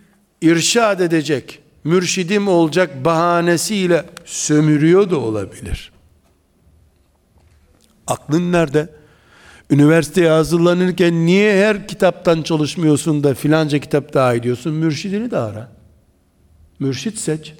irşad 0.41 1.01
edecek, 1.01 1.59
mürşidim 1.85 2.49
olacak 2.49 3.05
bahanesiyle 3.05 4.05
sömürüyor 4.24 5.11
da 5.11 5.18
olabilir. 5.18 5.93
Aklın 8.07 8.53
nerede? 8.53 8.89
Üniversiteye 9.71 10.31
hazırlanırken 10.31 11.27
niye 11.27 11.67
her 11.67 11.89
kitaptan 11.89 12.43
çalışmıyorsun 12.43 13.25
da 13.25 13.35
filanca 13.35 13.79
kitap 13.79 14.15
daha 14.15 14.35
ediyorsun? 14.35 14.75
Mürşidini 14.75 15.31
de 15.31 15.39
ara. 15.39 15.73
Mürşit 16.79 17.19
seç. 17.19 17.55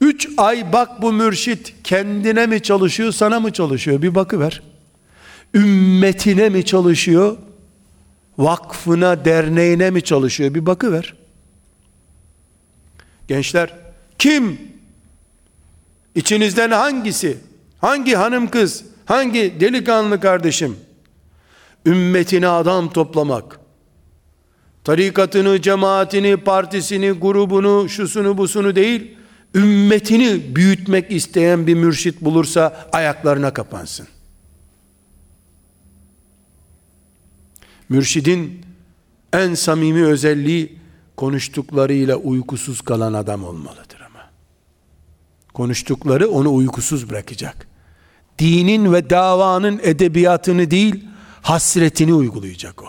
Üç 0.00 0.28
ay 0.36 0.72
bak 0.72 1.02
bu 1.02 1.12
mürşit 1.12 1.74
kendine 1.84 2.46
mi 2.46 2.62
çalışıyor 2.62 3.12
sana 3.12 3.40
mı 3.40 3.52
çalışıyor 3.52 4.02
bir 4.02 4.14
bakıver. 4.14 4.62
Ümmetine 5.54 6.48
mi 6.48 6.64
çalışıyor? 6.64 7.36
Vakfına, 8.38 9.24
derneğine 9.24 9.90
mi 9.90 10.02
çalışıyor 10.02 10.54
bir 10.54 10.66
bakıver. 10.66 11.14
Gençler 13.28 13.74
kim? 14.18 14.60
İçinizden 16.14 16.70
hangisi? 16.70 17.38
Hangi 17.80 18.14
hanım 18.14 18.50
kız? 18.50 18.84
Hangi 19.04 19.60
delikanlı 19.60 20.20
kardeşim? 20.20 20.76
Ümmetine 21.86 22.48
adam 22.48 22.90
toplamak. 22.92 23.60
Tarikatını, 24.84 25.62
cemaatini, 25.62 26.36
partisini, 26.36 27.10
grubunu, 27.10 27.88
şusunu, 27.88 28.38
busunu 28.38 28.76
değil, 28.76 29.16
ümmetini 29.54 30.56
büyütmek 30.56 31.12
isteyen 31.12 31.66
bir 31.66 31.74
mürşit 31.74 32.20
bulursa 32.20 32.88
ayaklarına 32.92 33.52
kapansın. 33.52 34.08
Mürşidin 37.88 38.60
en 39.32 39.54
samimi 39.54 40.04
özelliği 40.04 40.78
konuştuklarıyla 41.16 42.16
uykusuz 42.16 42.80
kalan 42.80 43.12
adam 43.12 43.44
olmalıdır 43.44 44.00
ama. 44.00 44.30
Konuştukları 45.54 46.28
onu 46.28 46.54
uykusuz 46.54 47.10
bırakacak. 47.10 47.71
Dinin 48.38 48.92
ve 48.92 49.10
davanın 49.10 49.80
edebiyatını 49.82 50.70
değil, 50.70 51.04
hasretini 51.42 52.14
uygulayacak 52.14 52.82
o. 52.82 52.88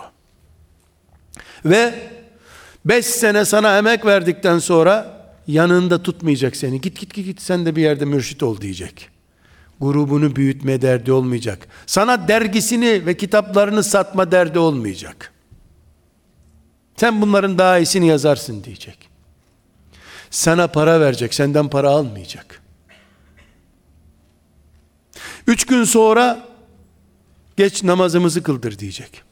Ve 1.64 1.94
beş 2.84 3.06
sene 3.06 3.44
sana 3.44 3.78
emek 3.78 4.06
verdikten 4.06 4.58
sonra 4.58 5.24
yanında 5.46 6.02
tutmayacak 6.02 6.56
seni. 6.56 6.80
Git 6.80 7.00
git 7.00 7.14
git, 7.14 7.26
git 7.26 7.42
sen 7.42 7.66
de 7.66 7.76
bir 7.76 7.82
yerde 7.82 8.04
mürşit 8.04 8.42
ol 8.42 8.60
diyecek. 8.60 9.08
Grubunu 9.80 10.36
büyütme 10.36 10.82
derdi 10.82 11.12
olmayacak. 11.12 11.68
Sana 11.86 12.28
dergisini 12.28 13.06
ve 13.06 13.16
kitaplarını 13.16 13.82
satma 13.82 14.32
derdi 14.32 14.58
olmayacak. 14.58 15.32
Sen 16.96 17.22
bunların 17.22 17.58
daha 17.58 17.78
iyisini 17.78 18.06
yazarsın 18.06 18.64
diyecek. 18.64 19.08
Sana 20.30 20.66
para 20.66 21.00
verecek, 21.00 21.34
senden 21.34 21.68
para 21.68 21.90
almayacak. 21.90 22.62
Üç 25.46 25.66
gün 25.66 25.84
sonra 25.84 26.48
geç 27.56 27.82
namazımızı 27.82 28.42
kıldır 28.42 28.78
diyecek. 28.78 29.22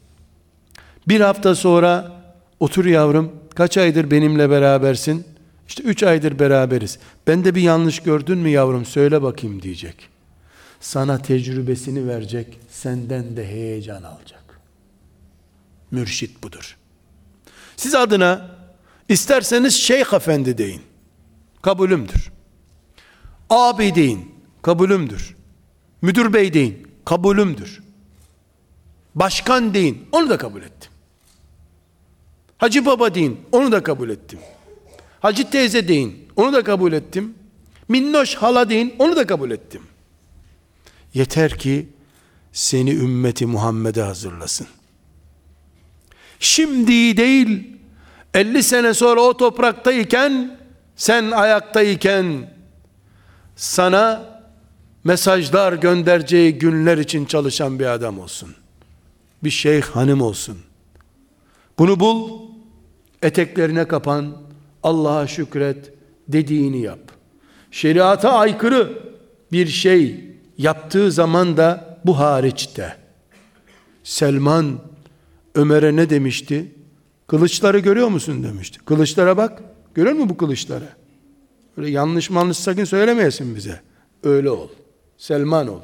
Bir 1.08 1.20
hafta 1.20 1.54
sonra 1.54 2.12
otur 2.60 2.84
yavrum 2.84 3.32
kaç 3.54 3.78
aydır 3.78 4.10
benimle 4.10 4.50
berabersin? 4.50 5.24
İşte 5.68 5.82
üç 5.82 6.02
aydır 6.02 6.38
beraberiz. 6.38 6.98
Ben 7.26 7.44
de 7.44 7.54
bir 7.54 7.62
yanlış 7.62 8.00
gördün 8.00 8.38
mü 8.38 8.48
yavrum 8.48 8.84
söyle 8.84 9.22
bakayım 9.22 9.62
diyecek. 9.62 10.08
Sana 10.80 11.18
tecrübesini 11.18 12.08
verecek, 12.08 12.60
senden 12.70 13.36
de 13.36 13.46
heyecan 13.46 14.02
alacak. 14.02 14.60
Mürşit 15.90 16.42
budur. 16.42 16.76
Siz 17.76 17.94
adına 17.94 18.50
isterseniz 19.08 19.74
şeyh 19.74 20.12
efendi 20.12 20.58
deyin. 20.58 20.82
Kabulümdür. 21.62 22.32
Abi 23.50 23.94
deyin. 23.94 24.34
Kabulümdür. 24.62 25.36
Müdür 26.02 26.32
bey 26.32 26.52
deyin. 26.52 26.86
Kabulümdür. 27.04 27.82
Başkan 29.14 29.74
deyin. 29.74 30.08
Onu 30.12 30.30
da 30.30 30.38
kabul 30.38 30.62
ettim. 30.62 30.90
Hacı 32.58 32.86
baba 32.86 33.14
deyin. 33.14 33.40
Onu 33.52 33.72
da 33.72 33.82
kabul 33.82 34.10
ettim. 34.10 34.38
Hacı 35.20 35.50
teyze 35.50 35.88
deyin. 35.88 36.28
Onu 36.36 36.52
da 36.52 36.64
kabul 36.64 36.92
ettim. 36.92 37.34
Minnoş 37.88 38.34
hala 38.34 38.68
deyin. 38.70 38.94
Onu 38.98 39.16
da 39.16 39.26
kabul 39.26 39.50
ettim. 39.50 39.82
Yeter 41.14 41.58
ki 41.58 41.88
seni 42.52 42.90
ümmeti 42.90 43.46
Muhammed'e 43.46 44.02
hazırlasın. 44.02 44.66
Şimdi 46.40 47.16
değil 47.16 47.68
50 48.34 48.62
sene 48.62 48.94
sonra 48.94 49.20
o 49.20 49.36
topraktayken 49.36 50.58
sen 50.96 51.30
ayaktayken 51.30 52.54
sana 53.56 54.31
mesajlar 55.04 55.72
göndereceği 55.72 56.58
günler 56.58 56.98
için 56.98 57.24
çalışan 57.24 57.78
bir 57.78 57.86
adam 57.86 58.18
olsun. 58.18 58.54
Bir 59.44 59.50
şeyh 59.50 59.82
hanım 59.82 60.20
olsun. 60.20 60.58
Bunu 61.78 62.00
bul, 62.00 62.40
eteklerine 63.22 63.88
kapan, 63.88 64.36
Allah'a 64.82 65.26
şükret, 65.26 65.92
dediğini 66.28 66.80
yap. 66.80 66.98
Şeriata 67.70 68.32
aykırı 68.32 68.98
bir 69.52 69.66
şey 69.66 70.24
yaptığı 70.58 71.12
zaman 71.12 71.56
da 71.56 71.98
bu 72.04 72.18
hariçte. 72.18 72.96
Selman 74.04 74.80
Ömer'e 75.54 75.96
ne 75.96 76.10
demişti? 76.10 76.72
Kılıçları 77.26 77.78
görüyor 77.78 78.08
musun 78.08 78.42
demişti. 78.42 78.78
Kılıçlara 78.78 79.36
bak. 79.36 79.62
Görüyor 79.94 80.14
musun 80.14 80.28
bu 80.28 80.36
kılıçları? 80.36 80.88
Öyle 81.76 81.90
yanlış 81.90 82.30
manlış 82.30 82.56
sakın 82.56 82.84
söylemeyesin 82.84 83.56
bize. 83.56 83.80
Öyle 84.22 84.50
ol. 84.50 84.68
Selman 85.22 85.68
ol. 85.68 85.80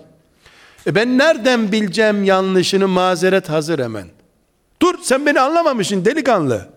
E 0.86 0.94
ben 0.94 1.18
nereden 1.18 1.72
bileceğim 1.72 2.24
yanlışını 2.24 2.88
mazeret 2.88 3.48
hazır 3.48 3.78
hemen. 3.78 4.06
Dur 4.82 4.94
sen 5.02 5.26
beni 5.26 5.40
anlamamışsın 5.40 6.04
delikanlı. 6.04 6.68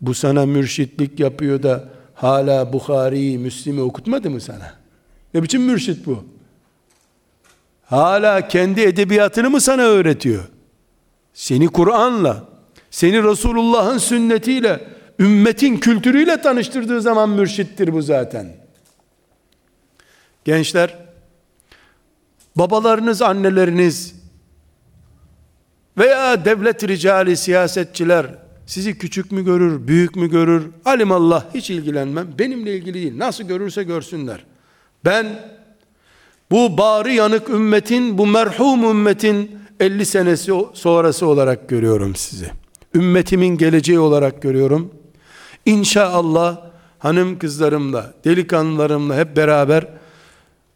Bu 0.00 0.14
sana 0.14 0.46
mürşitlik 0.46 1.20
yapıyor 1.20 1.62
da 1.62 1.84
hala 2.14 2.72
Bukhari'yi, 2.72 3.38
Müslim'i 3.38 3.80
okutmadı 3.80 4.30
mı 4.30 4.40
sana? 4.40 4.74
Ne 5.34 5.42
biçim 5.42 5.62
mürşit 5.62 6.06
bu? 6.06 6.24
Hala 7.84 8.48
kendi 8.48 8.80
edebiyatını 8.80 9.50
mı 9.50 9.60
sana 9.60 9.82
öğretiyor? 9.82 10.44
Seni 11.34 11.68
Kur'an'la, 11.68 12.44
seni 12.90 13.22
Resulullah'ın 13.22 13.98
sünnetiyle, 13.98 14.84
ümmetin 15.18 15.76
kültürüyle 15.76 16.42
tanıştırdığı 16.42 17.00
zaman 17.00 17.30
mürşittir 17.30 17.92
bu 17.92 18.02
zaten. 18.02 18.56
Gençler, 20.44 21.05
babalarınız, 22.56 23.22
anneleriniz 23.22 24.14
veya 25.98 26.44
devlet 26.44 26.88
ricali, 26.88 27.36
siyasetçiler 27.36 28.26
sizi 28.66 28.98
küçük 28.98 29.32
mü 29.32 29.44
görür, 29.44 29.88
büyük 29.88 30.16
mü 30.16 30.30
görür? 30.30 30.70
Alimallah 30.84 31.44
hiç 31.54 31.70
ilgilenmem. 31.70 32.28
Benimle 32.38 32.76
ilgili 32.76 32.94
değil. 32.94 33.18
Nasıl 33.18 33.44
görürse 33.44 33.82
görsünler. 33.82 34.44
Ben 35.04 35.26
bu 36.50 36.78
bari 36.78 37.14
yanık 37.14 37.48
ümmetin, 37.48 38.18
bu 38.18 38.26
merhum 38.26 38.84
ümmetin 38.90 39.58
50 39.80 40.06
senesi 40.06 40.52
sonrası 40.74 41.26
olarak 41.26 41.68
görüyorum 41.68 42.16
sizi. 42.16 42.50
Ümmetimin 42.94 43.58
geleceği 43.58 43.98
olarak 43.98 44.42
görüyorum. 44.42 44.94
İnşallah 45.66 46.60
hanım 46.98 47.38
kızlarımla, 47.38 48.14
delikanlılarımla 48.24 49.16
hep 49.16 49.36
beraber 49.36 49.86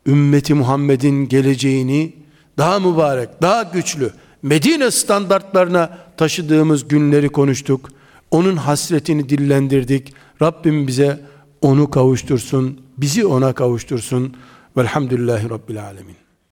ümmeti 0.07 0.55
Muhammed'in 0.55 1.29
geleceğini 1.29 2.13
daha 2.59 2.81
mübarek, 2.81 3.29
daha 3.43 3.63
güçlü, 3.63 4.11
Medine 4.43 4.91
standartlarına 4.91 5.99
taşıdığımız 6.17 6.89
günleri 6.89 7.29
konuştuk. 7.29 7.91
Onun 8.31 8.57
hasretini 8.57 9.29
dillendirdik. 9.29 10.15
Rabbim 10.43 10.87
bize 10.87 11.21
onu 11.61 11.91
kavuştursun, 11.91 12.81
bizi 12.99 13.27
ona 13.27 13.53
kavuştursun. 13.53 14.37
Velhamdülillahi 14.77 15.51
Rabbil 15.51 15.85
Alemin. 15.85 16.20